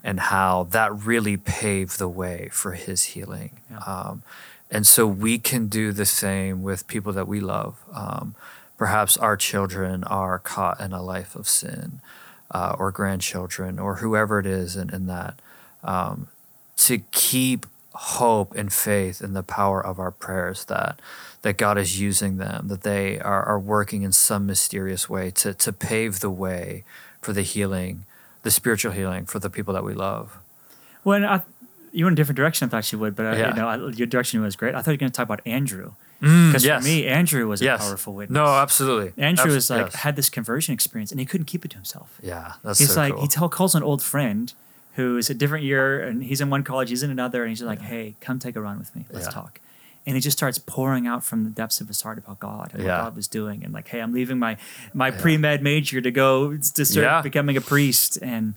and 0.06 0.20
how 0.20 0.68
that 0.70 0.94
really 0.94 1.36
paved 1.36 1.98
the 1.98 2.08
way 2.08 2.48
for 2.52 2.72
his 2.72 3.02
healing. 3.02 3.50
Yeah. 3.68 3.78
Um, 3.78 4.22
and 4.70 4.86
so 4.86 5.04
we 5.04 5.36
can 5.38 5.66
do 5.66 5.90
the 5.90 6.06
same 6.06 6.62
with 6.62 6.86
people 6.86 7.12
that 7.12 7.26
we 7.26 7.40
love. 7.40 7.74
Um, 7.92 8.36
perhaps 8.78 9.16
our 9.16 9.36
children 9.36 10.04
are 10.04 10.38
caught 10.38 10.80
in 10.80 10.92
a 10.92 11.02
life 11.02 11.34
of 11.34 11.48
sin, 11.48 12.00
uh, 12.52 12.76
or 12.78 12.92
grandchildren, 12.92 13.80
or 13.80 13.96
whoever 13.96 14.38
it 14.38 14.46
is 14.46 14.76
in, 14.76 14.94
in 14.94 15.06
that. 15.06 15.40
Um, 15.82 16.28
to 16.76 16.98
keep 17.10 17.66
hope 17.92 18.54
and 18.54 18.72
faith 18.72 19.20
in 19.20 19.32
the 19.32 19.42
power 19.42 19.84
of 19.84 19.98
our 19.98 20.12
prayers 20.12 20.66
that 20.66 21.00
that 21.42 21.56
God 21.56 21.78
is 21.78 22.00
using 22.00 22.36
them, 22.36 22.68
that 22.68 22.82
they 22.82 23.18
are, 23.20 23.42
are 23.44 23.58
working 23.58 24.02
in 24.02 24.12
some 24.12 24.46
mysterious 24.46 25.08
way 25.08 25.30
to, 25.30 25.54
to 25.54 25.72
pave 25.72 26.18
the 26.20 26.30
way 26.30 26.84
for 27.20 27.32
the 27.32 27.42
healing 27.42 28.04
the 28.46 28.50
spiritual 28.52 28.92
healing 28.92 29.26
for 29.26 29.38
the 29.40 29.50
people 29.50 29.74
that 29.74 29.82
we 29.84 29.92
love. 29.92 30.38
Well, 31.04 31.24
I, 31.24 31.42
you 31.92 32.04
went 32.04 32.12
in 32.12 32.14
a 32.14 32.20
different 32.20 32.36
direction. 32.36 32.66
I 32.66 32.68
thought 32.70 32.92
you 32.92 32.98
would, 33.00 33.16
but 33.16 33.26
I, 33.26 33.36
Yeah. 33.38 33.48
you 33.48 33.54
know, 33.60 33.68
I, 33.68 33.76
your 34.00 34.06
direction 34.06 34.40
was 34.40 34.54
great. 34.54 34.74
I 34.74 34.82
thought 34.82 34.92
you 34.92 34.94
were 34.94 34.98
going 35.04 35.10
to 35.12 35.16
talk 35.16 35.24
about 35.26 35.40
Andrew 35.46 35.92
Mm, 36.22 36.48
because 36.50 36.64
for 36.64 36.80
me, 36.80 37.06
Andrew 37.06 37.46
was 37.46 37.60
a 37.60 37.64
yes. 37.64 37.86
powerful 37.86 38.14
witness. 38.14 38.34
No, 38.34 38.46
absolutely. 38.46 39.12
Andrew 39.22 39.52
was 39.52 39.68
like 39.68 39.86
yes. 39.92 39.94
had 39.96 40.16
this 40.16 40.30
conversion 40.30 40.72
experience, 40.72 41.10
and 41.10 41.20
he 41.20 41.26
couldn't 41.26 41.44
keep 41.44 41.62
it 41.64 41.70
to 41.72 41.76
himself. 41.76 42.18
yeah, 42.22 42.54
that's 42.64 42.78
he's 42.78 42.94
so 42.94 43.00
like 43.00 43.12
cool. 43.12 43.20
he 43.22 43.28
tell, 43.28 43.48
calls 43.50 43.74
an 43.74 43.82
old 43.82 44.00
friend 44.02 44.54
who's 44.94 45.28
a 45.28 45.34
different 45.34 45.64
year, 45.64 46.00
and 46.00 46.22
he's 46.24 46.40
in 46.40 46.48
one 46.48 46.62
college, 46.62 46.88
he's 46.88 47.02
in 47.02 47.10
another, 47.10 47.42
and 47.42 47.50
he's 47.50 47.60
like, 47.62 47.82
"Hey, 47.82 48.14
come 48.22 48.38
take 48.38 48.56
a 48.56 48.62
run 48.62 48.78
with 48.78 48.96
me. 48.96 49.04
Let's 49.12 49.26
Yeah. 49.26 49.32
talk." 49.32 49.60
And 50.06 50.14
he 50.14 50.20
just 50.20 50.36
starts 50.38 50.58
pouring 50.58 51.06
out 51.08 51.24
from 51.24 51.42
the 51.44 51.50
depths 51.50 51.80
of 51.80 51.88
his 51.88 52.00
heart 52.02 52.16
about 52.18 52.38
God 52.38 52.70
and 52.72 52.82
Yeah. 52.84 52.98
what 52.98 53.04
God 53.06 53.16
was 53.16 53.26
doing, 53.26 53.64
and 53.64 53.72
like, 53.74 53.88
"Hey, 53.88 54.00
I'm 54.00 54.12
leaving 54.12 54.38
my 54.38 54.56
my 54.94 55.10
pre 55.10 55.36
med 55.36 55.62
major 55.62 56.00
to 56.00 56.10
go 56.12 56.56
to 56.56 56.84
start 56.84 57.04
Yeah. 57.04 57.22
becoming 57.22 57.56
a 57.56 57.60
priest," 57.60 58.16
and 58.22 58.54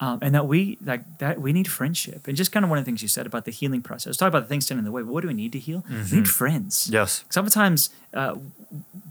um, 0.00 0.18
and 0.22 0.34
that 0.34 0.46
we 0.46 0.78
like 0.84 1.18
that 1.18 1.40
we 1.40 1.52
need 1.52 1.68
friendship, 1.68 2.26
and 2.28 2.36
just 2.36 2.50
kind 2.52 2.64
of 2.64 2.70
one 2.70 2.78
of 2.78 2.84
the 2.84 2.88
things 2.88 3.02
you 3.02 3.08
said 3.08 3.26
about 3.26 3.44
the 3.44 3.50
healing 3.50 3.82
process. 3.82 4.16
Talk 4.16 4.28
about 4.28 4.42
the 4.44 4.48
things 4.48 4.64
standing 4.64 4.80
in 4.80 4.84
the 4.86 4.90
way. 4.92 5.02
But 5.02 5.12
what 5.12 5.20
do 5.22 5.28
we 5.28 5.34
need 5.34 5.52
to 5.52 5.58
heal? 5.58 5.84
We 6.10 6.16
need 6.18 6.28
friends. 6.28 6.88
yes. 6.90 7.24
Sometimes 7.30 7.90
uh, 8.14 8.36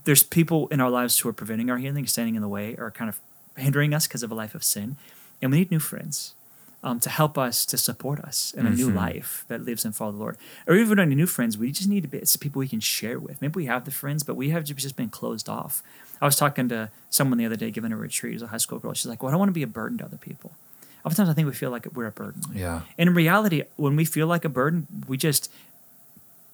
there's 0.06 0.24
people 0.24 0.68
in 0.70 0.80
our 0.82 0.90
lives 0.90 1.20
who 1.20 1.30
are 1.30 1.34
preventing 1.34 1.70
our 1.70 1.78
healing, 1.78 2.08
standing 2.08 2.36
in 2.36 2.42
the 2.42 2.48
way, 2.48 2.76
or 2.78 2.90
kind 2.92 3.10
of 3.10 3.20
hindering 3.58 3.94
us 3.94 4.08
because 4.08 4.24
of 4.24 4.32
a 4.32 4.36
life 4.36 4.56
of 4.56 4.64
sin. 4.64 4.98
and 5.42 5.52
we 5.52 5.58
need 5.60 5.70
new 5.72 5.80
friends 5.80 6.34
um, 6.86 7.00
to 7.02 7.10
help 7.10 7.36
us 7.38 7.66
to 7.66 7.78
support 7.78 8.20
us 8.20 8.54
in 8.58 8.66
a 8.66 8.70
new 8.70 8.88
Mm-hmm. 8.88 8.98
life 8.98 9.44
that 9.48 9.66
lives 9.66 9.84
and 9.86 9.94
follow 9.96 10.12
the 10.12 10.20
Lord. 10.20 10.38
Or 10.68 10.76
even 10.76 11.00
any 11.00 11.16
new 11.16 11.26
friends, 11.26 11.58
we 11.58 11.72
just 11.72 11.90
need 11.90 12.04
to 12.04 12.08
be 12.08 12.20
it's 12.20 12.38
people 12.38 12.60
we 12.60 12.68
can 12.68 12.80
share 12.80 13.20
with. 13.20 13.42
Maybe 13.42 13.56
we 13.58 13.66
have 13.66 13.84
the 13.86 13.92
friends, 13.92 14.24
but 14.24 14.36
we 14.36 14.52
have 14.52 14.64
just 14.64 14.96
been 14.96 15.10
closed 15.10 15.50
off. 15.50 15.82
I 16.22 16.26
was 16.26 16.36
talking 16.38 16.70
to 16.70 16.90
someone 17.10 17.38
the 17.40 17.46
other 17.46 17.56
day 17.58 17.72
giving 17.72 17.92
a 17.92 17.98
retreat. 17.98 18.34
It 18.34 18.36
was 18.36 18.44
a 18.44 18.48
high 18.48 18.58
school 18.66 18.80
girl. 18.80 18.94
She's 18.94 19.08
like, 19.08 19.22
"Well, 19.22 19.30
I 19.30 19.32
don't 19.34 19.40
want 19.40 19.50
to 19.50 19.54
be 19.54 19.64
a 19.64 19.68
burden 19.68 19.98
to 19.98 20.06
other 20.06 20.18
people." 20.18 20.52
Oftentimes, 21.04 21.30
I 21.30 21.34
think 21.34 21.48
we 21.48 21.54
feel 21.54 21.72
like 21.72 21.88
we're 21.94 22.06
a 22.08 22.12
burden. 22.12 22.42
Yeah. 22.54 22.82
And 22.98 23.10
in 23.10 23.16
reality, 23.16 23.64
when 23.76 23.96
we 23.96 24.06
feel 24.06 24.28
like 24.28 24.46
a 24.46 24.50
burden, 24.50 24.88
we 25.08 25.18
just 25.18 25.52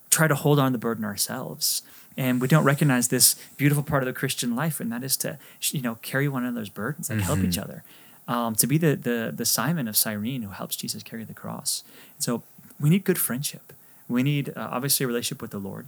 try 0.10 0.28
to 0.28 0.36
hold 0.36 0.60
on 0.60 0.72
to 0.72 0.78
the 0.78 0.78
burden 0.82 1.06
ourselves. 1.06 1.84
And 2.18 2.42
we 2.42 2.48
don't 2.48 2.66
recognize 2.66 3.08
this 3.08 3.36
beautiful 3.58 3.84
part 3.84 4.04
of 4.04 4.08
the 4.08 4.14
Christian 4.14 4.56
life, 4.56 4.80
and 4.82 4.92
that 4.92 5.04
is 5.04 5.16
to, 5.18 5.38
you 5.72 5.82
know, 5.82 5.96
carry 6.02 6.28
one 6.28 6.44
another's 6.44 6.70
burdens, 6.70 7.10
like 7.10 7.20
help 7.20 7.40
each 7.40 7.58
other. 7.58 7.84
Um, 8.28 8.56
to 8.56 8.68
be 8.68 8.78
the, 8.78 8.96
the 8.96 9.34
the 9.36 9.46
Simon 9.46 9.88
of 9.88 9.98
Cyrene 9.98 10.44
who 10.44 10.52
helps 10.52 10.76
Jesus 10.76 11.04
carry 11.04 11.26
the 11.26 11.34
cross. 11.34 11.84
And 12.16 12.24
So 12.24 12.44
we 12.80 12.90
need 12.90 13.04
good 13.04 13.18
friendship. 13.18 13.74
We 14.08 14.24
need 14.24 14.50
uh, 14.50 14.70
obviously 14.72 15.04
a 15.04 15.08
relationship 15.08 15.42
with 15.42 15.52
the 15.52 15.60
Lord, 15.60 15.88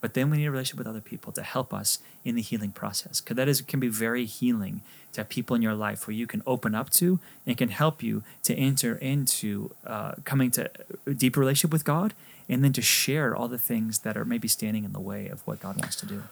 but 0.00 0.14
then 0.14 0.30
we 0.30 0.38
need 0.38 0.46
a 0.46 0.50
relationship 0.50 0.78
with 0.78 0.86
other 0.86 1.00
people 1.00 1.32
to 1.32 1.42
help 1.42 1.74
us 1.74 1.98
in 2.24 2.34
the 2.34 2.42
healing 2.42 2.72
process. 2.72 3.20
Because 3.20 3.36
that 3.36 3.48
is 3.48 3.60
can 3.62 3.80
be 3.80 3.88
very 3.88 4.24
healing 4.26 4.80
to 5.12 5.20
have 5.20 5.28
people 5.28 5.54
in 5.56 5.62
your 5.62 5.74
life 5.74 6.06
where 6.06 6.14
you 6.14 6.26
can 6.26 6.42
open 6.46 6.74
up 6.74 6.88
to 6.90 7.18
and 7.46 7.58
can 7.58 7.68
help 7.68 8.02
you 8.02 8.22
to 8.44 8.54
enter 8.54 8.96
into 8.96 9.74
uh, 9.86 10.12
coming 10.24 10.50
to 10.52 10.70
a 11.06 11.14
deeper 11.14 11.40
relationship 11.40 11.72
with 11.72 11.84
God, 11.84 12.14
and 12.48 12.62
then 12.62 12.72
to 12.72 12.82
share 12.82 13.34
all 13.36 13.48
the 13.48 13.58
things 13.58 14.00
that 14.00 14.16
are 14.16 14.24
maybe 14.24 14.48
standing 14.48 14.84
in 14.84 14.92
the 14.92 15.00
way 15.00 15.28
of 15.28 15.46
what 15.46 15.60
God 15.60 15.76
wants 15.78 15.96
to 15.96 16.06
do. 16.06 16.22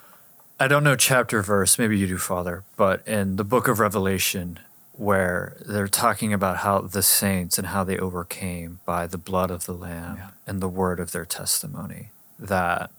I 0.58 0.68
don't 0.68 0.84
know 0.84 0.96
chapter 0.96 1.42
verse, 1.42 1.78
maybe 1.78 1.98
you 1.98 2.06
do, 2.06 2.18
Father, 2.18 2.64
but 2.76 3.06
in 3.06 3.36
the 3.36 3.44
book 3.44 3.68
of 3.68 3.80
Revelation, 3.80 4.58
where 5.00 5.56
they're 5.66 5.88
talking 5.88 6.30
about 6.34 6.58
how 6.58 6.82
the 6.82 7.02
saints 7.02 7.56
and 7.56 7.68
how 7.68 7.82
they 7.82 7.96
overcame 7.98 8.80
by 8.84 9.06
the 9.06 9.16
blood 9.16 9.50
of 9.50 9.64
the 9.64 9.72
Lamb 9.72 10.16
Yeah. 10.18 10.28
and 10.46 10.60
the 10.60 10.68
word 10.68 11.00
of 11.00 11.12
their 11.12 11.24
testimony, 11.24 12.10
that 12.38 12.90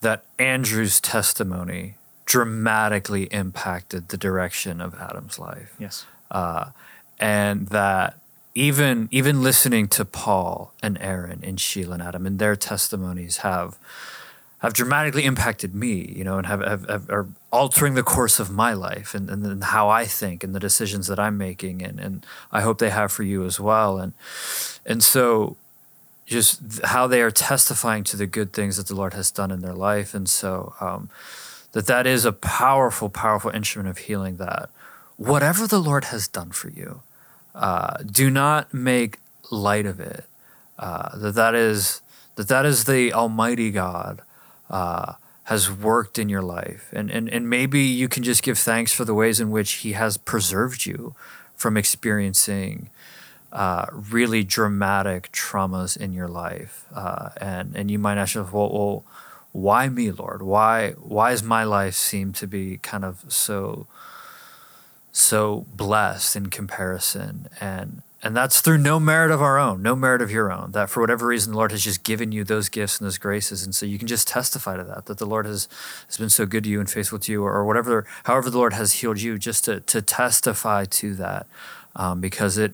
that 0.00 0.24
Andrew's 0.40 1.00
testimony 1.00 1.94
dramatically 2.26 3.24
impacted 3.32 4.08
the 4.08 4.16
direction 4.16 4.80
of 4.80 4.94
Adam's 5.00 5.38
life 5.38 5.72
Yes. 5.78 6.04
uh, 6.32 6.70
and 7.20 7.68
that 7.68 8.18
even 8.56 9.08
even 9.12 9.40
listening 9.42 9.86
to 9.88 10.04
Paul 10.04 10.72
and 10.82 10.98
Erin 11.00 11.40
and 11.44 11.60
Sheila 11.60 11.94
and 11.94 12.02
Adam 12.02 12.26
and 12.26 12.38
their 12.40 12.56
testimonies 12.56 13.38
have 13.38 13.78
have 14.66 14.74
dramatically 14.74 15.24
impacted 15.24 15.76
me, 15.76 16.12
you 16.16 16.24
know, 16.24 16.38
and 16.38 16.46
have, 16.48 16.60
have, 16.60 16.88
have 16.88 17.08
are 17.08 17.28
altering 17.52 17.94
the 17.94 18.02
course 18.02 18.40
of 18.40 18.50
my 18.50 18.72
life 18.72 19.14
and, 19.14 19.30
and, 19.30 19.46
and 19.46 19.62
how 19.62 19.88
I 19.88 20.06
think 20.06 20.42
and 20.42 20.52
the 20.56 20.58
decisions 20.58 21.06
that 21.06 21.20
I'm 21.20 21.38
making 21.38 21.84
and, 21.84 22.00
and 22.00 22.26
I 22.50 22.62
hope 22.62 22.78
they 22.78 22.90
have 22.90 23.12
for 23.12 23.22
you 23.22 23.44
as 23.44 23.60
well. 23.60 23.98
And 23.98 24.12
and 24.84 25.04
so 25.04 25.56
just 26.24 26.84
how 26.86 27.06
they 27.06 27.22
are 27.22 27.30
testifying 27.30 28.02
to 28.04 28.16
the 28.16 28.26
good 28.26 28.52
things 28.52 28.76
that 28.76 28.88
the 28.88 28.96
Lord 28.96 29.14
has 29.14 29.30
done 29.30 29.52
in 29.52 29.60
their 29.60 29.72
life. 29.72 30.14
And 30.14 30.28
so 30.28 30.74
um, 30.80 31.10
that 31.70 31.86
that 31.86 32.04
is 32.04 32.24
a 32.24 32.32
powerful, 32.32 33.08
powerful 33.08 33.52
instrument 33.52 33.88
of 33.88 33.98
healing 33.98 34.38
that 34.38 34.68
whatever 35.16 35.68
the 35.68 35.78
Lord 35.78 36.06
has 36.06 36.26
done 36.26 36.50
for 36.50 36.70
you, 36.70 37.02
uh, 37.54 37.98
do 37.98 38.30
not 38.30 38.74
make 38.74 39.20
light 39.52 39.86
of 39.86 40.00
it. 40.00 40.24
Uh, 40.76 41.16
that 41.16 41.36
that 41.36 41.54
is 41.54 42.02
that 42.34 42.48
that 42.48 42.66
is 42.66 42.84
the 42.84 43.12
Almighty 43.12 43.70
God 43.70 44.22
uh, 44.70 45.14
has 45.44 45.70
worked 45.70 46.18
in 46.18 46.28
your 46.28 46.42
life, 46.42 46.90
and, 46.92 47.10
and 47.10 47.28
and 47.28 47.48
maybe 47.48 47.80
you 47.80 48.08
can 48.08 48.22
just 48.22 48.42
give 48.42 48.58
thanks 48.58 48.92
for 48.92 49.04
the 49.04 49.14
ways 49.14 49.40
in 49.40 49.50
which 49.50 49.72
He 49.74 49.92
has 49.92 50.16
preserved 50.16 50.86
you 50.86 51.14
from 51.54 51.76
experiencing 51.76 52.90
uh, 53.52 53.86
really 53.92 54.44
dramatic 54.44 55.30
traumas 55.32 55.96
in 55.96 56.12
your 56.12 56.28
life, 56.28 56.84
uh, 56.94 57.30
and 57.40 57.76
and 57.76 57.90
you 57.90 57.98
might 57.98 58.18
ask 58.18 58.34
yourself, 58.34 58.52
well, 58.52 58.70
well, 58.72 59.04
why 59.52 59.88
me, 59.88 60.10
Lord? 60.10 60.42
Why 60.42 60.90
why 60.98 61.30
does 61.30 61.42
my 61.42 61.64
life 61.64 61.94
seem 61.94 62.32
to 62.34 62.46
be 62.46 62.78
kind 62.78 63.04
of 63.04 63.24
so 63.28 63.86
so 65.12 65.64
blessed 65.74 66.36
in 66.36 66.50
comparison? 66.50 67.48
And 67.60 68.02
and 68.26 68.36
that's 68.36 68.60
through 68.60 68.78
no 68.78 68.98
merit 68.98 69.30
of 69.30 69.40
our 69.40 69.58
own 69.58 69.82
no 69.82 69.94
merit 69.96 70.20
of 70.22 70.30
your 70.30 70.52
own 70.52 70.72
that 70.72 70.90
for 70.90 71.00
whatever 71.00 71.26
reason 71.26 71.52
the 71.52 71.56
lord 71.58 71.70
has 71.70 71.82
just 71.84 72.02
given 72.02 72.32
you 72.32 72.42
those 72.44 72.68
gifts 72.68 72.98
and 72.98 73.06
those 73.06 73.18
graces 73.18 73.64
and 73.64 73.74
so 73.74 73.86
you 73.86 73.98
can 73.98 74.08
just 74.08 74.26
testify 74.28 74.76
to 74.76 74.84
that 74.84 75.06
that 75.06 75.18
the 75.18 75.26
lord 75.26 75.46
has 75.46 75.68
has 76.06 76.16
been 76.18 76.30
so 76.30 76.44
good 76.46 76.64
to 76.64 76.70
you 76.70 76.80
and 76.80 76.90
faithful 76.90 77.18
to 77.18 77.30
you 77.32 77.42
or, 77.44 77.64
whatever 77.64 78.04
however 78.24 78.50
the 78.50 78.58
lord 78.58 78.72
has 78.72 78.94
healed 78.94 79.20
you 79.20 79.38
just 79.38 79.64
to 79.64 79.80
to 79.80 80.02
testify 80.02 80.84
to 80.84 81.14
that 81.14 81.46
um, 81.94 82.20
because 82.20 82.58
it 82.58 82.72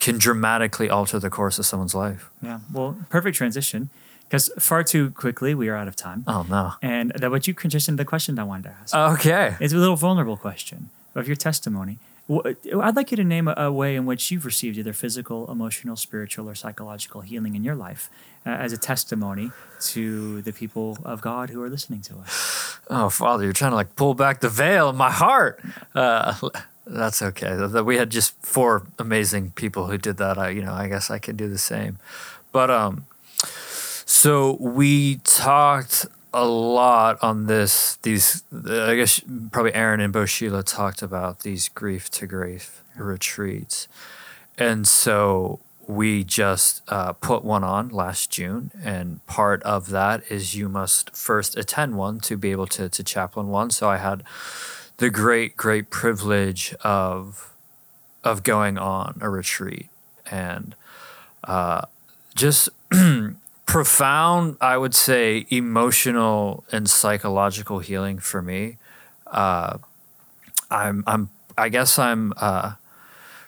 can 0.00 0.16
dramatically 0.18 0.88
alter 0.88 1.18
the 1.18 1.30
course 1.30 1.58
of 1.58 1.66
someone's 1.66 1.94
life 1.94 2.30
Yeah. 2.40 2.60
Well, 2.72 2.96
perfect 3.10 3.36
transition, 3.36 3.90
because 4.28 4.50
far 4.58 4.84
too 4.84 5.10
quickly 5.10 5.54
we 5.54 5.68
are 5.68 5.76
out 5.76 5.88
of 5.88 5.96
time. 5.96 6.22
oh 6.26 6.46
no 6.48 6.74
And 6.82 7.10
that 7.16 7.30
what 7.30 7.46
you 7.48 7.54
transitioned 7.54 7.96
to 7.96 8.02
the 8.04 8.04
question 8.04 8.38
I 8.38 8.44
wanted 8.44 8.64
to 8.68 8.74
ask. 8.80 8.94
okay 8.94 9.56
It's 9.60 9.72
a 9.74 9.76
little 9.76 9.96
vulnerable 9.96 10.36
question 10.36 10.90
of 11.14 11.26
your 11.26 11.36
testimony. 11.36 11.98
I'd 12.30 12.94
like 12.94 13.10
you 13.10 13.16
to 13.16 13.24
name 13.24 13.48
a, 13.48 13.54
a 13.56 13.72
way 13.72 13.96
in 13.96 14.04
which 14.04 14.30
you've 14.30 14.44
received 14.44 14.76
either 14.76 14.92
physical, 14.92 15.50
emotional, 15.50 15.96
spiritual, 15.96 16.48
or 16.48 16.54
psychological 16.54 17.22
healing 17.22 17.54
in 17.54 17.64
your 17.64 17.74
life 17.74 18.10
uh, 18.44 18.50
as 18.50 18.72
a 18.72 18.78
testimony 18.78 19.50
to 19.80 20.42
the 20.42 20.52
people 20.52 20.98
of 21.04 21.20
God 21.22 21.50
who 21.50 21.62
are 21.62 21.70
listening 21.70 22.02
to 22.02 22.16
us. 22.18 22.78
Oh, 22.90 23.08
Father, 23.08 23.44
you're 23.44 23.52
trying 23.52 23.72
to 23.72 23.76
like 23.76 23.96
pull 23.96 24.14
back 24.14 24.40
the 24.40 24.48
veil 24.50 24.90
of 24.90 24.96
my 24.96 25.10
heart. 25.10 25.60
Uh, 25.94 26.34
that's 26.86 27.22
okay. 27.22 27.56
We 27.82 27.96
had 27.96 28.10
just 28.10 28.34
four 28.44 28.86
amazing 28.98 29.52
people 29.52 29.86
who 29.86 29.96
did 29.98 30.18
that. 30.18 30.36
I, 30.38 30.50
you 30.50 30.62
know, 30.62 30.72
I 30.72 30.88
guess 30.88 31.10
I 31.10 31.18
can 31.18 31.36
do 31.36 31.48
the 31.48 31.58
same. 31.58 31.98
But 32.52 32.70
um, 32.70 33.06
so 34.04 34.56
we 34.60 35.16
talked 35.24 36.06
a 36.32 36.44
lot 36.46 37.18
on 37.22 37.46
this. 37.46 37.96
These, 37.96 38.42
I 38.52 38.94
guess, 38.96 39.20
probably 39.50 39.74
Erin 39.74 40.00
and 40.00 40.12
Bo 40.12 40.26
Sheila 40.26 40.62
talked 40.62 41.02
about 41.02 41.40
these 41.40 41.68
Grief 41.68 42.10
to 42.12 42.26
Grace 42.26 42.80
retreats, 42.96 43.88
and 44.56 44.86
so 44.86 45.60
we 45.86 46.22
just 46.22 46.82
uh, 46.88 47.14
put 47.14 47.44
one 47.44 47.64
on 47.64 47.88
last 47.88 48.30
June, 48.30 48.70
and 48.82 49.24
part 49.26 49.62
of 49.62 49.88
that 49.90 50.22
is 50.30 50.54
you 50.54 50.68
must 50.68 51.14
first 51.16 51.56
attend 51.56 51.96
one 51.96 52.20
to 52.20 52.36
be 52.36 52.50
able 52.50 52.66
to 52.66 52.88
to 52.88 53.02
chaplain 53.02 53.48
one. 53.48 53.70
So 53.70 53.88
I 53.88 53.96
had 53.96 54.22
the 54.98 55.10
great 55.10 55.56
great 55.56 55.90
privilege 55.90 56.74
of 56.82 57.54
of 58.22 58.42
going 58.42 58.76
on 58.76 59.18
a 59.20 59.30
retreat 59.30 59.88
and 60.30 60.74
uh, 61.44 61.82
just 62.34 62.68
profound, 63.68 64.56
I 64.62 64.78
would 64.78 64.94
say, 64.94 65.46
emotional 65.50 66.64
and 66.72 66.88
psychological 66.88 67.80
healing 67.80 68.18
for 68.18 68.40
me. 68.40 68.78
Uh, 69.26 69.76
I'm, 70.70 71.04
I'm, 71.06 71.28
I 71.56 71.68
guess 71.68 71.98
I'm, 71.98 72.32
uh, 72.38 72.72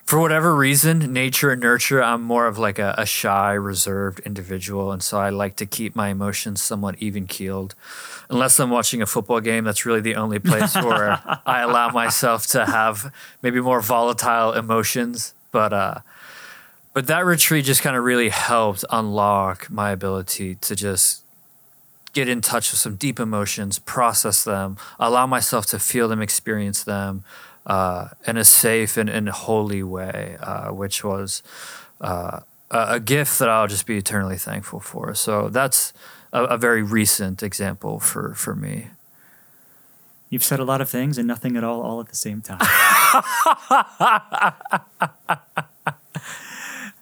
for 0.04 0.20
whatever 0.20 0.54
reason, 0.54 1.10
nature 1.14 1.52
and 1.52 1.62
nurture, 1.62 2.02
I'm 2.02 2.20
more 2.20 2.46
of 2.46 2.58
like 2.58 2.78
a, 2.78 2.94
a 2.98 3.06
shy, 3.06 3.54
reserved 3.54 4.20
individual. 4.20 4.92
And 4.92 5.02
so 5.02 5.18
I 5.18 5.30
like 5.30 5.56
to 5.56 5.64
keep 5.64 5.96
my 5.96 6.08
emotions 6.08 6.60
somewhat 6.60 6.96
even 6.98 7.26
keeled. 7.26 7.74
Unless 8.28 8.60
I'm 8.60 8.70
watching 8.70 9.00
a 9.00 9.06
football 9.06 9.40
game, 9.40 9.64
that's 9.64 9.86
really 9.86 10.02
the 10.02 10.16
only 10.16 10.38
place 10.38 10.74
where 10.74 11.18
I 11.46 11.62
allow 11.62 11.88
myself 11.92 12.46
to 12.48 12.66
have 12.66 13.10
maybe 13.40 13.60
more 13.62 13.80
volatile 13.80 14.52
emotions. 14.52 15.32
But, 15.50 15.72
uh, 15.72 15.98
but 16.92 17.06
that 17.06 17.24
retreat 17.24 17.64
just 17.64 17.82
kind 17.82 17.96
of 17.96 18.04
really 18.04 18.30
helped 18.30 18.84
unlock 18.90 19.70
my 19.70 19.90
ability 19.90 20.56
to 20.56 20.74
just 20.74 21.22
get 22.12 22.28
in 22.28 22.40
touch 22.40 22.72
with 22.72 22.80
some 22.80 22.96
deep 22.96 23.20
emotions, 23.20 23.78
process 23.78 24.42
them, 24.44 24.76
allow 24.98 25.26
myself 25.26 25.66
to 25.66 25.78
feel 25.78 26.08
them, 26.08 26.20
experience 26.20 26.82
them 26.82 27.22
uh, 27.66 28.08
in 28.26 28.36
a 28.36 28.44
safe 28.44 28.96
and, 28.96 29.08
and 29.08 29.28
holy 29.28 29.82
way, 29.82 30.36
uh, 30.40 30.70
which 30.70 31.04
was 31.04 31.42
uh, 32.00 32.40
a, 32.70 32.98
gift 32.98 33.38
that 33.38 33.48
I'll 33.48 33.68
just 33.68 33.86
be 33.86 33.96
eternally 33.96 34.36
thankful 34.36 34.80
for. 34.80 35.14
So 35.14 35.48
that's 35.48 35.92
a, 36.32 36.44
a 36.44 36.58
very 36.58 36.82
recent 36.82 37.42
example 37.42 38.00
for, 38.00 38.34
for 38.34 38.56
me. 38.56 38.88
You've 40.30 40.44
said 40.44 40.60
a 40.60 40.64
lot 40.64 40.80
of 40.80 40.88
things 40.88 41.18
and 41.18 41.28
nothing 41.28 41.56
at 41.56 41.64
all, 41.64 41.82
all 41.82 42.00
at 42.00 42.08
the 42.08 42.16
same 42.16 42.40
time. 42.40 42.60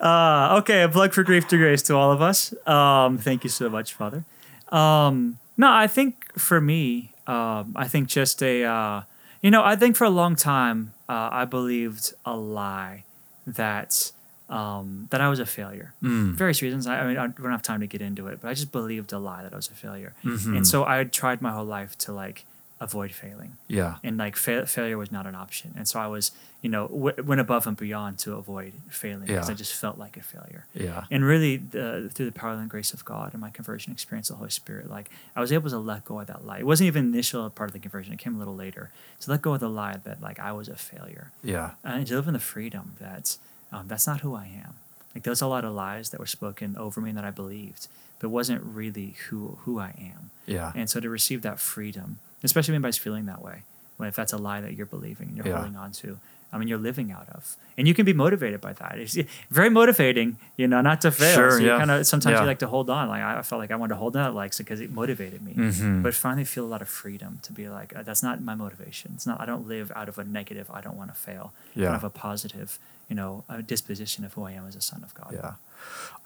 uh, 0.01 0.57
okay, 0.61 0.83
a 0.83 0.89
plug 0.89 1.13
for 1.13 1.23
Grief 1.23 1.49
to 1.49 1.57
Grace 1.57 1.83
to 1.83 1.95
all 1.97 2.13
of 2.13 2.21
us. 2.23 2.55
Um, 2.67 3.19
thank 3.19 3.45
you 3.45 3.51
so 3.51 3.69
much, 3.69 3.95
Father. 3.95 4.25
Um, 4.69 5.39
no, 5.57 5.71
I 5.73 5.87
think 5.87 6.39
for 6.39 6.61
me, 6.61 7.13
um, 7.27 7.73
I 7.77 7.89
think 7.89 8.09
just 8.09 8.43
a, 8.43 8.65
uh, 8.65 9.03
you 9.43 9.51
know, 9.51 9.63
I 9.65 9.77
think 9.77 9.97
for 9.97 10.05
a 10.05 10.11
long 10.11 10.37
time, 10.37 10.93
uh, 11.09 11.29
I 11.33 11.45
believed 11.45 12.13
a 12.25 12.37
lie 12.37 13.05
that 13.47 14.13
um, 14.49 15.09
that 15.11 15.21
I 15.21 15.29
was 15.29 15.41
a 15.41 15.47
failure. 15.47 15.93
Various 16.35 16.63
reasons. 16.63 16.87
I, 16.87 17.01
I 17.01 17.07
mean, 17.07 17.19
I 17.19 17.27
don't 17.27 17.51
have 17.51 17.63
time 17.63 17.81
to 17.81 17.87
get 17.87 18.01
into 18.01 18.29
it, 18.29 18.41
but 18.41 18.49
I 18.49 18.55
just 18.55 18.73
believed 18.73 19.13
a 19.13 19.19
lie 19.19 19.43
that 19.43 19.53
I 19.53 19.57
was 19.57 19.69
a 19.69 19.75
failure. 19.75 20.15
And 20.57 20.67
so 20.67 20.85
I 20.85 20.97
had 20.97 21.13
tried 21.13 21.43
my 21.43 21.51
whole 21.53 21.67
life 21.67 21.99
to 21.99 22.13
like 22.13 22.45
avoid 22.81 23.11
failing. 23.13 23.57
Yeah. 23.67 23.97
And 24.05 24.17
like 24.17 24.37
fa- 24.37 24.67
failure 24.67 24.97
was 24.97 25.11
not 25.11 25.27
an 25.27 25.35
option. 25.35 25.75
And 25.77 25.89
so 25.89 25.99
I 25.99 26.07
was, 26.07 26.31
you 26.63 26.71
know, 26.71 26.87
w- 26.89 27.23
went 27.25 27.41
above 27.41 27.67
and 27.67 27.77
beyond 27.77 28.19
to 28.21 28.35
avoid 28.35 28.73
failing 28.89 29.27
because 29.27 29.49
Yeah. 29.49 29.53
I 29.53 29.57
just 29.57 29.75
felt 29.75 29.99
like 29.99 30.17
a 30.17 30.23
failure. 30.23 30.65
Yeah. 30.75 31.05
And 31.11 31.25
really, 31.25 31.57
the, 31.57 32.09
through 32.15 32.27
the 32.27 32.33
power 32.33 32.53
and 32.53 32.71
grace 32.71 32.93
of 32.93 33.05
God 33.05 33.33
and 33.33 33.41
my 33.41 33.51
conversion 33.51 33.93
experience, 33.93 34.31
of 34.31 34.35
the 34.35 34.39
Holy 34.39 34.51
Spirit, 34.51 34.89
like 34.89 35.11
I 35.35 35.41
was 35.41 35.51
able 35.53 35.69
to 35.71 35.79
let 35.79 36.05
go 36.05 36.21
of 36.21 36.29
that 36.29 36.47
lie. 36.47 36.59
It 36.59 36.67
wasn't 36.67 36.87
even 36.87 37.07
initial 37.07 37.51
part 37.51 37.69
of 37.71 37.75
the 37.75 37.81
conversion; 37.81 38.13
it 38.13 38.19
came 38.21 38.37
a 38.37 38.39
little 38.39 38.55
later. 38.57 38.91
To 39.21 39.31
let 39.33 39.43
go 39.43 39.55
of 39.55 39.61
the 39.61 39.69
lie 39.69 39.97
that 40.05 40.21
like 40.23 40.39
I 40.39 40.53
was 40.53 40.69
a 40.69 40.77
failure, 40.77 41.33
Yeah. 41.43 41.73
and 41.83 42.07
to 42.07 42.15
live 42.15 42.29
in 42.29 42.35
the 42.35 42.39
freedom 42.41 42.95
that 43.01 43.37
um, 43.73 43.89
that's 43.89 44.07
not 44.07 44.21
who 44.21 44.35
I 44.37 44.45
am. 44.47 44.75
Like 45.15 45.25
there's 45.25 45.43
a 45.43 45.49
lot 45.49 45.65
of 45.65 45.73
lies 45.75 46.11
that 46.11 46.21
were 46.21 46.27
spoken 46.27 46.77
over 46.77 47.01
me 47.01 47.11
that 47.13 47.25
I 47.25 47.33
believed, 47.33 47.89
but 48.21 48.29
wasn't 48.29 48.63
really 48.63 49.17
who 49.29 49.59
who 49.65 49.81
I 49.81 49.95
am. 49.99 50.31
Yeah. 50.47 50.71
And 50.77 50.89
so 50.89 51.01
to 51.01 51.11
receive 51.11 51.43
that 51.43 51.59
freedom, 51.59 52.21
especially 52.45 52.73
when 52.73 52.77
anybody's 52.77 52.99
feeling 52.99 53.27
that 53.27 53.43
way, 53.43 53.63
when 53.97 54.09
if 54.09 54.15
that's 54.17 54.33
a 54.33 54.39
lie 54.39 54.61
that 54.61 54.75
you're 54.75 54.87
believing 54.87 55.29
and 55.29 55.37
you're 55.37 55.47
Yeah. 55.47 55.57
holding 55.57 55.77
on 55.77 55.93
to, 55.93 56.19
I 56.51 56.57
mean, 56.57 56.67
you're 56.69 56.79
living 56.79 57.13
out 57.13 57.29
of, 57.31 57.57
and 57.77 57.87
you 57.87 57.93
can 57.93 58.07
be 58.07 58.15
motivated 58.15 58.63
by 58.63 58.73
that. 58.73 58.99
It's 58.99 59.19
very 59.51 59.69
motivating, 59.69 60.39
you 60.57 60.67
know, 60.67 60.81
not 60.81 61.03
to 61.03 61.11
fail. 61.11 61.35
Sure, 61.35 61.51
so 61.51 61.59
you 61.59 61.67
yeah. 61.67 61.77
kind 61.79 61.91
of 61.91 62.07
sometimes 62.07 62.35
Yeah. 62.35 62.41
you 62.41 62.47
like 62.47 62.61
to 62.61 62.67
hold 62.69 62.89
on. 62.89 63.09
Like 63.09 63.21
I 63.23 63.43
felt 63.43 63.59
like 63.61 63.71
I 63.71 63.77
wanted 63.77 63.95
to 63.95 63.99
hold 63.99 64.17
on, 64.17 64.35
like 64.35 64.57
because 64.57 64.81
it 64.81 64.91
motivated 64.91 65.43
me. 65.43 65.53
Mhm. 65.55 66.03
But 66.03 66.15
finally, 66.15 66.45
feel 66.45 66.65
a 66.65 66.73
lot 66.75 66.81
of 66.81 66.89
freedom 66.89 67.41
to 67.43 67.53
be 67.53 67.69
like, 67.69 67.95
uh, 67.95 68.03
that's 68.03 68.23
not 68.23 68.41
my 68.41 68.55
motivation. 68.55 69.13
It's 69.15 69.27
not. 69.27 69.41
I 69.43 69.45
don't 69.47 69.69
live 69.69 69.93
out 69.95 70.09
of 70.09 70.19
a 70.19 70.25
negative. 70.25 70.71
I 70.73 70.81
don't 70.81 70.97
want 70.97 71.11
to 71.15 71.21
fail. 71.21 71.53
Yeah. 71.75 71.91
Out 71.91 71.97
of 71.97 72.05
a 72.05 72.11
positive, 72.11 72.79
you 73.11 73.17
know, 73.17 73.45
a 73.51 73.61
disposition 73.61 74.25
of 74.25 74.33
who 74.33 74.45
I 74.45 74.53
am 74.53 74.67
as 74.67 74.75
a 74.75 74.81
son 74.81 75.03
of 75.05 75.13
God. 75.13 75.33
Yeah. 75.35 75.53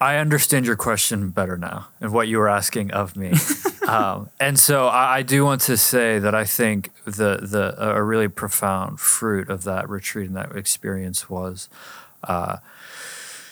I 0.01 0.17
understand 0.19 0.67
your 0.67 0.77
question 0.77 1.31
better 1.31 1.57
now 1.57 1.89
and 2.01 2.13
what 2.13 2.29
you 2.29 2.39
were 2.39 2.49
asking 2.49 2.93
of 2.93 3.17
me. 3.17 3.33
um, 3.93 4.31
and 4.41 4.59
so 4.59 4.87
I, 4.87 5.19
I 5.19 5.23
do 5.23 5.45
want 5.45 5.61
to 5.63 5.77
say 5.77 6.19
that 6.19 6.35
I 6.35 6.45
think 6.45 6.91
the, 7.05 7.39
the 7.43 7.75
a 7.79 8.03
really 8.03 8.29
profound 8.29 9.01
fruit 9.01 9.51
of 9.51 9.65
that 9.65 9.89
retreat 9.89 10.29
and 10.29 10.37
that 10.37 10.57
experience 10.57 11.29
was 11.29 11.69
uh, 12.25 12.59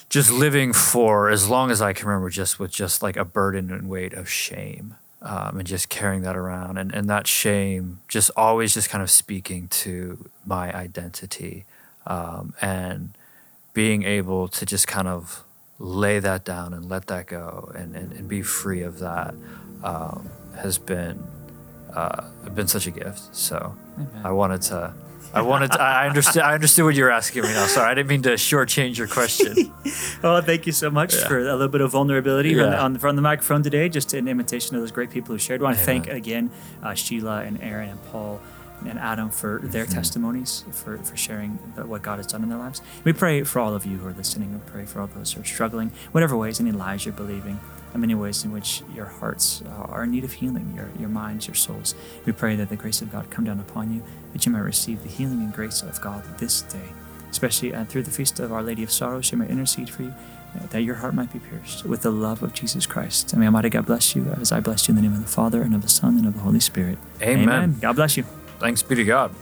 just 0.09 0.31
living 0.31 0.73
for 0.73 1.31
as 1.31 1.49
long 1.49 1.71
as 1.71 1.83
I 1.83 1.93
can 1.93 2.09
remember, 2.09 2.31
just 2.31 2.59
with 2.59 2.71
just 2.71 3.03
like 3.03 3.17
a 3.17 3.25
burden 3.25 3.71
and 3.71 3.89
weight 3.89 4.13
of 4.15 4.29
shame. 4.29 4.97
Um, 5.23 5.59
and 5.59 5.67
just 5.67 5.91
carrying 5.91 6.23
that 6.23 6.35
around 6.35 6.79
and, 6.79 6.95
and 6.95 7.07
that 7.11 7.27
shame 7.27 8.01
just 8.09 8.31
always 8.39 8.73
just 8.73 8.89
kind 8.89 9.03
of 9.03 9.11
speaking 9.11 9.69
to 9.69 10.31
my 10.47 10.75
identity 10.75 11.67
um, 12.07 12.55
and 12.63 13.11
being 13.75 14.03
able 14.03 14.49
to 14.49 14.65
just 14.65 14.87
kind 14.89 15.07
of 15.07 15.45
lay 15.81 16.19
that 16.21 16.45
down 16.45 16.75
and 16.75 16.89
let 16.91 17.07
that 17.07 17.27
go 17.27 17.73
and, 17.75 17.97
and, 17.97 18.13
and 18.13 18.29
be 18.29 18.43
free 18.43 18.83
of 18.83 18.99
that 18.99 19.35
um, 19.83 20.29
has 20.57 20.77
been 20.79 21.21
uh, 21.95 22.23
been 22.55 22.69
such 22.69 22.87
a 22.87 22.91
gift. 22.93 23.35
So 23.35 23.75
Amen. 23.97 24.09
I 24.23 24.31
wanted 24.31 24.63
to 24.63 24.93
I 25.33 25.43
wanted 25.43 25.73
to, 25.73 25.81
I 25.81 26.07
understood 26.07 26.43
I 26.43 26.55
understood 26.55 26.85
what 26.85 26.95
you 26.95 27.05
were 27.05 27.11
asking 27.11 27.45
me 27.45 27.49
now. 27.49 27.67
Sorry, 27.67 27.91
I 27.91 27.95
didn't 27.95 28.09
mean 28.09 28.23
to 28.23 28.31
shortchange 28.35 28.97
your 28.99 29.09
question. 29.09 29.73
Well, 30.23 30.43
thank 30.43 30.67
you 30.67 30.73
so 30.73 30.91
much 30.91 31.15
Yeah. 31.15 31.29
for 31.29 31.39
a 31.39 31.43
little 31.45 31.69
bit 31.69 31.81
of 31.81 31.93
vulnerability 31.93 32.61
on, 32.61 32.73
Yeah. 32.73 32.83
on, 32.85 32.99
from 32.99 33.17
the 33.17 33.23
microphone 33.23 33.63
today, 33.63 33.89
just 33.89 34.13
in 34.13 34.29
imitation 34.29 34.77
of 34.77 34.83
those 34.83 34.93
great 34.93 35.09
people 35.11 35.35
who 35.35 35.39
shared. 35.39 35.63
I 35.63 35.65
want 35.65 35.79
to 35.79 35.83
thank 35.83 36.09
again 36.09 36.51
uh, 36.83 36.93
Sheila 36.93 37.43
and 37.45 37.59
Erin 37.63 37.89
and 37.89 38.05
Paul 38.13 38.39
and 38.87 38.99
Adam 38.99 39.31
for 39.31 39.61
their 39.63 39.85
Mm-hmm. 39.85 39.95
testimonies, 39.95 40.65
for, 40.73 40.99
for 40.99 41.17
sharing 41.17 41.59
the, 41.75 41.87
what 41.87 42.03
God 42.03 42.19
has 42.19 42.27
done 42.27 42.43
in 42.43 42.49
their 42.49 42.59
lives. 42.59 42.81
We 43.05 43.13
pray 43.13 43.43
for 43.43 43.61
all 43.61 43.75
of 43.75 43.85
you 43.87 43.99
who 43.99 44.09
are 44.09 44.13
listening. 44.13 44.53
We 44.53 44.61
pray 44.71 44.85
for 44.85 45.01
all 45.01 45.07
those 45.07 45.33
who 45.33 45.41
are 45.41 45.45
struggling, 45.45 45.91
whatever 46.13 46.37
ways, 46.37 46.61
any 46.61 46.73
lies 46.73 47.05
you're 47.05 47.15
believing, 47.15 47.61
and 47.93 48.01
many 48.01 48.15
ways 48.15 48.45
in 48.45 48.53
which 48.53 48.83
your 48.95 49.07
hearts 49.07 49.63
uh, 49.67 49.71
are 49.71 50.05
in 50.05 50.11
need 50.13 50.25
of 50.25 50.35
healing, 50.35 50.75
your, 50.77 50.91
your 50.99 51.09
minds, 51.09 51.47
your 51.47 51.57
souls. 51.57 51.95
We 52.25 52.33
pray 52.33 52.57
that 52.57 52.69
the 52.69 52.77
grace 52.77 53.03
of 53.03 53.11
God 53.11 53.31
come 53.31 53.45
down 53.45 53.59
upon 53.59 53.93
you, 53.93 54.03
that 54.33 54.47
you 54.47 54.53
might 54.53 54.61
receive 54.61 55.03
the 55.03 55.09
healing 55.09 55.41
and 55.41 55.53
grace 55.53 55.83
of 55.83 56.01
God 56.01 56.23
this 56.39 56.63
day 56.63 56.91
especially 57.31 57.75
uh, 57.75 57.85
through 57.85 58.03
the 58.03 58.11
feast 58.11 58.41
of 58.41 58.53
Our 58.53 58.63
Lady 58.63 58.83
of 58.83 58.91
Sorrows, 58.91 59.27
she 59.27 59.37
may 59.37 59.49
intercede 59.49 59.89
for 59.89 60.03
you, 60.03 60.15
uh, 60.55 60.67
that 60.71 60.83
your 60.83 60.97
heart 60.97 61.15
might 61.15 61.33
be 61.33 61.39
pierced 61.39 61.85
with 61.85 62.03
the 62.03 62.11
love 62.11 62.43
of 62.43 62.53
Jesus 62.53 62.87
Christ. 62.87 63.33
And 63.33 63.41
may 63.41 63.47
Almighty 63.47 63.71
God 63.71 63.87
bless 63.87 64.17
you 64.17 64.27
as 64.41 64.53
I 64.53 64.61
bless 64.61 64.89
you 64.89 64.93
in 64.93 64.97
the 64.97 65.03
name 65.03 65.13
of 65.13 65.23
the 65.23 65.31
Father, 65.31 65.63
and 65.63 65.75
of 65.75 65.83
the 65.83 65.89
Son, 65.89 66.19
and 66.19 66.27
of 66.27 66.35
the 66.35 66.41
Holy 66.41 66.61
Spirit. 66.61 66.99
Amen. 67.23 67.79
God 67.81 67.95
bless 67.97 68.17
you. 68.17 68.25
Thanks 68.61 68.83
be 68.83 68.95
to 68.95 69.05
God. 69.05 69.35